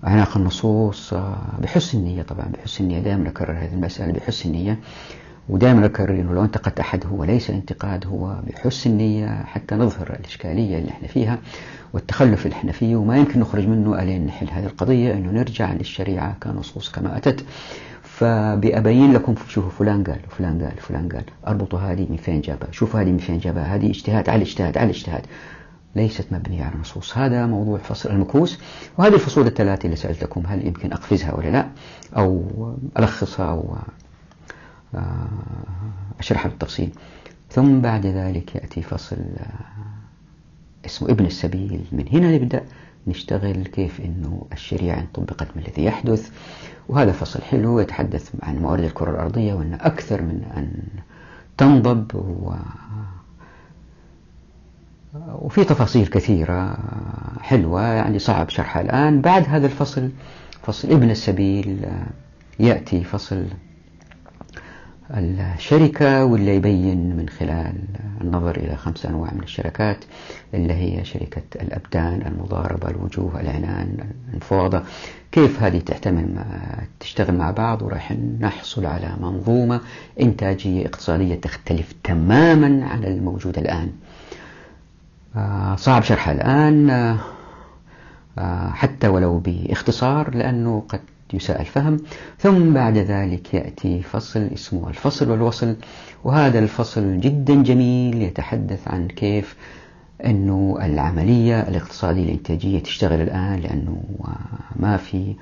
أعناق 0.08 0.38
النصوص 0.38 1.14
بحسن 1.62 1.98
النية 1.98 2.22
طبعا 2.22 2.46
بحسن 2.46 2.84
النية. 2.84 3.00
دائما 3.00 3.30
أكرر 3.30 3.52
هذه 3.52 3.74
المسألة 3.74 4.14
بحسن 4.14 4.50
النية. 4.50 4.80
ودائما 5.50 5.86
أكرر 5.86 6.22
أنه 6.22 6.34
لو 6.34 6.44
انتقدت 6.44 6.80
أحد 6.80 7.06
هو 7.06 7.24
ليس 7.24 7.50
انتقاد 7.50 8.08
هو 8.08 8.40
بحسن 8.48 8.90
النية. 8.90 9.44
حتى 9.44 9.76
نظهر 9.76 10.18
الإشكالية 10.20 10.78
اللي 10.80 10.90
إحنا 10.92 11.08
فيها 11.08 11.40
والتخلف 11.94 12.46
اللي 12.46 12.56
إحنا 12.56 12.72
فيه. 12.72 12.96
وما 12.96 13.18
يمكن 13.18 13.40
نخرج 13.40 13.68
منه 13.68 14.02
ألين 14.04 14.26
نحل 14.26 14.50
هذه 14.52 14.66
القضية. 14.66 15.14
أنه 15.14 15.32
نرجع 15.32 15.74
للشريعة 15.74 16.36
كنصوص 16.44 16.90
كما 16.92 17.18
أتت. 17.18 17.46
فبأبين 18.14 19.14
لكم 19.14 19.36
شوفوا 19.48 19.70
فلان 19.70 20.04
قال 20.04 20.20
وفلان 20.28 20.64
قال 20.64 20.74
وفلان 20.78 21.10
قال 21.10 21.24
أربطوا 21.48 21.80
هذه 21.80 22.08
من 22.10 22.18
فين 22.18 22.42
جابها 22.42 22.72
شوفوا 22.72 23.02
هذه 23.02 23.12
من 23.12 23.18
فين 23.18 23.38
جابها 23.38 23.76
هذه 23.76 23.90
اجتهاد 23.90 24.30
على 24.30 24.42
اجتهاد 24.42 24.78
على 24.78 24.90
اجتهاد. 24.90 25.26
ليست 25.96 26.26
مبنية 26.32 26.64
على 26.64 26.76
نصوص. 26.80 27.18
هذا 27.18 27.46
موضوع 27.46 27.78
فصل 27.78 28.12
المكوس 28.12 28.60
وهذه 28.98 29.14
الفصول 29.14 29.48
الثلاثة 29.48 29.86
اللي 29.86 29.96
سألتكم 29.96 30.44
هل 30.48 30.68
يمكن 30.68 30.94
أقفزها 30.94 31.34
ولا 31.34 31.50
لا؟ 31.50 31.68
أو 32.18 32.46
ألخصها 33.00 33.50
أو 33.50 33.76
آه، 34.96 35.28
أشرحها 36.20 36.50
بالتفصيل. 36.50 36.90
ثم 37.50 37.82
بعد 37.82 38.06
ذلك 38.06 38.56
يأتي 38.56 38.82
فصل 38.82 39.16
آه، 39.16 40.86
اسمه 40.86 41.10
ابن 41.10 41.26
السبيل. 41.26 41.86
من 41.92 42.06
هنا 42.14 42.36
نبدأ 42.36 42.64
نشتغل 43.08 43.64
كيف 43.64 44.02
أنه 44.02 44.46
الشريعة 44.54 45.08
طبقت 45.14 45.48
ما 45.56 45.62
الذي 45.62 45.84
يحدث. 45.84 46.32
وهذا 46.90 47.12
فصل 47.12 47.42
حلو 47.42 47.80
يتحدث 47.80 48.32
عن 48.44 48.58
موارد 48.58 48.84
الكرة 48.84 49.12
الأرضية 49.12 49.54
وأن 49.54 49.74
أكثر 49.74 50.22
من 50.22 50.44
أن 50.58 50.72
تنضب 51.58 52.16
و 52.16 52.54
وفي 55.42 55.64
تفاصيل 55.64 56.08
كثيرة 56.08 56.78
حلوة 57.42 57.82
يعني 57.82 58.20
صعب 58.20 58.50
شرحها 58.50 58.82
الآن. 58.82 59.22
بعد 59.22 59.46
هذا 59.48 59.66
الفصل 59.66 60.10
فصل 60.64 60.92
ابن 60.92 61.10
السبيل 61.10 61.86
يأتي 62.60 63.04
فصل 63.04 63.46
الشركة 65.12 66.26
واللي 66.26 66.56
يبين 66.56 67.16
من 67.16 67.30
خلال 67.30 67.74
النظر 68.22 68.58
إلى 68.58 68.76
خمس 68.76 69.06
أنواع 69.06 69.34
من 69.34 69.44
الشركات 69.44 69.98
اللي 70.54 70.74
هي 70.74 71.06
شركة 71.06 71.42
الأبدان 71.56 72.22
المضاربة 72.28 72.90
الوجوه 72.90 73.42
العنان 73.42 73.98
المفاوضة 74.34 74.84
كيف 75.32 75.64
هذه 75.64 75.80
تعتمل 75.80 76.36
تشتغل 77.00 77.38
مع 77.38 77.52
بعض؟ 77.52 77.82
وراح 77.82 78.14
نحصل 78.40 78.86
على 78.86 79.16
منظومة 79.22 79.82
إنتاجية 80.22 80.86
اقتصادية 80.86 81.36
تختلف 81.36 81.94
تماما 82.04 82.86
عن 82.86 83.04
الموجود 83.04 83.58
الآن. 83.58 83.92
آه، 85.36 85.76
صعب 85.76 86.04
شرحها 86.04 86.34
الآن 86.34 86.90
آه، 88.38 88.70
حتى 88.70 89.08
ولو 89.08 89.40
باختصار 89.40 90.36
لأنه 90.36 90.84
قد 90.90 91.00
يساء 91.34 91.62
الفهم 91.62 91.98
ثم 92.40 92.74
بعد 92.74 92.98
ذلك 92.98 93.54
يأتي 93.54 94.02
فصل 94.02 94.50
اسمه 94.54 94.90
الفصل 94.90 95.32
والوصل. 95.32 95.76
وهذا 96.24 96.60
الفصل 96.60 97.20
جدا 97.20 97.64
جميل 97.64 98.22
يتحدث 98.22 98.88
عن 98.88 99.08
كيف 99.08 99.56
أنه 100.26 100.78
العملية 100.82 101.62
الاقتصادية 101.62 102.24
الإنتاجية 102.24 102.80
تشتغل 102.80 103.22
الآن 103.22 103.60
لأنه 103.60 104.04
ما 104.76 104.98
في 104.98 105.34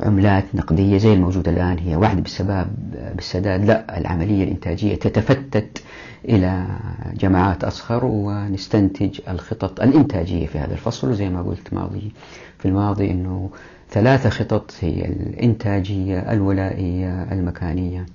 عملات 0.00 0.44
نقدية 0.54 0.98
زي 0.98 1.12
الموجودة 1.12 1.50
الآن. 1.50 1.78
هي 1.78 1.96
وعد 1.96 2.22
بالسباب 2.22 2.68
بالسداد 3.14 3.64
لا 3.64 3.98
العملية 3.98 4.44
الإنتاجية 4.44 4.94
تتفتت 4.94 5.82
إلى 6.24 6.66
جماعات 7.20 7.64
أصغر 7.64 8.04
ونستنتج 8.04 9.20
الخطط 9.28 9.80
الإنتاجية 9.80 10.46
في 10.46 10.58
هذا 10.58 10.72
الفصل. 10.72 11.10
وزي 11.10 11.28
ما 11.28 11.42
قلت 11.42 11.74
ماضي 11.74 12.12
في 12.58 12.68
الماضي 12.68 13.10
أنه 13.10 13.50
ثلاثة 13.90 14.30
خطط 14.30 14.72
هي 14.80 15.04
الإنتاجية 15.04 16.32
الولائية 16.32 17.22
المكانية. 17.32 18.06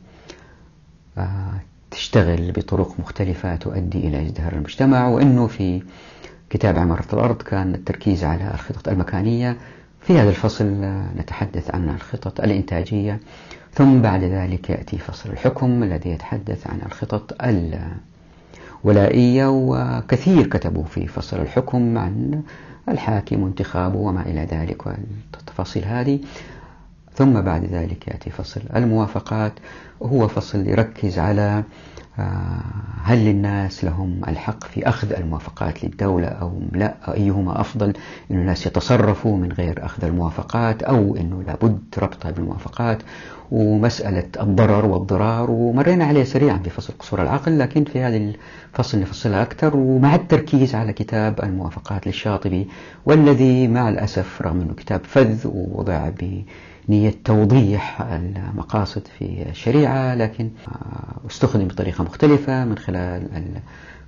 آه، 1.17 1.53
تشتغل 1.91 2.51
بطرق 2.51 2.99
مختلفة 2.99 3.55
تؤدي 3.55 4.07
إلى 4.07 4.25
ازدهار 4.25 4.53
المجتمع 4.53 5.07
وأنه 5.07 5.47
في 5.47 5.81
كتاب 6.49 6.77
عمارة 6.77 7.05
الأرض 7.13 7.41
كان 7.41 7.75
التركيز 7.75 8.23
على 8.23 8.51
الخطط 8.53 8.89
المكانية. 8.89 9.57
في 10.01 10.19
هذا 10.19 10.29
الفصل 10.29 10.65
نتحدث 11.17 11.75
عن 11.75 11.89
الخطط 11.89 12.41
الإنتاجية 12.41 13.19
ثم 13.73 14.01
بعد 14.01 14.23
ذلك 14.23 14.69
يأتي 14.69 14.97
فصل 14.97 15.29
الحكم 15.29 15.83
الذي 15.83 16.09
يتحدث 16.09 16.67
عن 16.67 16.79
الخطط 16.85 17.35
الولائية 18.83 19.45
وكثير 19.49 20.47
كتبوا 20.47 20.83
في 20.83 21.07
فصل 21.07 21.39
الحكم 21.41 21.97
عن 21.97 22.41
الحاكم 22.89 23.43
وانتخابه 23.43 23.97
وما 23.97 24.21
إلى 24.21 24.45
ذلك 24.45 24.87
والتفاصيل 24.87 25.85
هذه. 25.85 26.19
ثم 27.13 27.41
بعد 27.41 27.65
ذلك 27.65 28.07
يأتي 28.07 28.29
فصل 28.29 28.61
الموافقات. 28.75 29.53
وهو 29.99 30.27
فصل 30.27 30.67
يركز 30.67 31.19
على 31.19 31.63
آه، 32.19 32.61
هل 33.03 33.17
للناس 33.17 33.83
لهم 33.83 34.21
الحق 34.27 34.63
في 34.63 34.89
أخذ 34.89 35.13
الموافقات 35.13 35.83
للدولة 35.83 36.27
أو 36.27 36.61
لا؟ 36.71 36.95
أيهما 37.07 37.61
أفضل؟ 37.61 37.93
أن 38.31 38.35
الناس 38.35 38.67
يتصرفوا 38.67 39.37
من 39.37 39.51
غير 39.51 39.85
أخذ 39.85 40.05
الموافقات 40.05 40.83
أو 40.83 41.15
أنه 41.15 41.43
لابد 41.43 41.79
ربطها 41.97 42.31
بالموافقات. 42.31 43.01
ومسألة 43.53 44.23
الضرر 44.41 44.85
والضرار 44.85 45.51
ومرينا 45.51 46.05
عليه 46.05 46.23
سريعا 46.23 46.57
في 46.57 46.69
فصل 46.69 46.93
قصور 46.99 47.21
العقل 47.21 47.59
لكن 47.59 47.83
في 47.83 48.01
هذا 48.01 48.17
الفصل 48.73 48.99
نفصلها 48.99 49.41
أكثر 49.41 49.77
ومع 49.77 50.15
التركيز 50.15 50.75
على 50.75 50.93
كتاب 50.93 51.39
الموافقات 51.43 52.07
للشاطبي 52.07 52.67
والذي 53.05 53.67
مع 53.67 53.89
الأسف 53.89 54.41
رغم 54.41 54.61
أنه 54.61 54.73
كتاب 54.73 55.01
فذ 55.03 55.47
ووضع 55.47 56.09
نية 56.89 57.13
توضيح 57.25 58.01
المقاصد 58.01 59.07
في 59.19 59.45
الشريعة 59.49 60.15
لكن 60.15 60.49
استخدم 61.29 61.67
بطريقة 61.67 62.03
مختلفة 62.03 62.65
من 62.65 62.77
خلال 62.77 63.27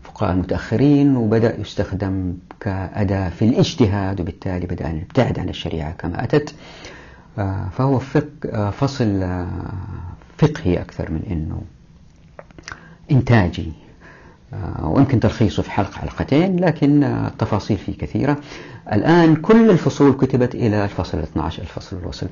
الفقهاء 0.04 0.34
المتأخرين 0.34 1.16
وبدأ 1.16 1.60
يستخدم 1.60 2.34
كأداة 2.60 3.30
في 3.30 3.46
الاجتهاد 3.46 4.22
وبالتالي 4.22 4.66
بدأ 4.66 4.92
نبتعد 4.92 5.40
عن 5.40 5.50
الشريعة 5.50 5.92
كما 5.92 6.24
أتت. 6.24 6.56
فهو 7.78 8.00
فصل 8.72 9.46
فقهي 10.38 10.82
أكثر 10.82 11.12
من 11.12 11.22
أنه 11.32 11.62
إنتاجي. 13.12 13.72
آه، 14.54 14.90
ويمكن 14.90 15.20
تلخيصه 15.20 15.64
في 15.64 15.72
حلقة 15.72 15.98
حلقتين 15.98 16.60
لكن 16.60 17.04
التفاصيل 17.04 17.78
فيه 17.78 17.98
كثيرة. 17.98 18.38
الآن 18.94 19.36
كل 19.36 19.70
الفصول 19.70 20.14
كتبت 20.14 20.56
إلى 20.56 20.84
الفصل 20.84 21.20
12 21.20 21.62
الفصل 21.62 21.98
الوصل. 21.98 22.28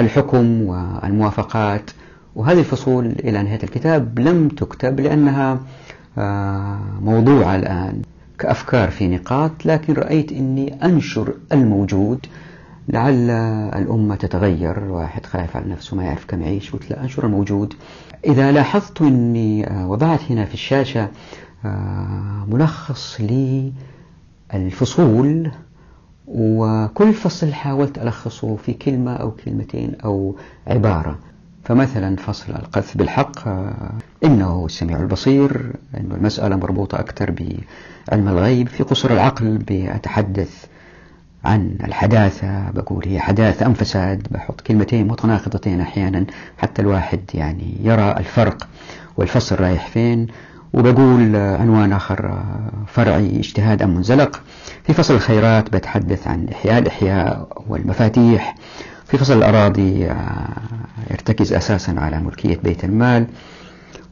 الحكم 0.00 0.62
والموافقات 0.62 1.90
وهذه 2.36 2.58
الفصول 2.58 3.06
إلى 3.06 3.42
نهاية 3.42 3.62
الكتاب 3.62 4.18
لم 4.18 4.48
تكتب 4.48 5.00
لأنها 5.00 5.58
آه، 6.18 6.78
موضوعة 7.02 7.56
الآن. 7.56 8.02
كأفكار 8.38 8.90
في 8.90 9.08
نقاط 9.08 9.66
لكن 9.66 9.92
رأيت 9.92 10.32
أني 10.32 10.84
أنشر 10.84 11.34
الموجود 11.52 12.26
لعل 12.88 13.30
الأمة 13.74 14.14
تتغير 14.14 14.84
واحد 14.84 15.26
خايف 15.26 15.56
على 15.56 15.66
نفسه 15.70 15.96
ما 15.96 16.04
يعرف 16.04 16.24
كم 16.28 16.42
يعيش 16.42 16.72
قلت 16.72 16.90
لا 16.90 17.02
أنشر 17.02 17.26
الموجود؟ 17.26 17.74
إذا 18.24 18.52
لاحظت 18.52 19.02
أني 19.02 19.70
آه، 19.70 19.88
وضعت 19.88 20.20
هنا 20.30 20.44
في 20.44 20.54
الشاشة 20.54 21.08
آه، 21.64 22.44
ملخص 22.48 23.20
للفصول 24.54 25.50
وكل 26.26 27.12
فصل 27.12 27.52
حاولت 27.52 27.98
ألخصه 27.98 28.56
في 28.56 28.72
كلمة 28.72 29.14
أو 29.14 29.30
كلمتين 29.30 29.94
أو 30.04 30.36
عبارة. 30.66 31.18
فمثلا 31.64 32.16
فصل 32.16 32.52
القذف 32.52 32.96
بالحق 32.96 33.48
آه، 33.48 33.92
إنه 34.24 34.66
السميع 34.66 35.00
البصير 35.00 35.72
إنه 35.96 36.14
المسألة 36.14 36.56
مربوطة 36.56 37.00
أكثر 37.00 37.30
بعلم 37.30 38.28
الغيب 38.28 38.68
في 38.68 38.82
قصر 38.82 39.10
العقل 39.10 39.58
بأتحدث 39.58 40.66
عن 41.44 41.76
الحداثة 41.84 42.70
بقول 42.70 43.04
هي 43.06 43.20
حداثة 43.20 43.66
أم 43.66 43.74
فساد 43.74 44.26
بحط 44.30 44.60
كلمتين 44.60 45.08
متناقضتين 45.08 45.80
أحيانا 45.80 46.24
حتى 46.58 46.82
الواحد 46.82 47.20
يعني 47.34 47.76
يرى 47.82 48.12
الفرق 48.12 48.68
والفصل 49.16 49.56
رايح 49.60 49.86
فين. 49.86 50.26
وبقول 50.72 51.36
عنوان 51.36 51.92
آخر 51.92 52.42
فرعي 52.86 53.38
اجتهاد 53.38 53.82
أم 53.82 53.94
منزلق. 53.94 54.40
في 54.84 54.92
فصل 54.92 55.14
الخيرات 55.14 55.72
بتحدث 55.72 56.28
عن 56.28 56.48
إحياء 56.48 56.78
الإحياء 56.78 57.48
والمفاتيح. 57.68 58.54
في 59.06 59.18
فصل 59.18 59.38
الأراضي 59.38 60.06
آه، 60.06 60.48
يرتكز 61.10 61.52
أساسا 61.52 61.94
على 61.98 62.20
ملكية 62.20 62.58
بيت 62.64 62.84
المال. 62.84 63.26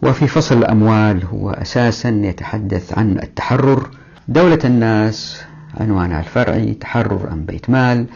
وفي 0.02 0.26
فصل 0.26 0.58
الأموال 0.58 1.24
هو 1.24 1.50
أساسا 1.50 2.08
يتحدث 2.08 2.98
عن 2.98 3.18
التحرر. 3.22 3.90
دولة 4.28 4.58
الناس 4.64 5.42
عنوانها 5.76 6.20
الفرعي 6.20 6.74
تحرر 6.74 7.32
أم 7.32 7.44
بيت 7.44 7.70
مال. 7.70 8.06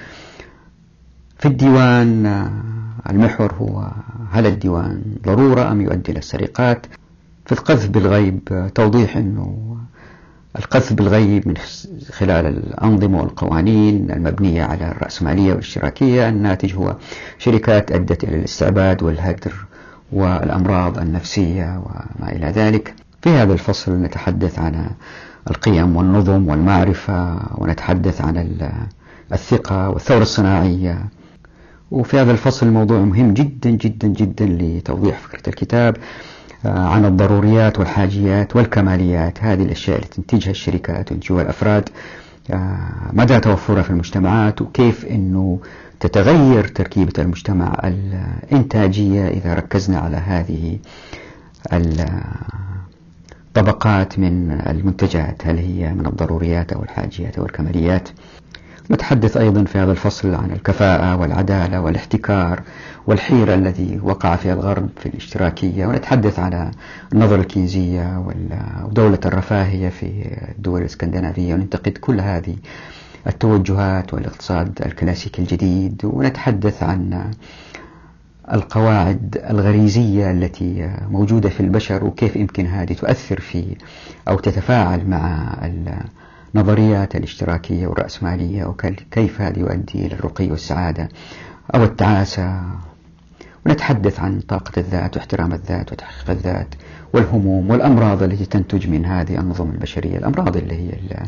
في 1.39 1.49
الديوان 1.49 2.27
آه، 2.27 2.51
المحور 3.11 3.55
هو 3.55 3.91
هل 4.31 4.47
الديوان 4.47 5.03
ضرورة 5.25 5.73
أم 5.73 5.81
يؤدي 5.81 6.13
إلى 6.13 6.19
السرقات؟ 6.19 6.87
في 7.47 7.53
القذف 7.53 7.89
بالغيب 7.89 8.41
آه، 8.53 8.69
توضيح 8.69 9.17
أنه 9.17 9.77
القذف 10.59 10.93
بالغيب 10.93 11.49
من 11.49 11.55
خلال 12.11 12.47
الأنظمة 12.47 13.21
والقوانين 13.21 14.11
المبنية 14.11 14.63
على 14.63 14.91
الرأسمالية 14.91 15.53
والاشتراكية. 15.53 16.29
الناتج 16.29 16.75
هو 16.75 16.97
شركات 17.39 17.93
أدت 17.93 18.25
إلى 18.25 18.37
الاستعباد 18.37 19.03
والهدر 19.03 19.53
والأمراض 20.13 20.99
النفسية 20.99 21.83
وما 21.85 22.33
إلى 22.33 22.47
ذلك. 22.47 22.95
في 23.23 23.31
هذا 23.31 23.53
الفصل 23.53 23.93
نتحدث 23.93 24.59
عن 24.59 24.91
القيم 25.51 25.97
والنظم 25.97 26.49
والمعرفة 26.49 27.39
ونتحدث 27.59 28.21
عن 28.21 28.59
الثقة 29.33 29.89
والثورة 29.89 30.23
الصناعية. 30.23 31.05
وفي 31.91 32.19
هذا 32.19 32.33
الفصل 32.33 32.67
موضوع 32.71 32.99
مهم 32.99 33.35
جدا 33.35 33.71
جدا 33.71 34.09
جدا 34.09 34.47
لتوضيح 34.47 35.19
فكرة 35.19 35.49
الكتاب 35.49 35.97
آه، 36.67 36.89
عن 36.89 37.05
الضروريات 37.05 37.79
والحاجيات 37.79 38.57
والكماليات 38.57 39.39
هذه 39.45 39.63
الأشياء 39.63 39.97
اللي 39.97 40.09
تنتجها 40.09 40.51
الشركات 40.51 41.13
وينتجها 41.13 41.43
الأفراد 41.43 41.89
آه، 42.51 42.79
مدى 43.13 43.41
توفرها 43.41 43.83
في 43.83 43.91
المجتمعات 43.91 44.63
وكيف 44.63 45.05
أنه 45.05 45.59
تتغير 46.01 46.65
تركيبة 46.65 47.13
المجتمع 47.19 47.77
الإنتاجية 47.85 49.29
إذا 49.29 49.55
ركزنا 49.55 49.99
على 49.99 50.17
هذه 50.17 50.79
طبقات 53.61 54.19
من 54.19 54.61
المنتجات 54.67 55.47
هل 55.47 55.59
هي 55.59 55.93
من 55.93 56.07
الضروريات 56.07 56.73
أو 56.73 56.83
الحاجيات 56.83 57.39
أو 57.39 57.45
الكماليات؟ 57.45 58.09
نتحدث 58.91 59.37
أيضا 59.37 59.65
في 59.65 59.79
هذا 59.79 59.93
الفصل 59.93 60.35
عن 60.35 60.51
الكفاءة 60.51 61.17
والعدالة 61.17 61.81
والاحتكار 61.81 62.63
والحيرة 63.07 63.55
الذي 63.55 64.01
وقع 64.03 64.37
فيها 64.37 64.53
الغرب 64.55 64.89
في 64.97 65.07
الاشتراكية 65.07 65.87
ونتحدث 65.87 66.39
على 66.39 66.71
النظرة 67.13 67.41
الكينزية 67.41 68.25
ودولة 68.85 69.21
الرفاهية 69.27 69.89
في 69.89 70.39
الدول 70.57 70.81
الإسكندنافية 70.81 71.55
وننتقد 71.55 71.93
كل 71.93 72.21
هذه 72.21 72.57
التوجهات 73.27 74.15
والاقتصاد 74.15 74.83
الكلاسيكي 74.87 75.43
الجديد 75.43 76.01
ونتحدث 76.05 76.83
عن 76.83 77.31
القواعد 78.53 79.43
الغريزية 79.51 80.31
التي 80.31 80.97
موجودة 81.11 81.49
في 81.49 81.61
البشر 81.61 82.05
وكيف 82.05 82.37
يمكن 82.37 82.67
هذه 82.67 82.93
تؤثر 82.93 83.41
في 83.41 83.77
أو 84.29 84.39
تتفاعل 84.39 85.07
مع 85.07 85.55
النظريات 86.55 87.17
الاشتراكية 87.17 87.87
والرأسمالية 87.87 88.65
وكيف 88.65 89.41
هذا 89.41 89.59
يؤدي 89.59 90.07
إلى 90.07 90.15
الرقي 90.15 90.51
والسعادة 90.51 91.09
أو 91.75 91.85
التعاسة. 91.85 92.61
ونتحدث 93.67 94.21
عن 94.21 94.41
طاقة 94.41 94.73
الذات 94.81 95.17
واحترام 95.17 95.53
الذات 95.53 95.93
وتحقيق 95.93 96.31
الذات 96.31 96.75
والهموم 97.13 97.71
والأمراض 97.71 98.23
التي 98.23 98.47
تنتج 98.47 98.89
من 98.89 99.07
هذه 99.07 99.41
النظم 99.41 99.71
البشرية 99.71 100.19
الأمراض 100.19 100.57
اللي 100.57 100.75
هي 100.75 100.93
اللي 100.93 101.27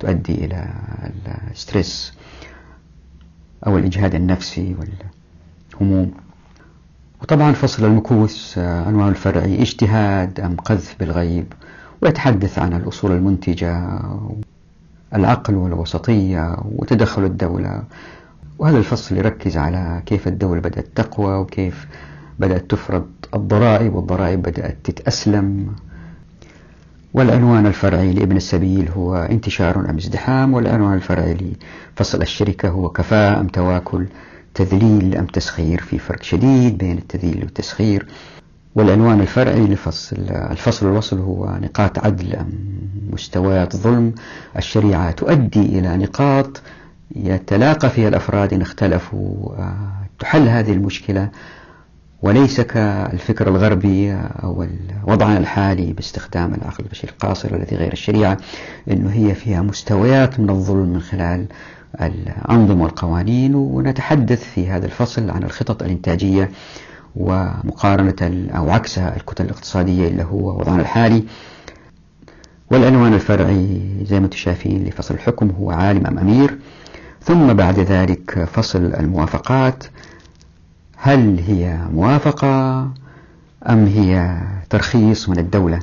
تؤدي 0.00 0.44
إلى 0.44 0.68
الستريس 1.50 2.12
أو 3.66 3.78
الإجهاد 3.78 4.14
النفسي 4.14 4.76
والهموم. 5.74 6.23
وطبعا 7.24 7.52
فصل 7.52 7.84
المكوس 7.84 8.58
آه، 8.58 8.84
عنوان 8.84 9.08
الفرعي 9.08 9.62
اجتهاد 9.62 10.40
أم 10.40 10.56
قذف 10.56 10.96
بالغيب 11.00 11.52
ويتحدث 12.02 12.58
عن 12.58 12.72
الأصول 12.72 13.12
المنتجة 13.12 14.00
العقل 15.14 15.54
والوسطية 15.54 16.56
وتدخل 16.64 17.24
الدولة. 17.24 17.82
وهذا 18.58 18.78
الفصل 18.78 19.16
يركز 19.16 19.56
على 19.56 20.02
كيف 20.06 20.28
الدولة 20.28 20.60
بدأت 20.60 20.86
تقوى 20.94 21.34
وكيف 21.34 21.86
بدأت 22.38 22.70
تفرض 22.70 23.06
الضرائب 23.34 23.94
والضرائب 23.94 24.42
بدأت 24.42 24.76
تتأسلم. 24.84 25.66
والعنوان 27.14 27.66
الفرعي 27.66 28.12
لابن 28.12 28.36
السبيل 28.36 28.88
هو 28.96 29.16
انتشار 29.16 29.90
أم 29.90 29.96
ازدحام 29.96 30.54
والعنوان 30.54 30.94
الفرعي 30.94 31.36
لفصل 31.96 32.22
الشركة 32.22 32.68
هو 32.68 32.88
كفاءة 32.88 33.40
أم 33.40 33.46
تواكل. 33.46 34.06
تذليل 34.54 35.16
أم 35.16 35.26
تسخير 35.26 35.80
في 35.80 35.98
فرق 35.98 36.22
شديد 36.22 36.78
بين 36.78 36.98
التذليل 36.98 37.38
والتسخير؟ 37.42 38.06
والعنوان 38.74 39.20
الفرعي 39.20 39.60
لفصل 39.66 40.16
الفصل 40.30 40.86
الوصل 40.86 41.18
هو 41.18 41.58
نقاط 41.62 41.98
عدل 41.98 42.34
أم 42.36 42.52
مستويات 43.10 43.76
ظلم. 43.76 44.14
الشريعة 44.56 45.10
تؤدي 45.10 45.78
إلى 45.78 45.96
نقاط 45.96 46.62
يتلاقى 47.16 47.90
فيها 47.90 48.08
الأفراد 48.08 48.52
إن 48.52 48.62
اختلفوا 48.62 49.54
آه، 49.58 50.06
تحل 50.18 50.48
هذه 50.48 50.72
المشكلة. 50.72 51.30
وليس 52.22 52.60
كالفكر 52.60 53.48
الغربي 53.48 54.12
أو 54.14 54.66
وضعنا 55.06 55.38
الحالي 55.38 55.92
باستخدام 55.92 56.54
العقل 56.54 56.84
البشري 56.84 57.10
القاصر 57.10 57.54
الذي 57.54 57.76
غير 57.76 57.92
الشريعة 57.92 58.38
أنه 58.90 59.10
هي 59.10 59.34
فيها 59.34 59.62
مستويات 59.62 60.40
من 60.40 60.50
الظلم 60.50 60.88
من 60.88 61.00
خلال 61.00 61.46
الأنظمة 62.02 62.82
والقوانين 62.82 63.54
ونتحدث 63.54 64.44
في 64.44 64.68
هذا 64.68 64.86
الفصل 64.86 65.30
عن 65.30 65.42
الخطط 65.42 65.82
الإنتاجية 65.82 66.50
ومقارنة 67.16 68.48
أو 68.56 68.70
عكسها 68.70 69.16
الكتل 69.16 69.44
الاقتصادية 69.44 70.08
اللي 70.08 70.22
هو 70.24 70.58
وضعنا 70.58 70.80
الحالي. 70.82 71.24
والعنوان 72.70 73.14
الفرعي 73.14 73.80
زي 74.02 74.20
ما 74.20 74.24
أنتم 74.26 74.36
شايفين 74.36 74.84
لفصل 74.84 75.14
الحكم 75.14 75.50
هو 75.50 75.70
عالم 75.70 76.06
أم 76.06 76.18
أمير. 76.18 76.58
ثم 77.22 77.52
بعد 77.52 77.78
ذلك 77.78 78.44
فصل 78.44 78.84
الموافقات. 78.84 79.84
هل 80.96 81.40
هي 81.46 81.78
موافقة 81.92 82.80
أم 83.68 83.86
هي 83.86 84.38
ترخيص 84.70 85.28
من 85.28 85.38
الدولة؟ 85.38 85.78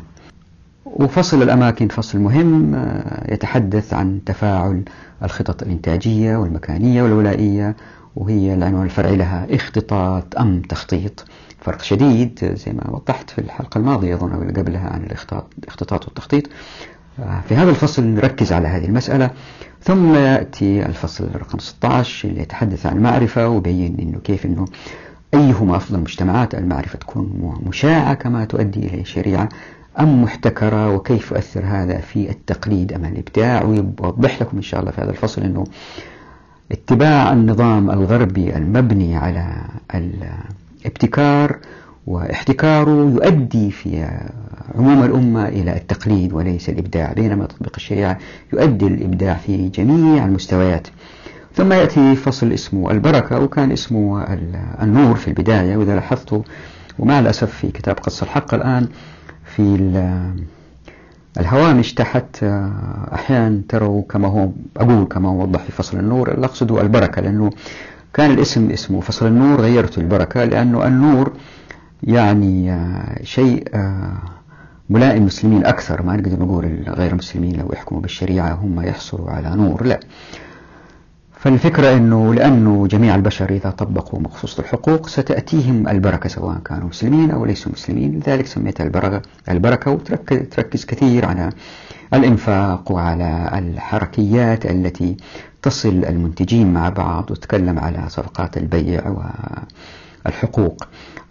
وفصل 0.93 1.41
الأماكن 1.43 1.87
فصل 1.87 2.19
مهم 2.19 2.75
آه، 2.75 3.33
يتحدث 3.33 3.93
عن 3.93 4.19
تفاعل 4.25 4.83
الخطط 5.23 5.63
الإنتاجية 5.63 6.37
والمكانية 6.37 7.03
والولائية 7.03 7.75
وهي 8.15 8.53
العنوان 8.53 8.85
الفرعي 8.85 9.15
لها 9.15 9.47
اختطاط 9.55 10.37
أم 10.37 10.61
تخطيط. 10.61 11.25
فرق 11.59 11.81
شديد 11.81 12.39
زي 12.53 12.71
ما 12.71 12.89
وضحت 12.89 13.29
في 13.29 13.39
الحلقة 13.39 13.77
الماضية 13.77 14.15
أظن 14.15 14.31
أو 14.31 14.39
قبلها 14.41 14.89
عن 14.89 15.03
الاختطاط 15.03 16.05
والتخطيط. 16.05 16.43
آه، 17.19 17.41
في 17.49 17.55
هذا 17.55 17.69
الفصل 17.69 18.03
نركز 18.03 18.53
على 18.53 18.67
هذه 18.67 18.85
المسألة. 18.85 19.29
ثم 19.81 20.15
يأتي 20.15 20.85
الفصل 20.85 21.29
رقم 21.35 21.59
16 21.59 22.29
اللي 22.29 22.41
يتحدث 22.41 22.85
عن 22.85 22.97
المعرفة 22.97 23.47
وبين 23.47 23.97
أنه 23.99 24.19
كيف 24.19 24.45
أنه 24.45 24.65
أيهما 25.33 25.75
أفضل 25.75 25.95
المجتمعات 25.95 26.55
المعرفة 26.55 26.99
تكون 26.99 27.55
مشاعة 27.65 28.13
كما 28.13 28.45
تؤدي 28.45 28.79
إلى 28.87 29.01
الشريعة 29.01 29.49
أم 30.01 30.23
محتكرة 30.23 30.95
وكيف 30.95 31.31
يؤثر 31.31 31.61
هذا 31.65 31.97
في 31.97 32.29
التقليد 32.29 32.93
أم 32.93 33.05
الإبداع؟ 33.05 33.63
ويوضح 33.63 34.41
لكم 34.41 34.57
إن 34.57 34.63
شاء 34.63 34.79
الله 34.79 34.91
في 34.91 35.01
هذا 35.01 35.09
الفصل 35.09 35.41
أنه 35.41 35.63
اتباع 36.71 37.33
النظام 37.33 37.91
الغربي 37.91 38.55
المبني 38.55 39.15
على 39.17 39.55
الابتكار 39.95 41.57
واحتكاره 42.07 43.09
يؤدي 43.11 43.71
في 43.71 44.07
عموم 44.75 45.03
الأمة 45.03 45.47
إلى 45.47 45.75
التقليد 45.77 46.33
وليس 46.33 46.69
الإبداع. 46.69 47.13
بينما 47.13 47.45
تطبيق 47.45 47.71
الشريعة 47.75 48.17
يؤدي 48.53 48.87
الإبداع 48.87 49.33
في 49.33 49.69
جميع 49.69 50.25
المستويات. 50.25 50.87
ثم 51.55 51.73
يأتي 51.73 52.15
فصل 52.15 52.51
اسمه 52.51 52.91
البركة 52.91 53.39
وكان 53.39 53.71
اسمه 53.71 54.23
النور 54.81 55.15
في 55.15 55.27
البداية 55.27 55.77
وإذا 55.77 55.95
لاحظتوا 55.95 56.41
ومع 56.99 57.19
الأسف 57.19 57.51
في 57.53 57.71
كتاب 57.71 57.95
قص 57.95 58.21
الحق 58.23 58.53
الآن 58.53 58.87
في 59.55 59.61
الهوامش 61.37 61.93
تحت 61.93 62.43
أحيانا 63.13 63.61
تروا 63.69 64.01
كما 64.09 64.27
هو 64.27 64.49
أقول 64.77 65.05
كما 65.05 65.29
هو 65.29 65.41
وضح 65.41 65.59
في 65.63 65.71
فصل 65.71 65.99
النور. 65.99 66.31
اللي 66.31 66.45
أقصده 66.45 66.81
البركة 66.81 67.21
لأنه 67.21 67.49
كان 68.13 68.31
الاسم 68.31 68.69
اسمه 68.69 69.01
فصل 69.01 69.27
النور 69.27 69.61
غيرته 69.61 69.99
البركة 69.99 70.43
لأنه 70.43 70.87
النور 70.87 71.31
يعني 72.03 72.77
شيء 73.23 73.67
ملائم 74.89 75.21
المسلمين 75.21 75.65
أكثر. 75.65 76.03
ما 76.03 76.15
نقدر 76.15 76.39
نقول 76.39 76.83
غير 76.87 77.11
المسلمين 77.11 77.59
لو 77.59 77.69
يحكموا 77.73 78.01
بالشريعة 78.01 78.53
هم 78.53 78.81
يحصلوا 78.81 79.29
على 79.31 79.55
نور. 79.55 79.83
لا. 79.85 79.99
فالفكرة 81.41 81.97
أنه 81.97 82.33
لأنه 82.33 82.87
جميع 82.87 83.15
البشر 83.15 83.49
إذا 83.49 83.69
طبقوا 83.69 84.19
مخصوص 84.19 84.59
الحقوق 84.59 85.07
ستأتيهم 85.07 85.87
البركة 85.87 86.29
سواء 86.29 86.57
كانوا 86.65 86.87
مسلمين 86.87 87.31
أو 87.31 87.45
ليسوا 87.45 87.71
مسلمين. 87.71 88.19
لذلك 88.19 88.45
سميتها 88.45 88.83
البركة, 88.83 89.21
البركة 89.49 89.91
وتركز 89.91 90.85
كثير 90.85 91.25
على 91.25 91.49
الإنفاق 92.13 92.91
وعلى 92.91 93.49
الحركيات 93.53 94.65
التي 94.65 95.17
تصل 95.61 96.05
المنتجين 96.05 96.73
مع 96.73 96.89
بعض 96.89 97.31
وتتكلم 97.31 97.79
على 97.79 98.09
صفقات 98.09 98.57
البيع 98.57 99.15
والحقوق. 100.25 100.83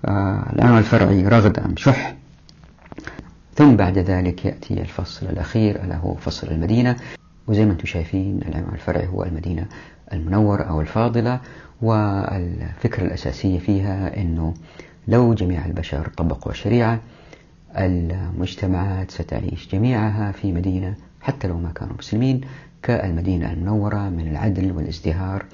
آه، 0.05 0.53
العنوان 0.53 0.79
الفرعي 0.79 1.29
رغد 1.29 1.59
أم 1.59 1.75
شح. 1.77 2.15
ثم 3.55 3.77
بعد 3.77 3.99
ذلك 3.99 4.45
يأتي 4.45 4.81
الفصل 4.81 5.27
الأخير 5.27 5.85
ألا 5.85 5.97
هو 5.97 6.15
فصل 6.15 6.49
المدينة. 6.49 6.97
وزي 7.49 7.65
ما 7.65 7.73
أنتم 7.73 7.87
شايفين 7.87 8.41
العنوان 8.49 8.75
الفرعي 8.75 9.07
هو 9.07 9.23
المدينة 9.25 9.67
المنورة 10.13 10.63
أو 10.63 10.81
الفاضلة 10.81 11.41
والفكرة 11.83 13.05
الأساسية 13.05 13.59
فيها 13.59 14.17
أنه 14.21 14.55
لو 15.09 15.35
جميع 15.35 15.67
البشر 15.67 16.09
طبقوا 16.17 16.53
الشريعة 16.53 17.01
المجتمعات 17.77 19.11
ستعيش 19.11 19.69
جميعها 19.73 20.33
في 20.33 20.53
مدينة 20.53 20.95
حتى 21.21 21.49
لو 21.49 21.59
ما 21.59 21.71
كانوا 21.73 21.95
مسلمين 21.99 22.41
كالمدينة 22.83 23.53
المنورة 23.53 24.09
من 24.09 24.29
العدل 24.29 24.73
والازدهار. 24.73 25.45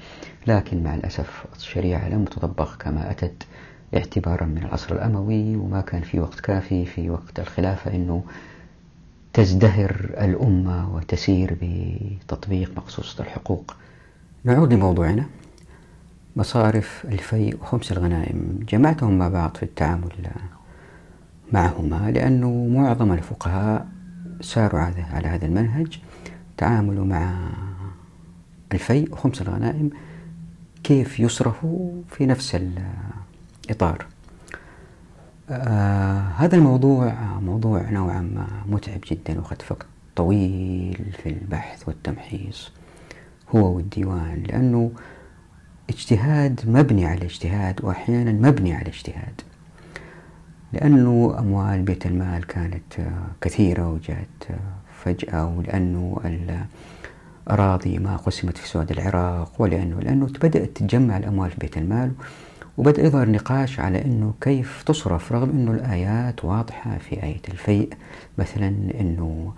لكن 0.47 0.83
مع 0.83 0.95
الأسف 0.95 1.45
الشريعة 1.55 2.09
لم 2.09 2.25
تطبق 2.25 2.75
كما 2.75 3.11
أتت 3.11 3.43
اعتبارا 3.95 4.45
من 4.45 4.57
العصر 4.57 4.95
الأموي 4.95 5.55
وما 5.55 5.81
كان 5.81 6.01
في 6.01 6.19
وقت 6.19 6.39
كافي 6.39 6.85
في 6.85 7.09
وقت 7.09 7.39
الخلافة 7.39 7.95
أنه 7.95 8.23
تزدهر 9.33 10.09
الأمة 10.21 10.95
وتسير 10.95 11.57
بتطبيق 11.61 12.71
مقصوصة 12.77 13.23
الحقوق. 13.23 13.75
نعود 14.43 14.73
لموضوعنا. 14.73 15.25
مصارف 16.35 17.05
الفيء 17.05 17.57
وخمس 17.61 17.91
الغنائم 17.91 18.59
جمعتهم 18.69 19.17
مع 19.17 19.27
بعض 19.27 19.57
في 19.57 19.63
التعامل 19.63 20.11
معهما 21.53 22.11
لأنه 22.11 22.67
معظم 22.67 23.11
الفقهاء 23.11 23.87
ساروا 24.41 24.79
على 24.79 25.27
هذا 25.27 25.45
المنهج. 25.45 25.99
تعاملوا 26.57 27.05
مع 27.05 27.49
الفيء 28.73 29.13
وخمس 29.13 29.41
الغنائم 29.41 29.89
كيف 30.83 31.19
يصرفوا 31.19 32.01
في 32.09 32.25
نفس 32.25 32.57
الإطار. 33.65 34.05
آه 35.49 36.19
هذا 36.19 36.55
الموضوع 36.55 37.13
موضوع 37.39 37.89
نوعا 37.89 38.21
ما 38.21 38.47
متعب 38.65 38.99
جدا 39.11 39.39
وقد 39.39 39.61
وقت 39.69 39.85
طويل 40.15 41.11
في 41.23 41.29
البحث 41.29 41.87
والتمحيص. 41.87 42.71
هو 43.55 43.75
والديوان 43.75 44.43
لأنه 44.47 44.91
اجتهاد 45.89 46.61
مبني 46.67 47.05
على 47.05 47.25
اجتهاد 47.25 47.83
وأحيانا 47.83 48.31
مبني 48.31 48.73
على 48.73 48.87
اجتهاد. 48.87 49.41
لأنه 50.73 51.35
أموال 51.39 51.81
بيت 51.81 52.05
المال 52.05 52.47
كانت 52.47 52.99
آه، 52.99 53.27
كثيرة 53.41 53.89
وجاءت 53.91 54.49
آه، 54.49 54.55
فجأة 55.03 55.57
ولأنه 55.57 56.21
الأراضي 57.47 57.97
ما 57.97 58.17
قسمت 58.17 58.57
في 58.57 58.67
سود 58.67 58.91
العراق 58.91 59.51
ولأنه 59.61 59.99
لأنه 59.99 60.25
بدأت 60.25 60.69
تتجمع 60.77 61.17
الأموال 61.17 61.51
في 61.51 61.57
بيت 61.59 61.77
المال 61.77 62.11
وبدأ 62.77 63.03
يظهر 63.05 63.29
نقاش 63.29 63.79
على 63.79 64.05
أنه 64.05 64.33
كيف 64.41 64.83
تصرف 64.83 65.31
رغم 65.31 65.49
أنه 65.49 65.71
الآيات 65.71 66.45
واضحة 66.45 66.97
في 66.97 67.23
آية 67.23 67.41
الفيء 67.49 67.89
مثلا 68.37 68.67
أنه 68.99 69.53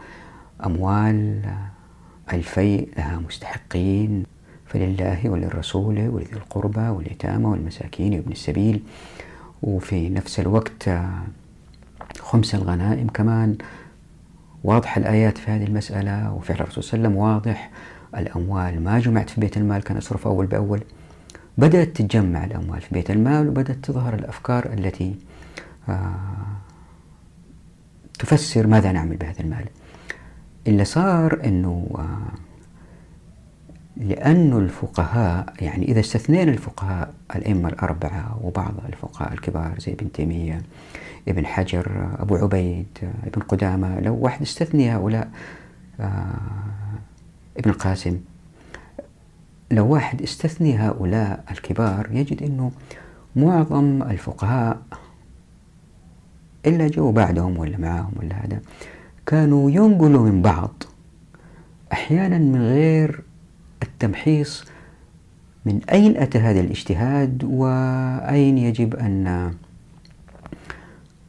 أموال 0.65 1.41
الفيء 2.33 2.89
لها 2.97 3.19
مستحقين 3.27 4.23
فلله 4.65 5.29
وللرسول 5.29 6.07
ولذي 6.07 6.33
القربى 6.33 6.89
واليتامى 6.89 7.45
والمساكين 7.45 8.13
وابن 8.13 8.31
السبيل. 8.31 8.83
وفي 9.61 10.09
نفس 10.09 10.39
الوقت 10.39 10.89
خمس 12.19 12.55
الغنائم 12.55 13.07
كمان. 13.07 13.57
واضحة 14.63 14.99
الآيات 14.99 15.37
في 15.37 15.51
هذه 15.51 15.63
المسألة 15.63 16.33
وفعل 16.33 16.57
الرسول 16.59 16.83
صلى 16.83 16.97
الله 16.97 17.09
عليه 17.09 17.17
وسلم 17.17 17.25
واضح. 17.33 17.71
الأموال 18.17 18.83
ما 18.83 18.99
جمعت 18.99 19.29
في 19.29 19.41
بيت 19.41 19.57
المال 19.57 19.83
كان 19.83 19.97
أصرف 19.97 20.27
أول 20.27 20.45
بأول. 20.45 20.81
بدأت 21.57 21.87
تتجمع 21.87 22.43
الأموال 22.43 22.81
في 22.81 22.87
بيت 22.91 23.11
المال 23.11 23.47
وبدأت 23.47 23.77
تظهر 23.83 24.13
الأفكار 24.13 24.73
التي 24.73 25.15
آه، 25.89 26.13
تفسر 28.19 28.67
ماذا 28.67 28.91
نعمل 28.91 29.17
بهذا 29.17 29.39
المال. 29.39 29.65
اللي 30.67 30.85
صار 30.85 31.39
أنه 31.45 31.87
لأن 33.97 34.57
الفقهاء 34.57 35.53
يعني 35.61 35.85
إذا 35.91 35.99
استثنينا 35.99 36.51
الفقهاء 36.51 37.13
الأئمة 37.35 37.69
الأربعة 37.69 38.39
وبعض 38.43 38.73
الفقهاء 38.89 39.33
الكبار 39.33 39.79
زي 39.79 39.93
ابن 39.93 40.11
تيمية 40.11 40.61
ابن 41.27 41.45
حجر 41.45 42.09
أبو 42.19 42.35
عبيد 42.35 42.87
ابن 43.25 43.41
قدامة 43.41 43.99
لو 43.99 44.15
واحد 44.15 44.41
استثني 44.41 44.95
هؤلاء 44.95 45.29
آه، 45.99 46.33
ابن 47.57 47.69
القاسم 47.69 48.19
لو 49.71 49.87
واحد 49.87 50.21
استثني 50.21 50.77
هؤلاء 50.77 51.43
الكبار 51.51 52.09
يجد 52.11 52.43
أنه 52.43 52.71
معظم 53.35 54.03
الفقهاء 54.03 54.81
إلا 56.65 56.87
جو 56.87 57.11
بعدهم 57.11 57.57
ولا 57.57 57.77
معهم 57.77 58.11
ولا 58.19 58.35
هذا. 58.35 58.59
كانوا 59.29 59.71
ينقلوا 59.71 60.29
من 60.29 60.41
بعض. 60.41 60.83
أحيانا 61.93 62.37
من 62.37 62.61
غير 62.61 63.21
التمحيص 63.83 64.65
من 65.65 65.79
أين 65.91 66.17
أتى 66.17 66.37
هذا 66.37 66.59
الاجتهاد 66.59 67.43
وأين 67.43 68.57
يجب 68.57 68.95
أن 68.95 69.53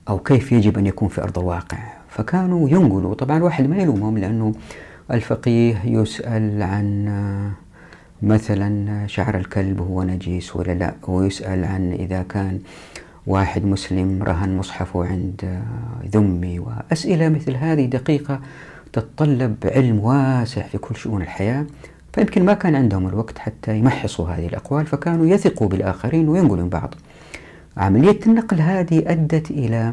أو 0.09 0.19
كيف 0.19 0.53
يجب 0.53 0.79
أن 0.79 0.87
يكون 0.87 1.09
في 1.09 1.23
أرض 1.23 1.39
الواقع؟ 1.39 1.79
فكانوا 2.09 2.69
ينقلوا. 2.69 3.15
طبعا 3.15 3.43
واحد 3.43 3.67
ما 3.67 3.77
يلومهم 3.77 4.19
لأنه 4.19 4.55
الفقيه 5.11 5.83
يسأل 5.85 6.63
عن 6.63 7.53
مثلا 8.23 9.07
شعر 9.07 9.37
الكلب 9.37 9.81
هو 9.81 10.03
نجيس 10.03 10.57
ولا 10.57 10.73
لا 10.73 10.95
ويسأل 11.09 11.65
عن 11.65 11.93
إذا 11.93 12.23
كان 12.23 12.61
واحد 13.31 13.65
مسلم 13.65 14.23
رهن 14.23 14.57
مصحفه 14.57 15.05
عند 15.05 15.63
ذمي 16.13 16.59
وأسئلة 16.59 17.29
مثل 17.29 17.57
هذه 17.57 17.87
دقيقة 17.87 18.41
تتطلب 18.93 19.57
علم 19.65 19.99
واسع 19.99 20.63
في 20.63 20.79
كل 20.79 20.97
شؤون 20.97 21.23
الحياة 21.23 21.67
فيمكن 22.13 22.45
ما 22.45 22.55
كان 22.55 22.75
عندهم 22.75 23.09
الوقت 23.09 23.39
حتى 23.39 23.79
يمحصوا 23.79 24.29
هذه 24.29 24.47
الأقوال 24.47 24.87
فكانوا 24.87 25.27
يثقوا 25.27 25.69
بالآخرين 25.69 26.29
وينقلوا 26.29 26.63
من 26.63 26.69
بعض. 26.69 26.95
عملية 27.77 28.21
النقل 28.27 28.61
هذه 28.61 29.03
أدت 29.07 29.51
إلى 29.51 29.93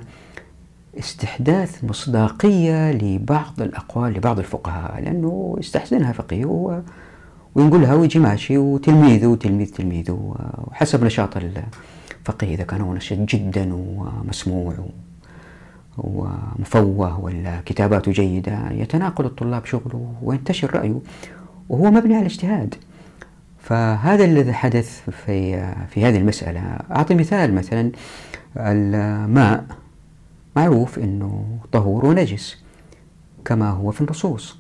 استحداث 0.99 1.84
مصداقية 1.84 2.91
لبعض 2.91 3.61
الأقوال 3.61 4.14
لبعض 4.14 4.39
الفقهاء 4.39 5.01
لأنه 5.01 5.55
يستحسنها 5.59 6.11
فقيه 6.11 6.45
وينقلها 7.55 7.93
ويجي 7.93 8.20
ماشي 8.20 8.57
وتلميذه 8.57 9.28
وتلميذ 9.28 9.72
تلميذه 9.72 10.36
وحسب 10.72 11.03
نشاط 11.03 11.38
الفقيه 12.30 12.55
إذا 12.55 12.63
كان 12.63 12.82
هو 12.82 12.93
نشيط 12.93 13.19
جدا 13.19 13.73
ومسموع 13.73 14.73
ومفوه 15.97 17.19
ولا 17.19 17.61
كتاباته 17.65 18.11
جيدة 18.11 18.71
يتناقل 18.71 19.25
الطلاب 19.25 19.65
شغله 19.65 20.13
وينتشر 20.21 20.75
رأيه 20.75 20.99
وهو 21.69 21.91
مبني 21.91 22.13
على 22.13 22.21
الاجتهاد. 22.21 22.75
فهذا 23.59 24.25
الذي 24.25 24.53
حدث 24.53 25.09
في 25.09 25.73
في 25.88 26.05
هذه 26.05 26.17
المسألة. 26.17 26.59
أعطي 26.91 27.15
مثال 27.15 27.55
مثلا 27.55 27.91
الماء. 28.57 29.65
معروف 30.55 30.99
أنه 30.99 31.57
طهور 31.71 32.05
ونجس 32.05 32.57
كما 33.45 33.69
هو 33.69 33.91
في 33.91 34.01
النصوص. 34.01 34.57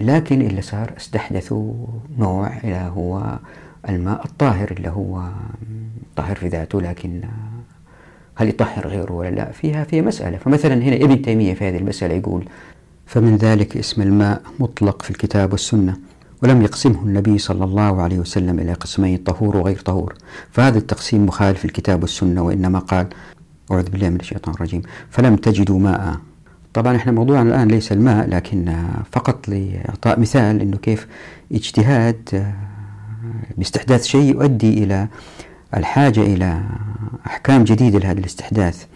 لكن 0.00 0.42
اللي 0.42 0.62
صار 0.62 0.92
استحدثوا 0.96 1.86
نوع 2.18 2.58
اللي 2.64 2.92
هو 2.96 3.38
الماء 3.88 4.24
الطاهر 4.24 4.70
اللي 4.70 4.88
هو 4.88 5.28
طاهر 6.16 6.36
في 6.36 6.48
ذاته 6.48 6.80
لكن 6.80 7.20
هل 8.34 8.48
يطهر 8.48 8.88
غيره 8.88 9.12
ولا 9.12 9.30
لا؟ 9.30 9.50
فيها 9.52 9.84
فيها 9.84 10.02
مسألة. 10.02 10.36
فمثلا 10.36 10.74
هنا 10.74 10.96
ابن 10.96 11.22
تيمية 11.22 11.54
في 11.54 11.68
هذه 11.68 11.76
المسألة 11.76 12.14
يقول 12.14 12.44
فمن 13.06 13.36
ذلك 13.36 13.76
اسم 13.76 14.02
الماء 14.02 14.42
مطلق 14.60 15.02
في 15.02 15.10
الكتاب 15.10 15.52
والسنة 15.52 15.96
ولم 16.42 16.62
يقسمه 16.62 17.02
النبي 17.02 17.38
صلى 17.38 17.64
الله 17.64 18.02
عليه 18.02 18.18
وسلم 18.18 18.58
إلى 18.58 18.72
قسمين 18.72 19.16
طهور 19.18 19.56
وغير 19.56 19.78
طهور. 19.78 20.14
فهذا 20.50 20.78
التقسيم 20.78 21.26
مخالف 21.26 21.64
الكتاب 21.64 22.02
والسنة 22.02 22.42
وإنما 22.42 22.78
قال 22.78 23.06
أعوذ 23.70 23.90
بالله 23.90 24.08
من 24.08 24.20
الشيطان 24.20 24.54
الرجيم 24.54 24.82
فلم 25.10 25.36
تجدوا 25.36 25.78
ماء. 25.78 26.16
طبعا 26.74 26.96
إحنا 26.96 27.12
موضوعنا 27.12 27.54
الآن 27.54 27.68
ليس 27.68 27.92
الماء 27.92 28.28
لكن 28.28 28.76
فقط 29.12 29.48
لإعطاء 29.48 30.20
مثال 30.20 30.60
أنه 30.60 30.76
كيف 30.76 31.06
اجتهاد 31.52 32.28
آه، 32.34 32.52
باستحداث 33.58 34.04
شيء 34.04 34.30
يؤدي 34.34 34.84
إلى 34.84 35.08
الحاجة 35.76 36.20
إلى 36.20 36.62
أحكام 37.26 37.64
جديدة 37.64 37.98
لهذا 37.98 38.20
الاستحداث. 38.20 38.86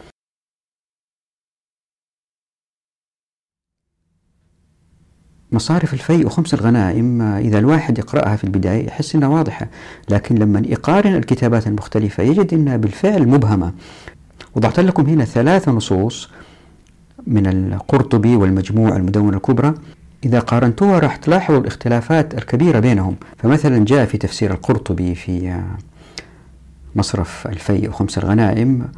مصارف 5.53 5.95
الفيء 5.95 6.27
وخمس 6.27 6.55
الغنائم 6.55 7.23
إذا 7.23 7.59
الواحد 7.59 7.99
يقرأها 7.99 8.37
في 8.37 8.45
البداية 8.45 8.87
يحس 8.87 9.15
أنها 9.15 9.29
واضحة 9.29 9.69
لكن 10.11 10.35
لما 10.35 10.63
يقارن 10.67 11.15
الكتابات 11.15 11.67
المختلفة 11.67 12.23
يجد 12.23 12.55
أنها 12.55 12.77
بالفعل 12.77 13.29
مبهمة. 13.29 13.73
وضعت 14.55 14.81
لكم 14.81 15.07
هنا 15.07 15.25
ثلاث 15.25 15.69
نصوص 15.69 16.31
من 17.27 17.47
القرطبي 17.47 18.37
والمجموع 18.37 18.97
المدونة 18.97 19.37
الكبرى. 19.37 19.75
إذا 20.25 20.41
قارنتوها 20.41 20.99
راح 20.99 21.17
تلاحظوا 21.17 21.61
الاختلافات 21.61 22.35
الكبيرة 22.35 22.81
بينهم. 22.81 23.17
فمثلا 23.39 23.85
جاء 23.85 24.05
في 24.07 24.19
تفسير 24.19 24.51
القرطبي 24.53 25.15
في 25.15 25.63
مصرف 26.97 27.47
الفيء 27.47 27.89
وخمس 27.89 28.19
الغنائم. 28.19 28.89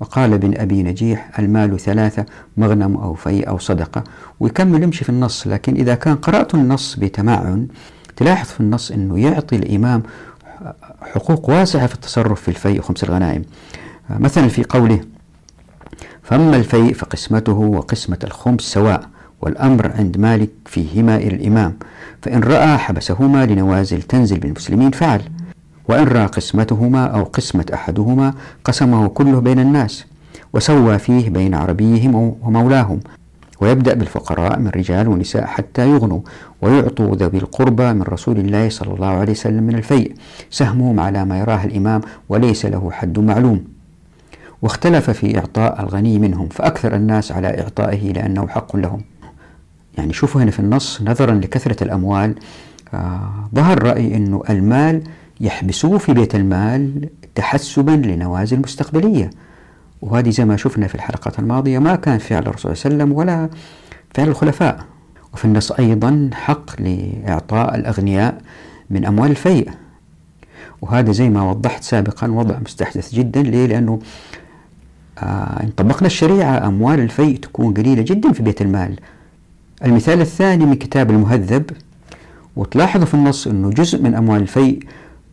وقال 0.00 0.32
ابن 0.32 0.58
أبي 0.58 0.82
نجيح 0.82 1.38
المال 1.38 1.80
ثلاثة 1.80 2.26
مغنم 2.56 2.96
أو 2.96 3.14
فيء 3.14 3.48
أو 3.48 3.58
صدقة. 3.58 4.04
ويكمل 4.40 4.82
يمشي 4.82 5.04
في 5.04 5.10
النص 5.10 5.46
لكن 5.46 5.74
إذا 5.74 5.94
كان 5.94 6.16
قرأت 6.16 6.54
النص 6.54 6.96
بتمعن 6.96 7.68
تلاحظ 8.16 8.48
في 8.48 8.60
النص 8.60 8.90
أنه 8.90 9.18
يعطي 9.18 9.56
الإمام 9.56 10.02
حقوق 11.02 11.50
واسعة 11.50 11.86
في 11.86 11.94
التصرف 11.94 12.40
في 12.40 12.48
الفيء 12.48 12.78
وخمس 12.78 13.04
الغنائم. 13.04 13.44
مثلا 14.10 14.48
في 14.48 14.64
قوله 14.64 15.00
فأما 16.22 16.56
الفيء 16.56 16.94
فقسمته 16.94 17.52
وقسمة 17.52 18.18
الخمس 18.24 18.60
سواء 18.60 19.08
والأمر 19.40 19.92
عند 19.92 20.18
مالك 20.18 20.50
فيهما 20.66 21.16
إلى 21.16 21.36
الإمام. 21.36 21.76
فإن 22.22 22.40
رأى 22.40 22.78
حبسهما 22.78 23.46
لنوازل 23.46 24.02
تنزل 24.02 24.38
بالمسلمين 24.38 24.90
فعل. 24.90 25.22
وإن 25.90 26.04
رأى 26.04 26.26
قسمتهما 26.26 27.06
أو 27.06 27.22
قسمة 27.22 27.66
أحدهما 27.74 28.34
قسمه 28.64 29.08
كله 29.08 29.40
بين 29.40 29.58
الناس 29.58 30.04
وسوى 30.52 30.98
فيه 30.98 31.30
بين 31.30 31.54
عربيهم 31.54 32.14
ومولاهم 32.42 33.00
ويبدأ 33.60 33.94
بالفقراء 33.94 34.58
من 34.58 34.68
رجال 34.68 35.08
ونساء 35.08 35.46
حتى 35.46 35.90
يغنوا 35.90 36.20
ويعطوا 36.62 37.16
ذوي 37.16 37.38
القربى 37.38 37.92
من 37.92 38.02
رسول 38.02 38.38
الله 38.38 38.68
صلى 38.68 38.94
الله 38.94 39.06
عليه 39.06 39.32
وسلم 39.32 39.62
من 39.62 39.74
الفيء 39.74 40.14
سهمهم 40.50 41.00
على 41.00 41.24
ما 41.24 41.38
يراه 41.38 41.64
الإمام 41.64 42.00
وليس 42.28 42.66
له 42.66 42.90
حد 42.90 43.18
معلوم 43.18 43.64
واختلف 44.62 45.10
في 45.10 45.38
إعطاء 45.38 45.80
الغني 45.80 46.18
منهم 46.18 46.48
فأكثر 46.48 46.94
الناس 46.94 47.32
على 47.32 47.60
إعطائه 47.60 48.12
لأنه 48.12 48.48
حق 48.48 48.76
لهم 48.76 49.00
يعني 49.98 50.12
شوفوا 50.12 50.42
هنا 50.42 50.50
في 50.50 50.60
النص 50.60 51.02
نظرا 51.02 51.34
لكثرة 51.34 51.84
الأموال 51.84 52.34
آه 52.94 53.48
ظهر 53.54 53.82
رأي 53.82 54.16
أنه 54.16 54.42
المال 54.50 55.02
يحبسوه 55.40 55.98
في 55.98 56.12
بيت 56.14 56.34
المال 56.34 57.08
تحسبا 57.34 57.90
لنوازل 57.90 58.58
مستقبلية 58.58 59.30
وهذه 60.02 60.30
زي 60.30 60.44
ما 60.44 60.56
شفنا 60.56 60.86
في 60.86 60.94
الحلقات 60.94 61.38
الماضية 61.38 61.78
ما 61.78 61.96
كان 61.96 62.18
فعل 62.18 62.42
الرسول 62.42 62.76
صلى 62.76 62.92
الله 62.92 63.04
عليه 63.04 63.14
وسلم 63.14 63.18
ولا 63.18 63.50
فعل 64.14 64.28
الخلفاء. 64.28 64.84
وفي 65.34 65.44
النص 65.44 65.72
أيضا 65.72 66.30
حق 66.32 66.80
لإعطاء 66.80 67.74
الأغنياء 67.74 68.40
من 68.90 69.04
أموال 69.06 69.30
الفيء. 69.30 69.70
وهذا 70.82 71.12
زي 71.12 71.28
ما 71.30 71.50
وضحت 71.50 71.82
سابقا 71.82 72.28
وضع 72.30 72.58
مستحدث 72.58 73.14
جدا. 73.14 73.42
ليه؟ 73.42 73.66
لأنه 73.66 73.98
آه 75.18 75.62
إن 75.62 75.68
طبقنا 75.76 76.06
الشريعة 76.06 76.66
أموال 76.66 77.00
الفيء 77.00 77.36
تكون 77.36 77.74
قليلة 77.74 78.02
جدا 78.02 78.32
في 78.32 78.42
بيت 78.42 78.62
المال. 78.62 78.96
المثال 79.84 80.20
الثاني 80.20 80.66
من 80.66 80.74
كتاب 80.74 81.10
المهذب 81.10 81.70
وتلاحظوا 82.56 83.06
في 83.06 83.14
النص 83.14 83.46
أنه 83.46 83.70
جزء 83.70 84.02
من 84.02 84.14
أموال 84.14 84.42
الفيء 84.42 84.82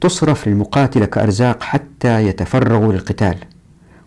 تصرف 0.02 0.48
للمقاتلة 0.48 1.06
كأرزاق 1.06 1.64
حتى 1.64 2.28
يتفرغوا 2.28 2.94
للقتال. 2.94 3.36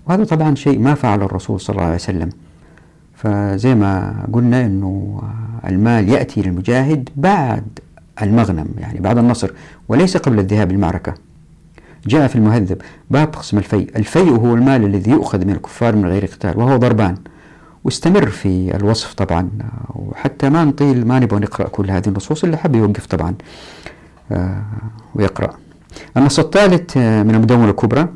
وهذا 0.07 0.25
طبعا 0.25 0.55
شيء 0.55 0.79
ما 0.79 0.95
فعل 0.95 1.23
الرسول 1.23 1.61
صلى 1.61 1.75
الله 1.75 1.87
عليه 1.87 1.95
وسلم. 1.95 2.31
فزي 3.15 3.75
ما 3.75 4.25
قلنا 4.33 4.67
أنه 4.67 5.23
المال 5.67 6.09
يأتي 6.09 6.43
للمجاهد 6.43 7.09
بعد 7.17 7.79
المغنم 8.23 8.67
يعني 8.79 9.01
بعد 9.01 9.19
النصر 9.19 9.51
وليس 9.89 10.17
قبل 10.17 10.39
الذهاب 10.39 10.73
للمعركة. 10.73 11.15
جاء 12.07 12.27
في 12.29 12.37
المهذب 12.37 12.83
باب 13.11 13.29
قسم 13.29 13.59
الفيء. 13.59 13.91
الفيء 13.97 14.31
هو 14.31 14.55
المال 14.55 14.85
الذي 14.85 15.11
يؤخذ 15.11 15.45
من 15.45 15.51
الكفار 15.51 15.97
من 15.97 16.07
غير 16.07 16.27
قتال 16.27 16.59
وهو 16.59 16.77
ضربان. 16.77 17.17
واستمر 17.85 18.27
في 18.27 18.77
الوصف 18.77 19.15
طبعا 19.15 19.49
وحتى 19.95 20.49
ما 20.49 20.65
نطيل 20.65 21.07
ما 21.07 21.19
نبغى 21.19 21.41
نقرأ 21.41 21.69
كل 21.69 21.91
هذه 21.91 22.09
النصوص 22.09 22.45
اللي 22.45 22.57
حب 22.57 22.75
يوقف 22.75 23.07
طبعا 23.07 23.35
آه، 24.33 24.63
ويقرأ. 25.15 25.55
النص 26.17 26.39
الثالث 26.39 26.97
آه، 26.97 27.23
من 27.23 27.35
المدونة 27.35 27.71
الكبرى 27.71 28.09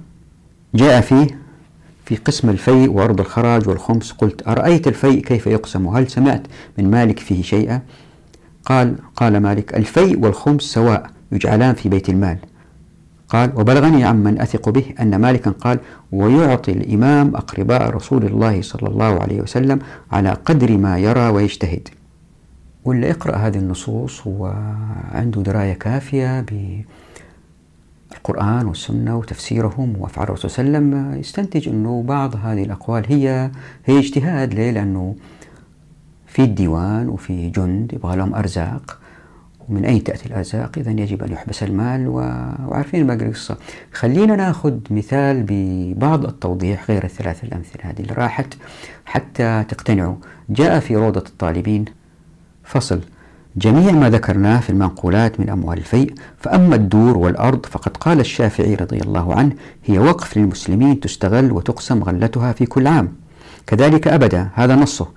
جاء 0.74 1.00
فيه 1.00 1.44
في 2.04 2.16
قسم 2.16 2.50
الفيء 2.50 2.90
وأرض 2.90 3.20
الخراج 3.20 3.68
والخمس 3.68 4.12
قلت 4.12 4.48
أرأيت 4.48 4.88
الفيء 4.88 5.20
كيف 5.20 5.46
يقسم؟ 5.46 5.86
وهل 5.86 6.10
سمعت 6.10 6.42
من 6.78 6.90
مالك 6.90 7.18
فيه 7.18 7.42
شيئا؟ 7.42 7.82
قال 8.64 8.96
قال 9.16 9.36
مالك 9.36 9.74
الفيء 9.74 10.18
والخمس 10.18 10.62
سواء 10.62 11.10
يجعلان 11.32 11.74
في 11.74 11.88
بيت 11.88 12.08
المال. 12.08 12.38
قال 13.28 13.52
وبلغني 13.56 14.04
عمن 14.04 14.40
أثق 14.40 14.68
به 14.68 14.84
أن 15.00 15.16
مالكا 15.16 15.50
قال 15.50 15.78
ويعطي 16.12 16.72
الإمام 16.72 17.36
أقرباء 17.36 17.90
رسول 17.90 18.26
الله 18.26 18.62
صلى 18.62 18.88
الله 18.88 19.20
عليه 19.20 19.40
وسلم 19.40 19.78
على 20.12 20.30
قدر 20.30 20.76
ما 20.76 20.98
يرى 20.98 21.28
ويجتهد. 21.28 21.88
واللي 22.84 23.06
يقرأ 23.06 23.36
هذه 23.36 23.58
النصوص 23.58 24.26
هو 24.26 24.54
عنده 25.12 25.42
دراية 25.42 25.72
كافية 25.72 26.40
بالقرآن 28.24 28.66
والسنة 28.66 29.18
وتفسيرهم 29.18 29.94
وأفعال 29.98 30.28
الرسول 30.28 30.50
صلى 30.50 30.66
الله 30.66 30.78
عليه 30.78 30.88
وسلم 30.88 31.20
يستنتج 31.20 31.68
أنه 31.68 32.02
بعض 32.02 32.36
هذه 32.36 32.62
الأقوال 32.62 33.04
هي 33.08 33.50
هي 33.84 33.98
اجتهاد 33.98 34.54
ليه؟ 34.54 34.70
لأنه 34.70 35.14
في 36.26 36.42
الديوان 36.42 37.08
وفي 37.08 37.50
جند 37.50 37.94
يبغى 37.94 38.16
لهم 38.16 38.34
أرزاق 38.34 38.98
ومن 39.68 39.84
أين 39.84 40.04
تأتي 40.04 40.26
الأرزاق؟ 40.26 40.78
إذا 40.78 40.90
يجب 40.90 41.22
أن 41.22 41.32
يحبس 41.32 41.62
المال 41.62 42.08
وعارفين 42.08 43.06
باقي 43.06 43.26
القصة. 43.26 43.56
خلينا 43.92 44.36
نأخذ 44.36 44.78
مثال 44.90 45.44
ببعض 45.48 46.24
التوضيح 46.24 46.90
غير 46.90 47.04
الثلاث 47.04 47.44
الأمثلة 47.44 47.90
هذه 47.90 48.00
اللي 48.00 48.14
راحت 48.14 48.54
حتى 49.04 49.64
تقتنعوا. 49.68 50.16
جاء 50.50 50.80
في 50.80 50.96
روضة 50.96 51.24
الطالبين. 51.28 51.84
فصل. 52.64 53.00
جميع 53.56 53.92
ما 53.92 54.10
ذكرناه 54.10 54.60
في 54.60 54.70
المنقولات 54.70 55.40
من 55.40 55.50
أموال 55.50 55.78
الفيء 55.78 56.14
فأما 56.38 56.74
الدور 56.74 57.18
والأرض 57.18 57.66
فقد 57.66 57.96
قال 57.96 58.20
الشافعي 58.20 58.74
رضي 58.74 58.98
الله 58.98 59.34
عنه 59.34 59.52
هي 59.84 59.98
وقف 59.98 60.36
للمسلمين 60.36 61.00
تستغل 61.00 61.52
وتقسم 61.52 62.02
غلتها 62.02 62.52
في 62.52 62.66
كل 62.66 62.86
عام. 62.86 63.12
كذلك 63.66 64.08
أبدا 64.08 64.48
هذا 64.54 64.76
نصه. 64.76 65.08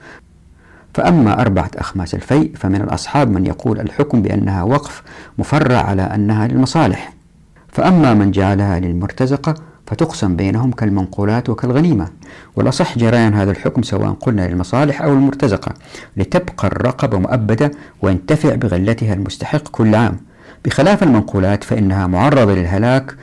فأما 0.93 1.41
أربعة 1.41 1.71
أخماس 1.75 2.15
الفيء 2.15 2.51
فمن 2.55 2.81
الأصحاب 2.81 3.31
من 3.31 3.45
يقول 3.45 3.79
الحكم 3.79 4.21
بأنها 4.21 4.63
وقف 4.63 5.03
مفرع 5.37 5.77
على 5.77 6.01
أنها 6.01 6.47
للمصالح. 6.47 7.13
فأما 7.67 8.13
من 8.13 8.31
جعلها 8.31 8.79
للمرتزقة 8.79 9.55
فتقسم 9.87 10.35
بينهم 10.35 10.71
كالمنقولات 10.71 11.49
وكالغنيمة. 11.49 12.07
والأصح 12.55 12.97
جريان 12.97 13.33
هذا 13.33 13.51
الحكم 13.51 13.83
سواء 13.83 14.11
قلنا 14.11 14.47
للمصالح 14.47 15.01
أو 15.01 15.13
المرتزقة. 15.13 15.73
لتبقى 16.17 16.67
الرقبة 16.67 17.19
مؤبدة 17.19 17.71
وينتفع 18.01 18.55
بغلتها 18.55 19.13
المستحق 19.13 19.67
كل 19.67 19.95
عام. 19.95 20.17
بخلاف 20.65 21.03
المنقولات 21.03 21.63
فإنها 21.63 22.07
معرضة 22.07 22.53
للهلاك 22.53 23.15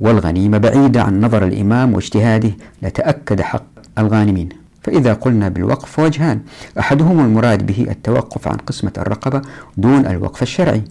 والغنيمة 0.00 0.58
بعيدة 0.58 1.02
عن 1.02 1.20
نظر 1.20 1.44
الإمام 1.44 1.94
واجتهاده. 1.94 2.50
لتأكد 2.82 3.40
حق 3.40 3.64
الغانمين. 3.98 4.48
فإذا 4.82 5.12
قلنا 5.12 5.48
بالوقف 5.48 5.98
وجهان. 5.98 6.40
أحدهما 6.78 7.24
المراد 7.24 7.66
به 7.66 7.86
التوقف 7.90 8.48
عن 8.48 8.56
قسمة 8.56 8.92
الرقبة 8.98 9.42
دون 9.76 10.06
الوقف 10.06 10.42
الشرعي. 10.42 10.82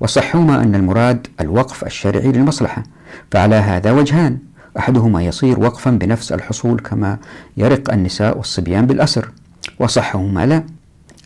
وصحهما 0.00 0.62
أن 0.62 0.74
المراد 0.74 1.26
الوقف 1.40 1.84
الشرعي 1.84 2.32
للمصلحة. 2.32 2.82
فعلى 3.30 3.54
هذا 3.54 3.92
وجهان. 3.92 4.38
أحدهما 4.78 5.22
يصير 5.22 5.60
وقفا 5.60 5.90
بنفس 5.90 6.32
الحصول 6.32 6.80
كما 6.80 7.18
يرق 7.56 7.92
النساء 7.92 8.38
والصبيان 8.38 8.86
بالأسر 8.86 9.30
وصحهما 9.78 10.46
لا 10.46 10.62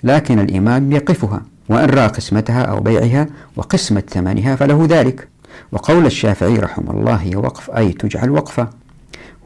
لكن 0.04 0.38
الإمام 0.38 0.92
يقفها 0.92 1.42
وإن 1.68 1.84
رأى 1.84 2.06
قسمتها 2.06 2.62
أو 2.62 2.80
بيعها 2.80 3.26
وقسمة 3.56 4.02
ثمنها 4.10 4.56
فله 4.56 4.86
ذلك. 4.90 5.28
وقول 5.72 6.06
الشافعي 6.06 6.56
رحمه 6.56 6.90
الله 6.90 7.14
هي 7.14 7.36
وقف 7.36 7.70
أي 7.70 7.92
تجعل 7.92 8.30
وقفة 8.30 8.68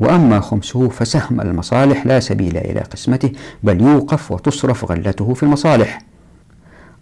وأما 0.00 0.40
خمسه 0.40 0.88
فسهم 0.88 1.40
المصالح 1.40 2.06
لا 2.06 2.20
سبيل 2.20 2.56
إلى 2.56 2.80
قسمته 2.80 3.32
بل 3.62 3.80
يوقف 3.80 4.32
وتصرف 4.32 4.84
غلته 4.84 5.34
في 5.34 5.42
المصالح 5.42 6.02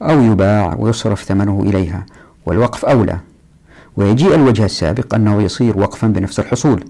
أو 0.03 0.22
يباع 0.22 0.76
ويصرف 0.78 1.22
ثمنه 1.22 1.62
إليها 1.62 2.07
والوقف 2.46 2.84
أولى. 2.84 3.18
ويجيء 3.99 4.34
الوجه 4.34 4.64
السابق 4.64 5.14
أنه 5.14 5.42
يصير 5.42 5.78
وقفا 5.78 6.07
بنفس 6.07 6.40
الحصول. 6.40 6.84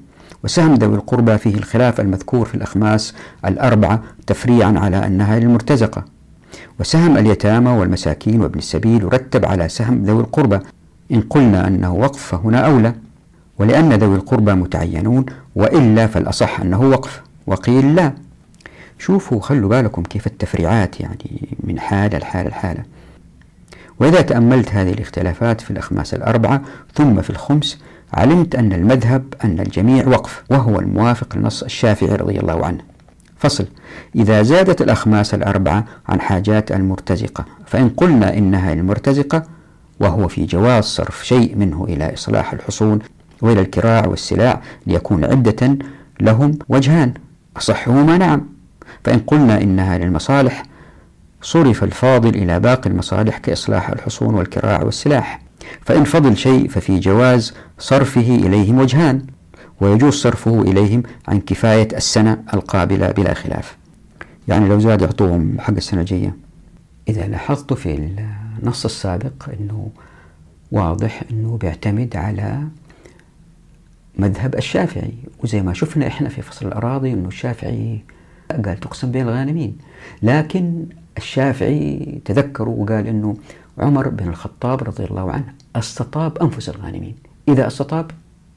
وسهم 0.44 0.74
ذوي 0.74 0.94
القربى 0.94 1.38
فيه 1.38 1.54
الخلاف 1.54 2.00
المذكور 2.00 2.46
في 2.46 2.54
الأخماس 2.54 3.14
الأربعة 3.44 4.02
تفريعا 4.26 4.78
على 4.78 5.06
أنها 5.06 5.38
للمرتزقة. 5.38 6.04
وسهم 6.80 7.16
اليتامى 7.16 7.70
والمساكين 7.70 8.40
وابن 8.40 8.58
السبيل 8.58 9.02
يرتب 9.02 9.44
على 9.44 9.68
سهم 9.68 10.02
ذوي 10.04 10.20
القربى. 10.20 10.58
إن 11.12 11.20
قلنا 11.20 11.68
أنه 11.68 11.94
وقف 11.94 12.22
فهنا 12.22 12.58
أولى. 12.58 12.92
ولأن 13.58 13.92
ذوي 13.92 14.16
القربى 14.16 14.52
متعينون 14.52 15.26
وإلا 15.54 16.06
فالأصح 16.06 16.60
أنه 16.60 16.80
وقف. 16.80 17.22
وقيل 17.46 17.94
لا. 17.94 18.12
شوفوا 18.98 19.40
خلوا 19.40 19.68
بالكم 19.68 20.02
كيف 20.02 20.26
التفريعات 20.26 21.00
يعني 21.00 21.48
من 21.64 21.80
حالة 21.80 22.18
لحالة 22.18 22.48
لحالة. 22.48 22.82
وإذا 24.00 24.20
تأملت 24.20 24.72
هذه 24.72 24.92
الاختلافات 24.92 25.60
في 25.60 25.70
الأخماس 25.70 26.14
الأربعة 26.14 26.62
ثم 26.94 27.22
في 27.22 27.30
الخمس 27.30 27.78
علمت 28.14 28.54
أن 28.54 28.72
المذهب 28.72 29.34
أن 29.44 29.60
الجميع 29.60 30.08
وقف 30.08 30.44
وهو 30.50 30.80
الموافق 30.80 31.36
لنص 31.36 31.62
الشافعي 31.62 32.16
رضي 32.16 32.40
الله 32.40 32.66
عنه. 32.66 32.80
فصل 33.36 33.66
إذا 34.16 34.42
زادت 34.42 34.82
الأخماس 34.82 35.34
الأربعة 35.34 35.84
عن 36.08 36.20
حاجات 36.20 36.72
المرتزقة 36.72 37.44
فإن 37.66 37.88
قلنا 37.88 38.38
إنها 38.38 38.72
المرتزقة 38.72 39.42
وهو 40.00 40.28
في 40.28 40.44
جواز 40.44 40.84
صرف 40.84 41.26
شيء 41.26 41.56
منه 41.56 41.84
إلى 41.84 42.14
إصلاح 42.14 42.52
الحصون 42.52 42.98
وإلى 43.42 43.60
الكراع 43.60 44.06
والسلاع 44.06 44.62
ليكون 44.86 45.24
عدة 45.24 45.78
لهم 46.20 46.58
وجهان 46.68 47.14
أصحهما 47.56 48.18
نعم. 48.18 48.48
فإن 49.04 49.18
قلنا 49.18 49.62
إنها 49.62 49.98
للمصالح 49.98 50.62
صرف 51.42 51.84
الفاضل 51.84 52.34
إلى 52.34 52.60
باقي 52.60 52.90
المصالح 52.90 53.38
كإصلاح 53.38 53.90
الحصون 53.90 54.34
والكراع 54.34 54.82
والسلاح. 54.82 55.40
فإن 55.80 56.04
فضل 56.04 56.36
شيء 56.36 56.68
ففي 56.68 56.98
جواز 56.98 57.54
صرفه 57.78 58.20
إليهم 58.20 58.78
وجهان 58.78 59.26
ويجوز 59.80 60.14
صرفه 60.14 60.62
إليهم 60.62 61.02
عن 61.28 61.40
كفاية 61.40 61.88
السنة 61.96 62.42
القابلة 62.54 63.10
بلا 63.10 63.34
خلاف. 63.34 63.76
يعني 64.48 64.68
لو 64.68 64.80
زاد 64.80 65.02
يعطوهم 65.02 65.60
حق 65.60 65.74
السنة 65.74 66.00
الجاية. 66.00 66.36
إذا 67.08 67.26
لاحظت 67.26 67.72
في 67.72 68.10
النص 68.62 68.84
السابق 68.84 69.48
أنه 69.60 69.90
واضح 70.72 71.22
أنه 71.30 71.58
بيعتمد 71.60 72.16
على 72.16 72.62
مذهب 74.18 74.54
الشافعي. 74.54 75.14
وزي 75.44 75.62
ما 75.62 75.72
شفنا 75.72 76.06
إحنا 76.06 76.28
في 76.28 76.42
فصل 76.42 76.66
الأراضي 76.66 77.12
أنه 77.12 77.28
الشافعي 77.28 78.02
قال 78.64 78.80
تقسم 78.80 79.10
بين 79.10 79.22
الغانمين. 79.22 79.78
لكن 80.22 80.86
الشافعي 81.18 82.20
تذكروا 82.24 82.82
وقال 82.82 83.06
أنه 83.06 83.36
عمر 83.78 84.08
بن 84.08 84.28
الخطاب 84.28 84.82
رضي 84.82 85.04
الله 85.04 85.32
عنه 85.32 85.54
أستطاب 85.76 86.38
أنفس 86.38 86.68
الغانمين. 86.68 87.16
إذا 87.48 87.66
أستطاب 87.66 88.10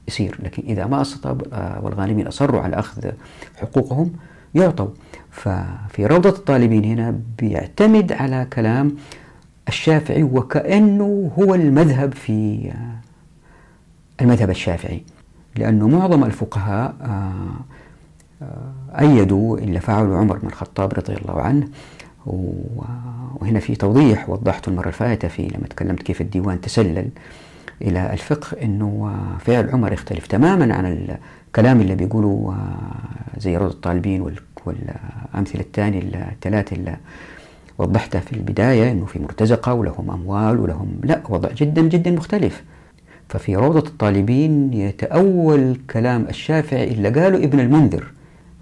يصير 0.08 0.38
لكن 0.42 0.62
إذا 0.62 0.86
ما 0.86 1.02
أستطاب 1.02 1.42
آه، 1.52 1.84
والغانمين 1.84 2.26
أصروا 2.26 2.60
على 2.60 2.78
أخذ 2.78 3.10
حقوقهم 3.56 4.12
يعطوا. 4.54 4.88
ففي 5.30 6.06
روضة 6.06 6.28
الطالبين 6.28 6.84
هنا 6.84 7.20
بيعتمد 7.38 8.12
على 8.12 8.46
كلام 8.52 8.96
الشافعي 9.68 10.22
وكأنه 10.22 11.32
هو 11.38 11.54
المذهب 11.54 12.14
في 12.14 12.68
آه، 12.70 14.22
المذهب 14.22 14.50
الشافعي 14.50 15.02
لأنه 15.56 15.88
معظم 15.88 16.24
الفقهاء 16.24 16.94
آه، 17.02 17.72
أيدوا 19.00 19.58
إلا 19.58 19.80
فعلوا 19.80 20.18
عمر 20.18 20.38
بن 20.38 20.48
الخطاب 20.48 20.92
رضي 20.92 21.14
الله 21.14 21.40
عنه. 21.40 21.68
وهنا 22.26 23.60
في 23.60 23.74
توضيح 23.74 24.30
وضحته 24.30 24.70
المرة 24.70 24.88
الفائتة 24.88 25.28
في 25.28 25.42
لما 25.42 25.66
تكلمت 25.70 26.02
كيف 26.02 26.20
الديوان 26.20 26.60
تسلل 26.60 27.08
إلى 27.82 28.12
الفقه 28.12 28.62
أنه 28.62 29.12
فعل 29.40 29.70
عمر 29.70 29.92
يختلف 29.92 30.26
تماما 30.26 30.74
عن 30.74 31.08
الكلام 31.48 31.80
اللي 31.80 31.94
بيقولوا 31.94 32.54
زي 33.38 33.56
روض 33.56 33.70
الطالبين 33.70 34.34
والأمثلة 34.66 35.60
الثانية 35.60 36.00
الثلاثة 36.32 36.76
اللي 36.76 36.96
وضحتها 37.78 38.20
في 38.20 38.32
البداية 38.32 38.92
أنه 38.92 39.06
في 39.06 39.18
مرتزقة 39.18 39.74
ولهم 39.74 40.10
أموال 40.10 40.60
ولهم 40.60 41.00
لا 41.04 41.20
وضع 41.28 41.48
جدا 41.52 41.82
جدا 41.82 42.10
مختلف. 42.10 42.62
ففي 43.28 43.56
روضة 43.56 43.88
الطالبين 43.88 44.72
يتأول 44.72 45.78
كلام 45.90 46.26
الشافعي 46.28 46.84
اللي 46.84 47.08
قاله 47.08 47.44
ابن 47.44 47.60
المنذر. 47.60 48.04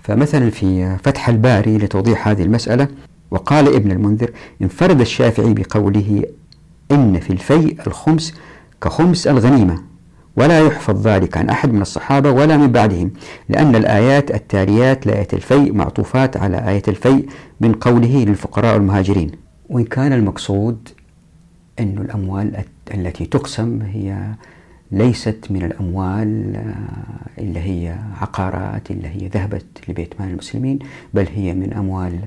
فمثلا 0.03 0.51
في 0.51 0.97
فتح 0.97 1.29
الباري 1.29 1.79
لتوضيح 1.79 2.29
هذه 2.29 2.43
المسألة 2.43 2.89
وقال 3.31 3.75
ابن 3.75 3.91
المنذر 3.91 4.31
انفرد 4.63 5.01
الشافعي 5.01 5.55
بقوله 5.55 6.25
إن 6.93 7.21
في 7.21 7.31
الفيء 7.31 7.77
الخمس 7.87 8.35
كخمس 8.83 9.27
الغنيمة 9.27 9.83
ولا 10.37 10.61
يحفظ 10.61 11.07
ذلك 11.09 11.37
عن 11.37 11.49
أحد 11.49 11.73
من 11.73 11.83
الصحابة 11.83 12.31
ولا 12.31 12.57
من 12.57 12.67
بعدهم 12.73 13.11
لأن 13.49 13.77
الآيات 13.77 14.31
التاليات 14.31 15.07
لآية 15.07 15.29
الفيء 15.33 15.73
معطوفات 15.73 16.37
على 16.37 16.69
آية 16.69 16.83
الفيء 16.89 17.27
من 17.61 17.73
قوله 17.73 18.25
للفقراء 18.25 18.77
المهاجرين. 18.77 19.31
وإن 19.69 19.85
كان 19.85 20.13
المقصود 20.13 20.89
أن 21.81 21.99
الأموال 21.99 22.65
التي 22.95 23.27
تقسم 23.27 23.83
هي 23.83 24.35
ليست 24.93 25.47
من 25.51 25.63
الأموال 25.65 26.57
آه، 26.57 27.41
اللي 27.41 27.61
هي 27.61 27.97
عقارات 28.21 28.91
اللي 28.91 29.09
هي 29.09 29.29
ذهبت 29.29 29.65
لبيت 29.89 30.21
مال 30.21 30.29
المسلمين 30.29 30.79
بل 31.15 31.27
هي 31.35 31.55
من 31.55 31.73
أموال 31.73 32.19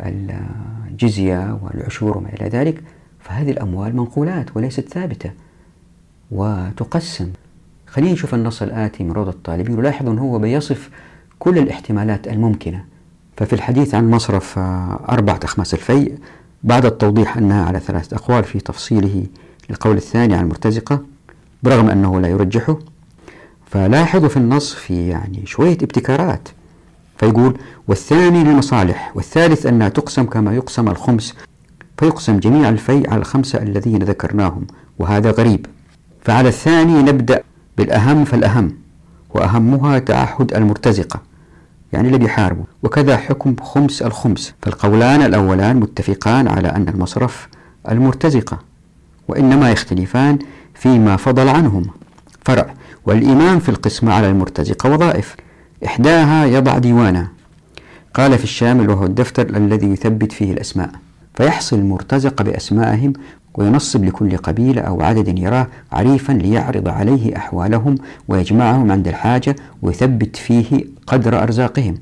الجزية 0.00 1.58
والعشور 1.62 2.18
وما 2.18 2.28
إلى 2.28 2.48
ذلك 2.48 2.82
فهذه 3.20 3.50
الأموال 3.50 3.96
منقولات 3.96 4.56
وليست 4.56 4.88
ثابتة 4.88 5.30
وتقسم. 6.30 7.30
خلينا 7.86 8.12
نشوف 8.12 8.34
النص 8.34 8.62
الآتي 8.62 9.04
من 9.04 9.12
روض 9.12 9.28
الطالبين 9.28 9.78
ولاحظوا 9.78 10.12
أنه 10.12 10.22
هو 10.22 10.38
بيصف 10.38 10.90
كل 11.38 11.58
الاحتمالات 11.58 12.28
الممكنة. 12.28 12.84
ففي 13.36 13.52
الحديث 13.52 13.94
عن 13.94 14.10
مصرف 14.10 14.58
أربعة 15.08 15.40
أخماس 15.44 15.74
الفيء 15.74 16.18
بعد 16.62 16.86
التوضيح 16.86 17.36
أنها 17.36 17.64
على 17.64 17.80
ثلاثة 17.80 18.16
أقوال 18.16 18.44
في 18.44 18.60
تفصيله 18.60 19.26
للقول 19.70 19.96
الثاني 19.96 20.34
عن 20.34 20.44
المرتزقة 20.44 21.02
برغم 21.62 21.88
أنه 21.90 22.20
لا 22.20 22.28
يرجحه 22.28 22.78
فلاحظوا 23.66 24.28
في 24.28 24.36
النص 24.36 24.74
في 24.74 25.08
يعني 25.08 25.46
شوية 25.46 25.72
ابتكارات 25.72 26.48
فيقول 27.18 27.58
والثاني 27.88 28.44
للمصالح 28.44 29.12
والثالث 29.14 29.66
أنها 29.66 29.88
تقسم 29.88 30.24
كما 30.24 30.54
يقسم 30.54 30.88
الخمس 30.88 31.34
فيقسم 31.98 32.38
جميع 32.38 32.68
الفيء 32.68 33.10
على 33.10 33.20
الخمسة 33.20 33.62
الذين 33.62 34.02
ذكرناهم 34.02 34.66
وهذا 34.98 35.30
غريب. 35.30 35.66
فعلى 36.24 36.48
الثاني 36.48 37.02
نبدأ 37.02 37.42
بالأهم 37.78 38.24
فالأهم 38.24 38.72
وأهمها 39.34 39.98
تعهد 39.98 40.54
المرتزقة 40.54 41.20
يعني 41.92 42.06
اللي 42.08 42.18
بيحاربوا 42.18 42.64
وكذا 42.82 43.16
حكم 43.16 43.56
خمس 43.62 44.02
الخمس 44.02 44.54
فالقولان 44.62 45.22
الأولان 45.22 45.76
متفقان 45.76 46.48
على 46.48 46.68
أن 46.68 46.88
المصرف 46.88 47.48
المرتزقة 47.90 48.58
وإنما 49.28 49.70
يختلفان 49.70 50.38
فيما 50.74 51.16
فضل 51.16 51.48
عنهم. 51.48 51.86
فرع 52.44 52.74
والإمام 53.06 53.58
في 53.58 53.68
القسمة 53.68 54.12
على 54.12 54.28
المرتزقة 54.28 54.90
وظائف. 54.90 55.36
إحداها 55.84 56.44
يضع 56.44 56.78
ديوانا. 56.78 57.28
قال 58.14 58.38
في 58.38 58.44
الشامل 58.44 58.90
وهو 58.90 59.04
الدفتر 59.04 59.56
الذي 59.56 59.86
يثبت 59.86 60.32
فيه 60.32 60.52
الأسماء. 60.52 60.90
فيحصل 61.34 61.78
المرتزق 61.78 62.42
بأسمائهم 62.42 63.12
وينصب 63.54 64.04
لكل 64.04 64.36
قبيلة 64.36 64.82
أو 64.82 65.02
عدد 65.02 65.38
يراه 65.38 65.66
عريفا 65.92 66.32
ليعرض 66.32 66.88
عليه 66.88 67.36
أحوالهم 67.36 67.94
ويجمعهم 68.28 68.92
عند 68.92 69.08
الحاجة 69.08 69.56
ويثبت 69.82 70.36
فيه 70.36 70.84
قدر 71.06 71.42
أرزاقهم. 71.42 71.94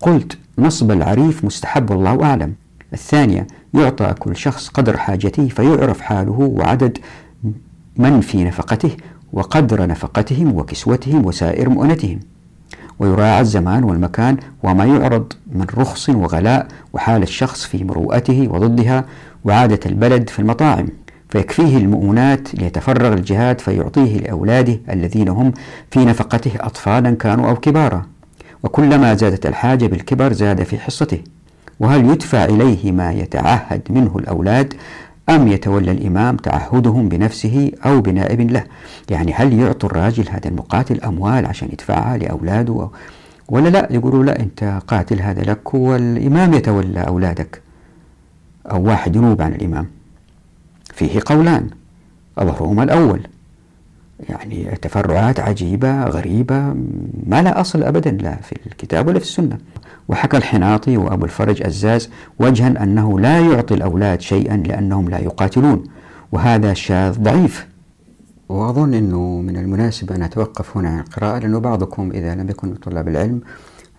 قلت 0.00 0.38
نصب 0.58 0.90
العريف 0.90 1.44
مستحب 1.44 1.90
والله 1.90 2.24
أعلم. 2.24 2.54
الثانية 2.92 3.46
يعطى 3.74 4.14
كل 4.18 4.36
شخص 4.36 4.68
قدر 4.68 4.96
حاجته 4.96 5.48
فيعرف 5.48 6.00
حاله 6.00 6.38
وعدد 6.40 6.98
من 7.96 8.20
في 8.20 8.44
نفقته 8.44 8.90
وقدر 9.32 9.86
نفقتهم 9.86 10.56
وكسوتهم 10.56 11.26
وسائر 11.26 11.68
مؤنتهم. 11.68 12.20
ويراعى 12.98 13.40
الزمان 13.40 13.84
والمكان 13.84 14.36
وما 14.62 14.84
يعرض 14.84 15.32
من 15.52 15.66
رخص 15.76 16.08
وغلاء 16.08 16.66
وحال 16.92 17.22
الشخص 17.22 17.64
في 17.64 17.84
مروءته 17.84 18.48
وضدها 18.50 19.04
وعادة 19.44 19.80
البلد 19.86 20.30
في 20.30 20.38
المطاعم. 20.38 20.86
فيكفيه 21.28 21.76
المؤونات 21.76 22.54
ليتفرغ 22.54 23.12
الجهاد 23.12 23.60
فيعطيه 23.60 24.18
لأولاده 24.18 24.80
الذين 24.90 25.28
هم 25.28 25.52
في 25.90 26.04
نفقته 26.04 26.52
أطفالا 26.60 27.10
كانوا 27.10 27.50
أو 27.50 27.56
كبارا. 27.56 28.06
وكلما 28.62 29.14
زادت 29.14 29.46
الحاجة 29.46 29.86
بالكبر 29.86 30.32
زاد 30.32 30.62
في 30.62 30.78
حصته. 30.78 31.18
وهل 31.80 32.10
يدفع 32.10 32.44
إليه 32.44 32.92
ما 32.92 33.12
يتعهد 33.12 33.82
منه 33.90 34.16
الأولاد 34.18 34.74
أم 35.28 35.48
يتولى 35.48 35.90
الإمام 35.90 36.36
تعهدهم 36.36 37.08
بنفسه 37.08 37.72
أو 37.86 38.00
بنائب 38.00 38.40
له؟ 38.50 38.64
يعني 39.10 39.32
هل 39.32 39.52
يعطوا 39.60 39.88
الراجل 39.88 40.28
هذا 40.28 40.48
المقاتل 40.48 41.00
أموال 41.00 41.46
عشان 41.46 41.68
يدفعها 41.72 42.16
لأولاده 42.16 42.88
ولا 43.48 43.68
لا؟ 43.68 43.88
يقولوا 43.90 44.24
لا 44.24 44.40
أنت 44.40 44.80
قاتل 44.86 45.20
هذا 45.22 45.42
لك 45.42 45.74
والإمام 45.74 46.54
يتولى 46.54 47.00
أولادك. 47.00 47.62
أو 48.70 48.82
واحد 48.82 49.16
ينوب 49.16 49.42
عن 49.42 49.52
الإمام. 49.52 49.86
فيه 50.94 51.20
قولان. 51.26 51.70
أظهرهما 52.38 52.82
الأول. 52.82 53.20
يعني 54.28 54.64
تفرعات 54.82 55.40
عجيبة 55.40 56.04
غريبة 56.04 56.74
ما 57.26 57.42
لا 57.42 57.60
أصل 57.60 57.82
أبدا 57.82 58.10
لا 58.10 58.36
في 58.36 58.56
الكتاب 58.66 59.06
ولا 59.06 59.18
في 59.18 59.24
السنة. 59.24 59.58
وحكى 60.08 60.36
الحناطي 60.36 60.96
وأبو 60.96 61.24
الفرج 61.24 61.62
أزاز 61.66 62.10
وجها 62.38 62.82
أنه 62.82 63.20
لا 63.20 63.40
يعطي 63.40 63.74
الأولاد 63.74 64.20
شيئا 64.20 64.56
لأنهم 64.56 65.08
لا 65.08 65.18
يقاتلون 65.18 65.84
وهذا 66.32 66.74
شاذ 66.74 67.18
ضعيف. 67.18 67.66
وأظن 68.48 68.94
أنه 68.94 69.40
من 69.40 69.56
المناسب 69.56 70.12
أن 70.12 70.22
أتوقف 70.22 70.76
هنا 70.76 70.88
عن 70.88 71.00
القراءة 71.00 71.38
لأنه 71.38 71.58
بعضكم 71.58 72.10
إذا 72.10 72.34
لم 72.34 72.48
يكن 72.50 72.74
طلاب 72.74 73.08
العلم 73.08 73.40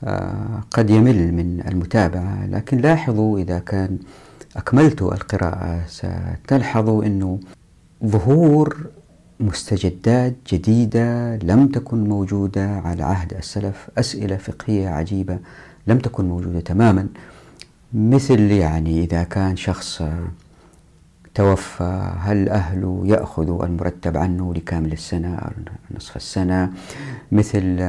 آه، 0.04 0.64
قد 0.72 0.90
يمل 0.90 1.34
من 1.34 1.62
المتابعة. 1.68 2.46
لكن 2.46 2.78
لاحظوا 2.78 3.40
إذا 3.40 3.60
كان 3.60 3.98
أكملت 4.56 5.02
القراءة 5.02 5.82
ستلحظوا 5.88 7.06
أنه 7.06 7.40
ظهور 8.06 8.78
مستجدات 9.40 10.36
جديدة 10.54 11.36
لم 11.36 11.68
تكن 11.68 12.04
موجودة 12.10 12.70
على 12.86 13.04
عهد 13.04 13.34
السلف 13.34 13.90
أسئلة 13.98 14.38
فقهية 14.38 14.90
عجيبة 14.90 15.40
لم 15.88 15.98
تكن 15.98 16.26
موجودة 16.26 16.60
تماما 16.60 17.08
مثل 17.94 18.40
يعني 18.40 19.04
إذا 19.04 19.24
كان 19.24 19.56
شخص 19.56 20.04
توفى 21.36 22.12
هل 22.20 22.50
أهله 22.50 23.02
يأخذوا 23.06 23.66
المرتب 23.66 24.18
عنه 24.18 24.54
لكامل 24.54 24.92
السنة 24.92 25.36
أو 25.36 25.52
نصف 25.98 26.16
السنة؟ 26.16 26.72
مثل 27.32 27.80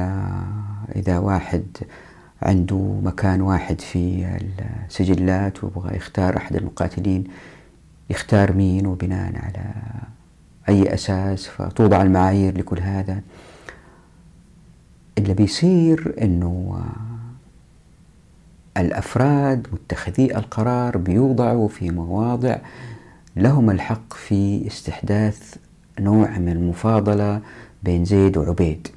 إذا 0.95 1.17
واحد 1.17 1.63
عنده 2.41 2.99
مكان 3.03 3.41
واحد 3.41 3.81
في 3.81 4.25
السجلات 4.87 5.63
ويبغى 5.63 5.95
يختار 5.95 6.37
أحد 6.37 6.55
المقاتلين 6.55 7.23
يختار 8.09 8.53
مين 8.53 8.87
وبناء 8.87 9.35
على 9.35 9.73
أي 10.69 10.93
أساس؟ 10.93 11.47
فتوضع 11.47 12.01
المعايير 12.01 12.57
لكل 12.57 12.79
هذا. 12.79 13.21
اللي 15.17 15.33
بيصير 15.33 16.15
أنه 16.21 16.81
الأفراد 18.77 19.67
متخذي 19.73 20.37
القرار 20.37 20.97
بيوضعوا 20.97 21.67
في 21.67 21.89
مواضع 21.89 22.57
لهم 23.35 23.69
الحق 23.69 24.13
في 24.13 24.67
استحداث 24.67 25.55
نوع 25.99 26.37
من 26.37 26.49
المفاضلة 26.49 27.41
بين 27.83 28.05
زيد 28.05 28.37
وعبيد. 28.37 28.87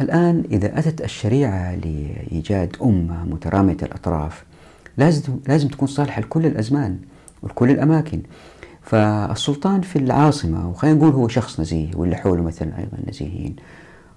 الآن 0.00 0.44
إذا 0.50 0.78
أتت 0.78 1.04
الشريعة 1.04 1.74
لإيجاد 1.74 2.76
أمة 2.82 3.24
مترامية 3.24 3.76
الأطراف 3.82 4.44
لازم 4.98 5.22
لازم 5.48 5.68
تكون 5.68 5.88
صالحة 5.88 6.20
لكل 6.20 6.46
الأزمان 6.46 6.98
ولكل 7.42 7.70
الأماكن. 7.70 8.22
فالسلطان 8.82 9.80
في 9.80 9.96
العاصمة 9.96 10.68
وخلينا 10.70 10.96
نقول 10.96 11.10
هو 11.10 11.28
شخص 11.28 11.60
نزيه 11.60 11.90
واللي 11.94 12.16
حوله 12.16 12.42
مثلا 12.42 12.78
أيضا 12.78 12.98
نزيهين 13.10 13.56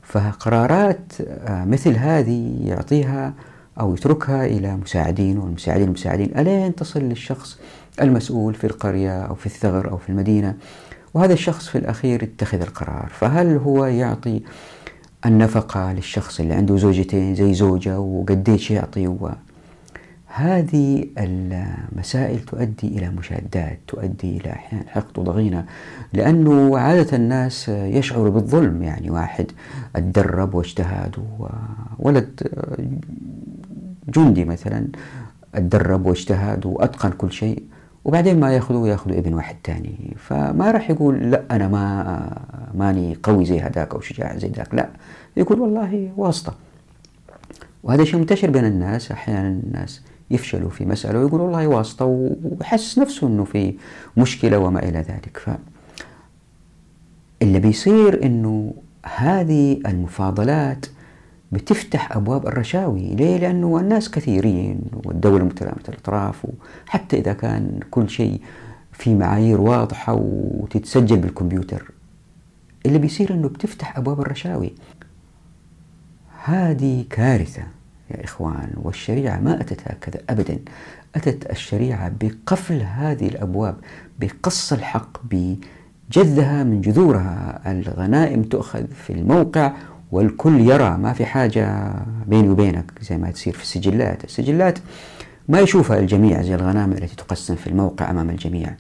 فقرارات 0.03 1.13
آه، 1.21 1.65
مثل 1.65 1.95
هذه 1.95 2.59
يعطيها 2.63 3.33
أو 3.79 3.93
يتركها 3.93 4.45
إلى 4.45 4.75
مساعدين 4.75 5.37
والمساعدين 5.37 5.87
المساعدين 5.87 6.37
ألين 6.37 6.75
تصل 6.75 6.99
للشخص 6.99 7.59
المسؤول 8.01 8.53
في 8.53 8.67
القرية 8.67 9.21
أو 9.21 9.35
في 9.35 9.45
الثغر 9.45 9.91
أو 9.91 9.97
في 9.97 10.09
المدينة 10.09 10.55
وهذا 11.13 11.33
الشخص 11.33 11.67
في 11.67 11.77
الأخير 11.77 12.23
يتخذ 12.23 12.61
القرار. 12.61 13.09
فهل 13.09 13.57
هو 13.57 13.85
يعطي 13.85 14.41
النفقة 15.25 15.93
للشخص 15.93 16.39
اللي 16.39 16.53
عنده 16.53 16.77
زوجتين 16.77 17.35
زي 17.35 17.53
زوجة 17.53 17.99
وقديش 17.99 18.71
يعطي؟ 18.71 19.07
و 19.07 19.31
هذه 20.27 21.05
المسائل 21.17 22.39
تؤدي 22.39 22.87
إلى 22.87 23.09
مشادات 23.09 23.79
تؤدي 23.87 24.37
إلى 24.37 24.51
أحيانا 24.51 24.85
حقد 24.87 25.19
وضغينة 25.19 25.65
لأنه 26.13 26.77
عادة 26.77 27.17
الناس 27.17 27.69
يشعر 27.69 28.29
بالظلم. 28.29 28.83
يعني 28.83 29.09
واحد 29.09 29.51
اتدرب 29.95 30.55
واجتهد 30.55 31.15
وولد 31.99 32.41
جندي 34.09 34.45
مثلا 34.45 34.87
أتدرب 35.55 36.05
واجتهد 36.05 36.65
وأتقن 36.65 37.09
كل 37.09 37.31
شيء 37.31 37.63
وبعدين 38.05 38.39
ما 38.39 38.53
ياخذوا 38.55 38.87
ياخذوا 38.87 39.17
ابن 39.17 39.33
واحد 39.33 39.55
ثاني 39.63 40.15
فما 40.17 40.71
راح 40.71 40.89
يقول 40.89 41.31
لا 41.31 41.43
أنا 41.51 41.67
ما 41.67 42.37
ماني 42.73 43.17
قوي 43.23 43.45
زي 43.45 43.59
هذاك 43.59 43.93
أو 43.93 43.99
شجاع 43.99 44.37
زي 44.37 44.47
ذاك 44.47 44.75
لا. 44.75 44.89
يقول 45.37 45.59
والله 45.59 46.11
واسطة. 46.17 46.53
وهذا 47.83 48.03
شيء 48.03 48.19
منتشر 48.19 48.49
بين 48.49 48.65
الناس 48.65 49.11
أحيانا 49.11 49.47
الناس 49.47 50.01
يفشلوا 50.31 50.69
في 50.69 50.85
مسألة 50.85 51.19
ويقول 51.19 51.41
والله 51.41 51.67
واسطة 51.67 52.05
ويحس 52.05 52.99
نفسه 52.99 53.27
إنه 53.27 53.43
في 53.43 53.73
مشكلة 54.17 54.57
وما 54.59 54.79
إلى 54.83 54.99
ذلك. 54.99 55.37
ف 55.37 55.49
اللي 57.41 57.59
بيصير 57.59 58.23
إنه 58.25 58.73
هذه 59.15 59.79
المفاضلات 59.85 60.85
بتفتح 61.51 62.15
أبواب 62.15 62.47
الرشاوي. 62.47 63.15
ليه؟ 63.15 63.37
لأنه 63.37 63.79
الناس 63.79 64.11
كثيرين 64.11 64.81
والدولة 65.05 65.45
متلامة 65.45 65.83
الأطراف 65.89 66.45
وحتى 66.87 67.17
إذا 67.17 67.33
كان 67.33 67.79
كل 67.91 68.09
شيء 68.09 68.41
في 68.91 69.15
معايير 69.15 69.61
واضحة 69.61 70.13
وتتسجل 70.21 71.17
بالكمبيوتر 71.17 71.91
اللي 72.85 72.99
بيصير 72.99 73.33
أنه 73.33 73.49
بتفتح 73.49 73.97
أبواب 73.97 74.21
الرشاوي. 74.21 74.73
هذه 76.43 77.05
كارثة 77.09 77.63
يا 78.11 78.23
إخوان 78.23 78.71
والشريعة 78.75 79.39
ما 79.39 79.61
أتت 79.61 79.81
هكذا 79.85 80.19
أبدا. 80.29 80.59
أتت 81.15 81.51
الشريعة 81.51 82.11
بقفل 82.21 82.81
هذه 82.81 83.27
الأبواب 83.27 83.75
بقص 84.19 84.73
الحق 84.73 85.17
بجذها 85.23 86.63
من 86.63 86.81
جذورها. 86.81 87.61
الغنائم 87.71 88.41
تؤخذ 88.43 88.87
في 88.87 89.13
الموقع 89.13 89.73
والكل 90.11 90.61
يرى 90.61 90.97
ما 90.97 91.13
في 91.13 91.25
حاجة 91.25 91.93
بيني 92.27 92.49
وبينك 92.49 92.91
زي 93.01 93.17
ما 93.17 93.31
تصير 93.31 93.53
في 93.53 93.61
السجلات. 93.61 94.23
السجلات 94.23 94.79
ما 95.47 95.59
يشوفها 95.59 95.99
الجميع 95.99 96.41
زي 96.41 96.55
الغنائم 96.55 96.91
التي 96.91 97.15
تقسم 97.15 97.55
في 97.55 97.67
الموقع 97.67 98.09
أمام 98.09 98.29
الجميع. 98.29 98.75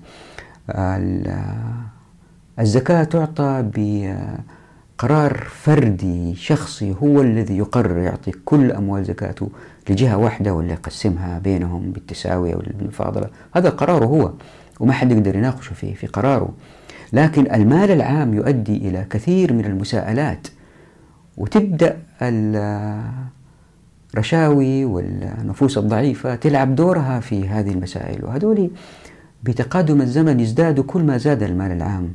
الزكاة 2.59 3.03
تعطى 3.03 3.69
بقرار 3.75 5.47
فردي 5.49 6.35
شخصي 6.35 6.95
هو 7.03 7.21
الذي 7.21 7.57
يقرر 7.57 7.97
يعطي 7.97 8.31
كل 8.45 8.71
أموال 8.71 9.05
زكاته 9.05 9.49
لجهة 9.89 10.17
واحدة 10.17 10.53
ولا 10.53 10.73
يقسمها 10.73 11.39
بينهم 11.39 11.91
بالتساوي 11.91 12.53
أو 12.53 12.59
بالمفاضلة. 12.59 13.29
هذا 13.55 13.69
قراره 13.69 14.05
هو 14.05 14.31
وما 14.79 14.93
حد 14.93 15.11
يقدر 15.11 15.35
يناقشه 15.35 15.73
فيه 15.73 15.93
في 15.93 16.07
قراره. 16.07 16.49
لكن 17.13 17.53
المال 17.53 17.91
العام 17.91 18.33
يؤدي 18.33 18.77
إلى 18.77 19.05
كثير 19.09 19.53
من 19.53 19.65
المساءلات. 19.65 20.47
وتبدأ 21.37 21.97
الرشاوي 24.13 24.85
والنفوس 24.85 25.77
الضعيفة 25.77 26.35
تلعب 26.35 26.75
دورها 26.75 27.19
في 27.19 27.47
هذه 27.47 27.71
المسائل. 27.71 28.25
وهذول 28.25 28.69
بتقادم 29.43 30.01
الزمن 30.01 30.39
يزدادوا 30.39 30.83
كل 30.83 31.03
ما 31.03 31.17
زاد 31.17 31.43
المال 31.43 31.71
العام. 31.71 32.13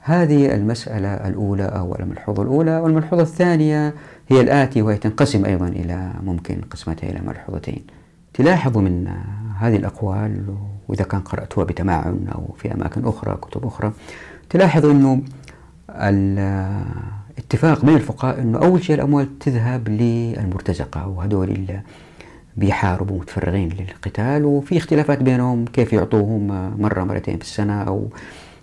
هذه 0.00 0.54
المسألة 0.54 1.08
الأولى 1.08 1.64
أو 1.64 1.96
الملحوظة 2.00 2.42
الأولى. 2.42 2.78
والملحوظة 2.78 3.22
الثانية 3.22 3.94
هي 4.28 4.40
الآتي 4.40 4.82
وهي 4.82 4.96
تنقسم 4.96 5.44
أيضا 5.44 5.68
إلى 5.68 6.12
ممكن 6.24 6.60
قسمتها 6.70 7.10
إلى 7.10 7.20
ملحوظتين. 7.26 7.84
تلاحظوا 8.34 8.82
من 8.82 9.08
هذه 9.58 9.76
الأقوال 9.76 10.44
وإذا 10.88 11.04
كان 11.04 11.20
قرأتها 11.20 11.64
بتمعن 11.64 12.26
أو 12.34 12.54
في 12.58 12.74
أماكن 12.74 13.04
أخرى 13.04 13.36
كتب 13.36 13.66
أخرى 13.66 13.92
تلاحظوا 14.50 14.92
أنه 14.92 15.22
اتفاق 17.40 17.84
بين 17.84 17.94
الفقهاء 17.94 18.40
إنه 18.40 18.58
أول 18.58 18.84
شيء 18.84 18.96
الأموال 18.96 19.38
تذهب 19.38 19.88
للمرتزقة 19.88 21.08
وهذول 21.08 21.50
اللي 21.50 21.80
بيحاربوا 22.56 23.18
متفرغين 23.18 23.68
للقتال 23.68 24.44
وفي 24.44 24.76
اختلافات 24.76 25.22
بينهم 25.22 25.64
كيف 25.64 25.92
يعطوهم 25.92 26.46
مرة 26.80 27.04
مرتين 27.04 27.36
في 27.36 27.44
السنة 27.44 27.82
أو 27.82 28.08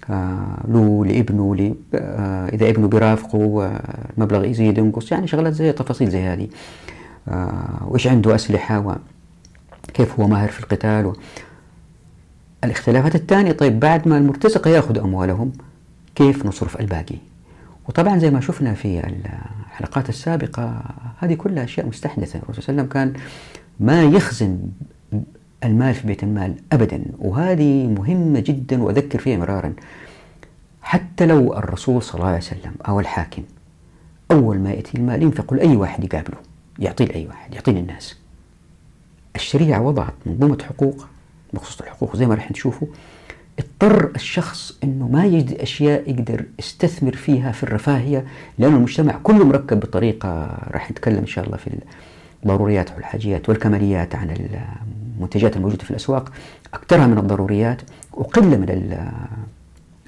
آه، 0.09 0.63
له 0.67 1.05
لابنه 1.05 1.55
لي 1.55 1.75
آه، 1.95 2.47
إذا 2.47 2.69
ابنه 2.69 2.87
بيرافقه 2.87 3.65
آه، 3.65 4.09
المبلغ 4.17 4.45
يزيد 4.45 4.77
ينقص 4.77 5.11
يعني 5.11 5.27
شغلات 5.27 5.53
زي 5.53 5.71
تفاصيل 5.71 6.09
زي 6.09 6.21
هذه. 6.21 6.47
وإيش 7.87 8.07
عنده 8.07 8.35
أسلحة 8.35 8.99
وكيف 9.89 10.19
هو 10.19 10.27
ماهر 10.27 10.49
في 10.49 10.59
القتال 10.59 11.13
الاختلافات 12.63 13.15
الثانية 13.15 13.51
طيب 13.51 13.79
بعد 13.79 14.07
ما 14.07 14.17
المرتزقة 14.17 14.69
يأخذوا 14.69 15.03
أموالهم 15.03 15.51
كيف 16.15 16.45
نصرف 16.45 16.79
الباقي؟ 16.79 17.15
وطبعا 17.87 18.17
زي 18.19 18.31
ما 18.31 18.41
شفنا 18.41 18.73
في 18.73 19.01
الحلقات 19.71 20.09
السابقة 20.09 20.81
هذه 21.17 21.33
كلها 21.33 21.63
أشياء 21.63 21.87
مستحدثة. 21.87 22.39
الرسول 22.39 22.63
صلى 22.63 22.69
الله 22.73 22.81
عليه 22.83 22.89
وسلم 22.89 23.13
كان 23.13 23.13
ما 23.79 24.03
يخزن 24.03 24.59
المال 25.63 25.93
في 25.93 26.07
بيت 26.07 26.23
المال 26.23 26.55
أبدا 26.71 27.03
وهذه 27.19 27.87
مهمة 27.87 28.39
جدا 28.39 28.83
وأذكر 28.83 29.19
فيها 29.19 29.37
مرارا 29.37 29.73
حتى 30.81 31.25
لو 31.25 31.53
الرسول 31.53 32.03
صلى 32.03 32.15
الله 32.15 32.27
عليه 32.27 32.37
وسلم 32.37 32.73
أو 32.87 32.99
الحاكم 32.99 33.43
أول 34.31 34.59
ما 34.59 34.71
يأتي 34.71 34.97
المال 34.97 35.23
ينفق 35.23 35.53
لأي 35.53 35.75
واحد 35.75 36.03
يقابله 36.03 36.37
يعطيه 36.79 37.05
لأي 37.05 37.27
واحد 37.27 37.53
يعطيه 37.53 37.71
للناس 37.71 38.15
الشريعة 39.35 39.81
وضعت 39.81 40.13
منظومة 40.25 40.57
حقوق 40.63 41.07
بخصوص 41.53 41.81
الحقوق 41.81 42.15
زي 42.15 42.25
ما 42.25 42.35
راح 42.35 42.51
نشوفه 42.51 42.87
اضطر 43.59 44.11
الشخص 44.15 44.77
إنه 44.83 45.07
ما 45.07 45.25
يجد 45.25 45.53
أشياء 45.53 46.09
يقدر 46.09 46.45
يستثمر 46.59 47.15
فيها 47.15 47.51
في 47.51 47.63
الرفاهية 47.63 48.25
لأن 48.57 48.75
المجتمع 48.75 49.19
كله 49.23 49.45
مركب 49.45 49.79
بطريقة 49.79 50.57
راح 50.71 50.91
نتكلم 50.91 51.17
إن 51.17 51.25
شاء 51.27 51.45
الله 51.45 51.57
في 51.57 51.69
الضروريات 52.43 52.91
والحاجيات 52.95 53.49
والكماليات 53.49 54.15
عن 54.15 54.49
المنتجات 55.17 55.57
الموجودة 55.57 55.83
في 55.83 55.91
الأسواق. 55.91 56.31
أكثرها 56.73 57.07
من 57.07 57.17
الضروريات 57.17 57.81
وقلة 58.13 58.57
من 58.57 58.93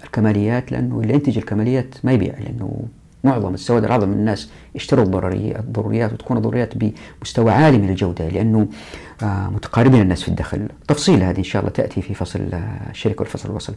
الكماليات 0.03 0.71
لأنه 0.71 0.99
اللي 0.99 1.13
ينتج 1.13 1.37
الكماليات 1.37 1.95
ما 2.03 2.11
يبيع 2.11 2.33
لأنه 2.39 2.83
معظم 3.23 3.53
السواد 3.53 3.83
العظم 3.83 4.09
من 4.09 4.13
الناس 4.13 4.49
يشتروا 4.75 5.05
الضروريات 5.05 6.13
وتكون 6.13 6.37
الضروريات 6.37 6.73
بمستوى 6.75 7.51
عالي 7.51 7.77
من 7.77 7.89
الجودة 7.89 8.29
لأنه 8.29 8.67
آه، 9.23 9.49
متقاربين 9.49 10.01
الناس 10.01 10.21
في 10.21 10.27
الدخل. 10.27 10.67
تفصيل 10.87 11.23
هذه 11.23 11.37
إن 11.37 11.43
شاء 11.43 11.61
الله 11.61 11.71
تأتي 11.71 12.01
في 12.01 12.13
فصل 12.13 12.39
آه، 12.53 12.89
الشركة 12.89 13.21
والفصل 13.21 13.49
الوصل. 13.49 13.73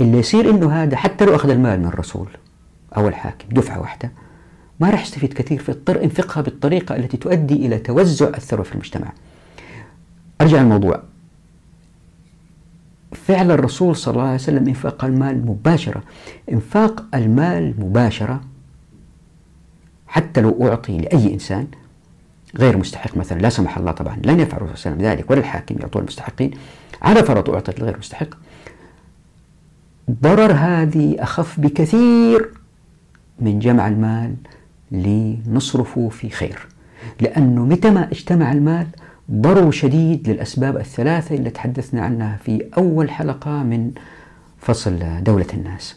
اللي 0.00 0.18
يصير 0.18 0.50
إنه 0.50 0.72
هذا 0.72 0.96
حتى 0.96 1.24
لو 1.24 1.34
أخذ 1.34 1.50
المال 1.50 1.80
من 1.80 1.86
الرسول 1.86 2.28
أو 2.96 3.08
الحاكم 3.08 3.48
دفعة 3.50 3.80
واحدة 3.80 4.12
ما 4.80 4.90
راح 4.90 5.02
يستفيد 5.02 5.32
كثير 5.32 5.58
فيضطر 5.58 6.04
انفقها 6.04 6.40
بالطريقة 6.40 6.96
التي 6.96 7.16
تؤدي 7.16 7.66
إلى 7.66 7.78
توزع 7.78 8.28
الثروة 8.28 8.62
في 8.62 8.72
المجتمع. 8.72 9.12
أرجع 10.40 10.60
الموضوع 10.60 11.02
فعل 13.16 13.50
الرسول 13.50 13.96
صلى 13.96 14.12
الله 14.12 14.24
عليه 14.24 14.34
وسلم 14.34 14.68
إنفاق 14.68 15.04
المال 15.04 15.46
مباشرة. 15.46 16.02
إنفاق 16.52 17.04
المال 17.14 17.74
مباشرة. 17.78 18.40
حتى 20.06 20.40
لو 20.40 20.68
أعطي 20.68 20.98
لأي 20.98 21.34
إنسان 21.34 21.66
غير 22.56 22.76
مستحق 22.76 23.16
مثلا 23.16 23.38
لا 23.38 23.48
سمح 23.48 23.78
الله 23.78 23.92
طبعا 23.92 24.16
لن 24.24 24.40
يفعل 24.40 24.60
الرسول 24.60 24.78
صلى 24.78 24.92
الله 24.92 25.04
عليه 25.04 25.08
وسلم 25.08 25.18
ذلك 25.20 25.30
ولا 25.30 25.40
الحاكم 25.40 25.76
يعطون 25.80 26.02
المستحقين. 26.02 26.50
على 27.02 27.22
فرض 27.22 27.50
أعطت 27.50 27.80
لغير 27.80 27.98
مستحق. 27.98 28.28
ضرر 30.22 30.52
هذه 30.52 31.16
أخف 31.18 31.60
بكثير 31.60 32.50
من 33.40 33.58
جمع 33.58 33.88
المال 33.88 34.34
لنصرفه 34.90 36.08
في 36.08 36.30
خير. 36.30 36.66
لأنه 37.20 37.64
متى 37.64 37.90
ما 37.90 38.10
اجتمع 38.12 38.52
المال 38.52 38.86
ضرر 39.30 39.70
شديد 39.70 40.28
للأسباب 40.28 40.76
الثلاثة 40.76 41.34
اللي 41.34 41.50
تحدثنا 41.50 42.02
عنها 42.02 42.36
في 42.36 42.66
أول 42.78 43.10
حلقة 43.10 43.62
من 43.62 43.92
فصل 44.58 45.22
دولة 45.22 45.46
الناس. 45.54 45.96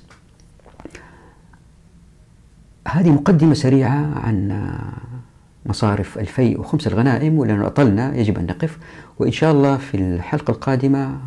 هذه 2.88 3.10
مقدمة 3.10 3.54
سريعة 3.54 4.20
عن 4.20 4.70
مصارف 5.66 6.18
الفيء 6.18 6.60
وخمس 6.60 6.88
الغنائم 6.88 7.38
ولأنه 7.38 7.68
أطلنا 7.68 8.16
يجب 8.16 8.40
أن 8.40 8.46
نقف 8.46 8.78
وإن 9.20 9.32
شاء 9.32 9.52
الله 9.52 9.78
في 9.78 9.98
الحلقة 9.98 10.52
القادمة 10.52 11.18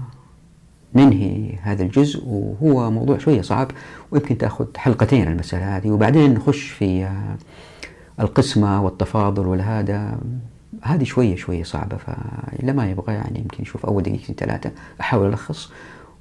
ننهي 0.95 1.59
هذا 1.63 1.83
الجزء 1.83 2.25
وهو 2.27 2.91
موضوع 2.91 3.19
شوية 3.19 3.43
صعب 3.43 3.71
ويمكن 4.11 4.39
تأخذ 4.39 4.67
حلقتين 4.77 5.29
المسألة 5.29 5.77
هذه 5.77 5.91
وبعدين 5.91 6.35
نخش 6.35 6.63
في 6.69 7.09
القسمة 8.21 8.83
والتفاضل 8.83 9.47
والهذا. 9.47 10.19
هذه 10.83 11.05
شوية 11.05 11.37
شوية 11.37 11.63
صعبة 11.63 11.97
فإلا 11.97 12.73
ما 12.73 12.91
يبغى 12.91 13.15
يعني 13.15 13.39
يمكن 13.39 13.63
يشوف 13.63 13.87
أول 13.87 14.03
دقيقتين 14.03 14.35
ثلاثة 14.35 14.73
أحاول 15.01 15.29
ألخص 15.29 15.73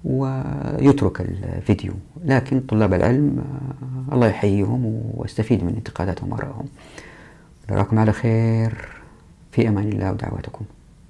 ويترك 0.03 1.21
الفيديو. 1.21 1.93
لكن 2.25 2.59
طلاب 2.59 2.93
العلم 2.93 3.39
آه، 3.39 4.15
الله 4.15 4.27
يحييهم 4.27 5.01
واستفيد 5.13 5.63
من 5.63 5.73
انتقاداتهم 5.75 6.31
وآرائهم. 6.31 6.65
نراكم 7.71 7.99
على 7.99 8.11
خير. 8.11 8.87
في 9.51 9.67
أمان 9.67 9.87
الله 9.87 10.11
ودعواتكم. 10.11 10.65